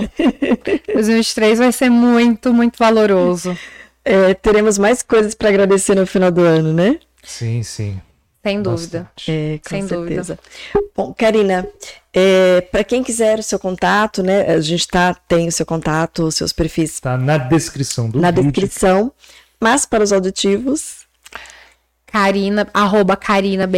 2023 0.94 1.58
vai 1.58 1.72
ser 1.72 1.90
muito, 1.90 2.54
muito 2.54 2.78
valoroso. 2.78 3.56
É, 4.04 4.32
teremos 4.34 4.78
mais 4.78 5.02
coisas 5.02 5.34
para 5.34 5.50
agradecer 5.50 5.94
no 5.94 6.06
final 6.06 6.30
do 6.30 6.42
ano, 6.42 6.72
né? 6.72 6.98
Sim, 7.22 7.62
sim. 7.62 8.00
Sem 8.42 8.62
dúvida. 8.62 9.10
É, 9.28 9.58
com 9.62 9.68
Sem 9.68 9.86
dúvida. 9.86 10.24
certeza. 10.24 10.38
Bom, 10.96 11.12
Karina, 11.12 11.66
para 12.70 12.82
quem 12.82 13.02
quiser 13.02 13.38
o 13.38 13.42
seu 13.42 13.58
contato, 13.58 14.22
né? 14.22 14.46
A 14.54 14.60
gente 14.60 14.88
tá, 14.88 15.12
tem 15.14 15.46
o 15.48 15.52
seu 15.52 15.66
contato, 15.66 16.24
os 16.24 16.36
seus 16.36 16.52
perfis 16.52 16.98
Tá 17.00 17.18
na 17.18 17.36
descrição 17.36 18.08
do 18.08 18.18
na 18.18 18.30
vídeo. 18.30 18.50
descrição, 18.50 19.12
mas 19.60 19.84
para 19.84 20.02
os 20.02 20.10
auditivos, 20.12 21.06
Karina, 22.06 22.66
arroba 22.72 23.14
Karina 23.14 23.68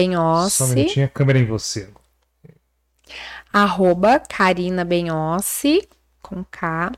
Só 0.48 0.64
um 0.64 0.68
minutinho, 0.68 1.06
a 1.06 1.08
câmera 1.08 1.38
em 1.40 1.44
você. 1.44 1.88
arroba 3.52 4.20
Karina 4.20 4.84
Benhossi, 4.84 5.86
com 6.22 6.44
K, 6.44 6.92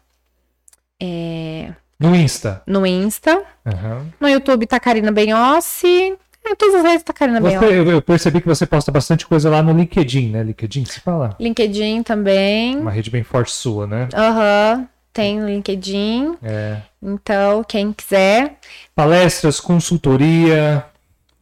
é, 1.02 1.72
No 1.98 2.14
Insta. 2.14 2.62
no 2.66 2.86
Insta. 2.86 3.42
Aham. 3.66 4.06
No 4.20 4.28
YouTube 4.28 4.66
tá 4.66 4.78
Karina 4.78 5.10
Benhossi. 5.10 6.16
Em 6.46 6.54
todas 6.56 6.74
as 6.76 6.82
redes 6.82 7.02
tá 7.02 7.12
Karina 7.12 7.40
Você- 7.40 7.56
eu, 7.64 7.90
eu 7.90 8.02
percebi 8.02 8.40
que 8.40 8.46
você 8.46 8.66
posta 8.66 8.92
bastante 8.92 9.26
coisa 9.26 9.48
lá 9.48 9.62
no 9.62 9.72
LinkedIn, 9.72 10.30
né? 10.30 10.42
LinkedIn, 10.42 10.84
se 10.84 11.00
fala? 11.00 11.34
LinkedIn 11.40 12.02
também. 12.02 12.76
Uma 12.76 12.90
rede 12.90 13.10
bem 13.10 13.22
forte 13.22 13.50
sua, 13.52 13.86
né? 13.86 14.08
Aham. 14.14 14.86
Tem 15.12 15.42
o 15.42 15.46
LinkedIn. 15.46 16.36
É. 16.42 16.78
Então, 17.02 17.62
quem 17.64 17.92
quiser. 17.92 18.58
Palestras, 18.94 19.60
consultoria, 19.60 20.84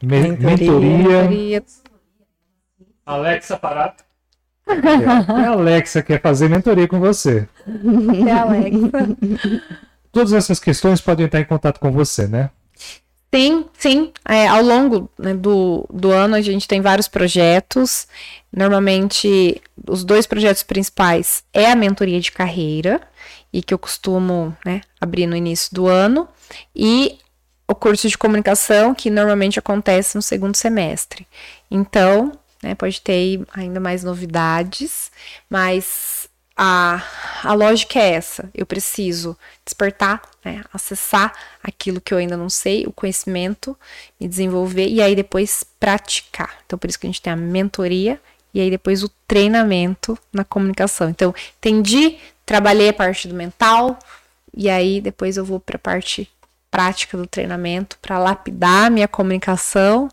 me- 0.03 0.33
Mentoria. 0.37 1.23
mentoria. 1.23 1.63
Alexa 3.05 3.57
Parata. 3.57 4.05
A 4.69 5.49
Alexa 5.51 6.03
quer 6.03 6.21
fazer 6.21 6.49
mentoria 6.49 6.87
com 6.87 7.01
você. 7.01 7.49
Até 7.67 8.31
a 8.31 8.43
Alexa. 8.43 9.17
Todas 10.13 10.33
essas 10.33 10.61
questões 10.61 11.01
podem 11.01 11.27
entrar 11.27 11.41
em 11.41 11.45
contato 11.45 11.81
com 11.81 11.91
você, 11.91 12.27
né? 12.29 12.51
Sim, 13.35 13.65
sim. 13.79 14.13
É, 14.29 14.47
ao 14.47 14.63
longo 14.63 15.11
né, 15.19 15.33
do, 15.33 15.87
do 15.91 16.11
ano, 16.11 16.35
a 16.35 16.43
gente 16.43 16.69
tem 16.69 16.83
vários 16.83 17.09
projetos. 17.09 18.07
Normalmente, 18.53 19.61
os 19.89 20.05
dois 20.05 20.27
projetos 20.27 20.63
principais 20.63 21.43
é 21.53 21.71
a 21.71 21.75
mentoria 21.75 22.21
de 22.21 22.31
carreira, 22.31 23.01
e 23.51 23.63
que 23.63 23.73
eu 23.73 23.79
costumo 23.79 24.55
né, 24.65 24.83
abrir 25.01 25.27
no 25.27 25.35
início 25.35 25.75
do 25.75 25.87
ano, 25.87 26.29
e 26.77 27.19
o 27.67 27.75
curso 27.75 28.07
de 28.07 28.19
comunicação, 28.19 28.95
que 28.95 29.09
normalmente 29.09 29.59
acontece 29.59 30.15
no 30.15 30.23
segundo 30.23 30.55
semestre. 30.57 31.27
Então, 31.71 32.33
né, 32.63 32.75
pode 32.75 33.01
ter 33.01 33.41
ainda 33.55 33.81
mais 33.81 34.05
novidades, 34.05 35.11
mas 35.49 36.12
a, 36.57 37.03
a 37.43 37.55
lógica 37.55 37.99
é 37.99 38.13
essa. 38.13 38.51
Eu 38.55 38.67
preciso 38.67 39.37
despertar, 39.65 40.23
né, 40.45 40.65
acessar 40.73 41.33
aquilo 41.63 42.01
que 42.01 42.13
eu 42.13 42.19
ainda 42.19 42.37
não 42.37 42.51
sei, 42.51 42.85
o 42.87 42.93
conhecimento, 42.93 43.77
me 44.21 44.29
desenvolver 44.29 44.89
e 44.89 45.01
aí 45.01 45.15
depois 45.15 45.65
praticar. 45.81 46.59
Então, 46.67 46.79
por 46.79 46.89
isso 46.89 46.99
que 46.99 47.07
a 47.07 47.11
gente 47.11 47.23
tem 47.23 47.33
a 47.33 47.37
mentoria 47.37 48.21
e 48.55 48.61
aí 48.61 48.71
depois 48.71 49.03
o 49.03 49.09
treinamento 49.27 50.19
na 50.33 50.45
comunicação. 50.45 51.09
Então, 51.09 51.35
entendi, 51.59 52.19
trabalhei 52.45 52.91
a 52.91 52.95
parte 52.95 53.27
do 53.29 53.35
mental 53.35 53.99
e 54.55 54.69
aí 54.69 55.01
depois 55.01 55.37
eu 55.37 55.45
vou 55.45 55.59
para 55.59 55.77
a 55.77 55.81
parte 55.81 56.31
prática 56.71 57.17
do 57.17 57.27
treinamento 57.27 57.99
para 58.01 58.19
lapidar 58.19 58.91
minha 58.91 59.09
comunicação 59.09 60.09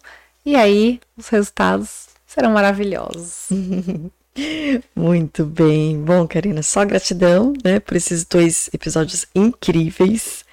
e 0.46 0.56
aí 0.56 1.00
os 1.18 1.28
resultados 1.30 2.08
serão 2.26 2.52
maravilhosos. 2.52 3.48
Muito 4.96 5.46
bem. 5.46 6.00
Bom, 6.00 6.28
Karina, 6.28 6.62
só 6.64 6.86
gratidão, 6.86 7.54
né, 7.64 7.80
por 7.80 7.96
esses 7.96 8.24
dois 8.26 8.70
episódios 8.74 9.26
incríveis. 9.34 10.46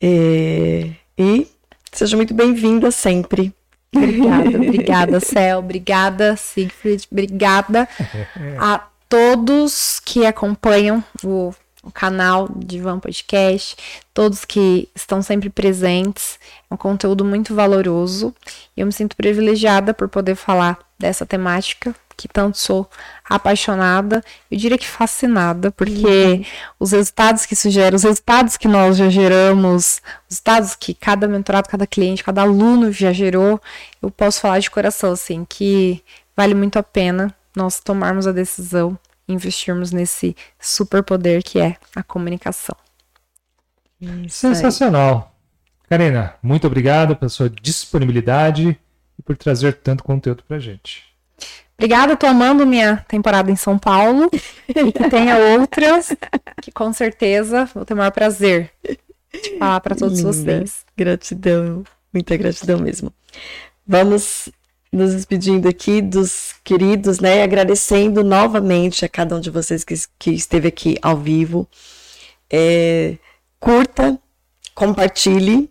É, 0.00 0.90
E 1.16 1.48
seja 1.92 2.16
muito 2.16 2.32
bem-vinda 2.34 2.90
sempre. 2.90 3.52
Obrigada, 3.94 4.48
obrigada, 4.56 5.20
Céu. 5.20 5.58
Obrigada, 5.58 6.36
Siegfried. 6.36 7.08
Obrigada 7.10 7.88
a 8.58 8.86
todos 9.08 10.00
que 10.04 10.26
acompanham 10.26 11.02
o, 11.24 11.52
o 11.82 11.90
canal 11.90 12.48
Divan 12.54 13.00
Podcast, 13.00 13.76
todos 14.12 14.44
que 14.44 14.88
estão 14.94 15.22
sempre 15.22 15.48
presentes. 15.48 16.38
É 16.70 16.74
um 16.74 16.76
conteúdo 16.76 17.24
muito 17.24 17.54
valoroso. 17.54 18.34
E 18.76 18.80
eu 18.80 18.86
me 18.86 18.92
sinto 18.92 19.16
privilegiada 19.16 19.94
por 19.94 20.08
poder 20.08 20.36
falar 20.36 20.78
dessa 20.98 21.24
temática 21.24 21.94
que 22.18 22.26
tanto 22.26 22.58
sou 22.58 22.90
apaixonada, 23.30 24.22
eu 24.50 24.58
diria 24.58 24.76
que 24.76 24.86
fascinada, 24.86 25.70
porque 25.70 26.44
os 26.78 26.90
resultados 26.90 27.46
que 27.46 27.54
isso 27.54 27.70
gera, 27.70 27.94
os 27.94 28.02
resultados 28.02 28.56
que 28.56 28.66
nós 28.66 28.96
já 28.96 29.08
geramos, 29.08 30.02
os 30.28 30.36
resultados 30.36 30.74
que 30.74 30.92
cada 30.92 31.28
mentorado, 31.28 31.68
cada 31.68 31.86
cliente, 31.86 32.24
cada 32.24 32.42
aluno 32.42 32.90
já 32.90 33.12
gerou, 33.12 33.60
eu 34.02 34.10
posso 34.10 34.40
falar 34.40 34.58
de 34.58 34.68
coração, 34.68 35.12
assim, 35.12 35.46
que 35.48 36.02
vale 36.36 36.54
muito 36.54 36.76
a 36.76 36.82
pena 36.82 37.32
nós 37.54 37.78
tomarmos 37.78 38.26
a 38.26 38.32
decisão, 38.32 38.98
investirmos 39.28 39.92
nesse 39.92 40.36
superpoder 40.58 41.42
que 41.42 41.60
é 41.60 41.76
a 41.94 42.02
comunicação. 42.02 42.76
Isso 44.00 44.46
aí. 44.46 44.54
Sensacional. 44.54 45.34
Karina, 45.88 46.34
muito 46.42 46.66
obrigado 46.66 47.16
pela 47.16 47.28
sua 47.28 47.48
disponibilidade 47.48 48.78
e 49.18 49.22
por 49.22 49.36
trazer 49.36 49.74
tanto 49.74 50.04
conteúdo 50.04 50.42
pra 50.46 50.58
gente. 50.58 51.07
Obrigada, 51.78 52.16
tô 52.16 52.26
amando 52.26 52.66
minha 52.66 53.04
temporada 53.06 53.50
em 53.52 53.56
São 53.56 53.78
Paulo 53.78 54.28
e 54.68 54.92
que 54.92 55.08
tenha 55.08 55.38
outras 55.38 56.12
que 56.60 56.72
com 56.72 56.92
certeza 56.92 57.66
vou 57.72 57.84
ter 57.84 57.94
o 57.94 57.96
maior 57.96 58.10
prazer 58.10 58.72
de 59.32 59.58
falar 59.58 59.80
para 59.80 59.94
todos 59.94 60.18
Linda. 60.18 60.32
vocês. 60.32 60.84
Gratidão, 60.96 61.84
muita 62.12 62.36
gratidão 62.36 62.80
mesmo. 62.80 63.12
Vamos 63.86 64.48
nos 64.92 65.14
despedindo 65.14 65.68
aqui 65.68 66.00
dos 66.00 66.54
queridos, 66.64 67.20
né? 67.20 67.42
Agradecendo 67.42 68.24
novamente 68.24 69.04
a 69.04 69.08
cada 69.08 69.36
um 69.36 69.40
de 69.40 69.50
vocês 69.50 69.84
que, 69.84 69.94
que 70.18 70.30
esteve 70.32 70.68
aqui 70.68 70.96
ao 71.00 71.16
vivo. 71.16 71.68
É, 72.50 73.16
curta, 73.60 74.18
compartilhe, 74.74 75.70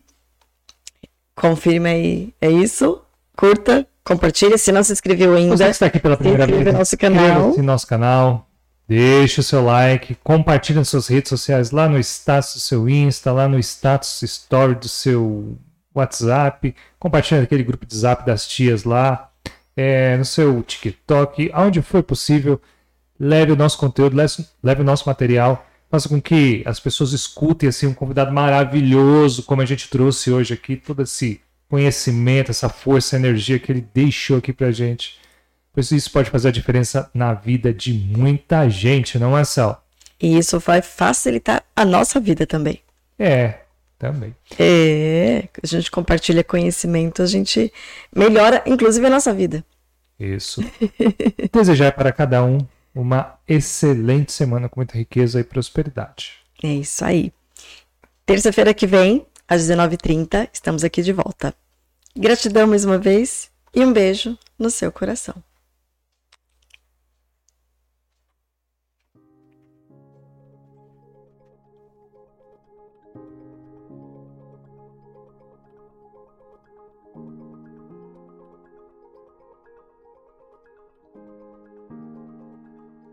confirme 1.35 1.89
aí, 1.89 2.33
é 2.39 2.49
isso? 2.49 3.01
Curta, 3.35 3.87
compartilhe. 4.07 4.57
Se 4.57 4.71
não 4.71 4.83
se 4.83 4.93
inscreveu 4.93 5.33
Você 5.33 5.37
ainda, 5.37 5.65
que 5.65 5.69
está 5.71 5.85
aqui 5.87 5.99
pela 5.99 6.15
primeira 6.15 6.45
inscreva 6.45 6.63
vez, 6.63 6.73
no 6.73 6.79
nosso 6.79 6.97
canal. 6.97 7.57
no 7.57 7.63
nosso 7.63 7.87
canal, 7.87 8.49
deixe 8.87 9.41
o 9.41 9.43
seu 9.43 9.63
like, 9.63 10.15
compartilhe 10.23 10.79
nas 10.79 10.87
suas 10.87 11.07
redes 11.07 11.29
sociais, 11.29 11.71
lá 11.71 11.89
no 11.89 11.99
status 11.99 12.53
do 12.53 12.59
seu 12.61 12.87
Insta, 12.89 13.31
lá 13.31 13.47
no 13.47 13.59
status 13.59 14.21
story 14.23 14.75
do 14.75 14.87
seu 14.87 15.57
WhatsApp, 15.93 16.73
compartilhe 16.97 17.41
naquele 17.41 17.63
grupo 17.63 17.85
de 17.85 17.97
zap 17.97 18.25
das 18.25 18.47
tias 18.47 18.83
lá, 18.83 19.29
é, 19.75 20.15
no 20.15 20.25
seu 20.25 20.63
TikTok, 20.63 21.49
aonde 21.53 21.81
for 21.81 22.01
possível, 22.01 22.61
leve 23.19 23.51
o 23.51 23.55
nosso 23.55 23.77
conteúdo, 23.77 24.15
leve, 24.15 24.45
leve 24.63 24.81
o 24.81 24.85
nosso 24.85 25.07
material, 25.07 25.65
faça 25.89 26.07
com 26.07 26.21
que 26.21 26.63
as 26.65 26.79
pessoas 26.79 27.13
escutem 27.13 27.69
assim 27.69 27.87
um 27.87 27.93
convidado 27.93 28.31
maravilhoso, 28.31 29.43
como 29.43 29.61
a 29.61 29.65
gente 29.65 29.89
trouxe 29.89 30.31
hoje 30.31 30.53
aqui, 30.53 30.75
todo 30.75 31.01
esse 31.01 31.41
conhecimento, 31.69 32.51
essa 32.51 32.69
força, 32.69 33.15
energia 33.15 33.59
que 33.59 33.71
ele 33.71 33.85
deixou 33.93 34.37
aqui 34.37 34.53
pra 34.53 34.71
gente. 34.71 35.19
Pois 35.73 35.91
isso 35.91 36.11
pode 36.11 36.29
fazer 36.29 36.47
a 36.47 36.51
diferença 36.51 37.09
na 37.13 37.33
vida 37.33 37.73
de 37.73 37.93
muita 37.93 38.67
gente, 38.69 39.19
não 39.19 39.37
é, 39.37 39.43
Sal? 39.43 39.85
E 40.19 40.37
isso 40.37 40.59
vai 40.59 40.81
facilitar 40.81 41.63
a 41.75 41.85
nossa 41.85 42.19
vida 42.19 42.47
também. 42.47 42.81
É, 43.19 43.59
também. 43.99 44.35
É, 44.57 45.47
a 45.61 45.67
gente 45.67 45.91
compartilha 45.91 46.43
conhecimento, 46.43 47.21
a 47.21 47.25
gente 47.25 47.71
melhora, 48.15 48.63
inclusive, 48.65 49.05
a 49.05 49.09
nossa 49.09 49.33
vida. 49.33 49.63
Isso. 50.19 50.61
Desejar 51.53 51.91
para 51.91 52.11
cada 52.11 52.43
um 52.43 52.59
uma 52.93 53.37
excelente 53.47 54.31
semana 54.31 54.67
com 54.67 54.79
muita 54.79 54.97
riqueza 54.97 55.39
e 55.39 55.43
prosperidade. 55.43 56.33
É 56.63 56.67
isso 56.67 57.05
aí. 57.05 57.31
Terça-feira 58.25 58.73
que 58.73 58.87
vem, 58.87 59.25
às 59.47 59.61
19h30, 59.63 60.49
estamos 60.51 60.83
aqui 60.83 61.01
de 61.01 61.13
volta. 61.13 61.53
Gratidão 62.15 62.67
mais 62.67 62.83
uma 62.83 62.97
vez 62.97 63.49
e 63.73 63.85
um 63.85 63.93
beijo 63.93 64.37
no 64.57 64.69
seu 64.69 64.91
coração. 64.91 65.35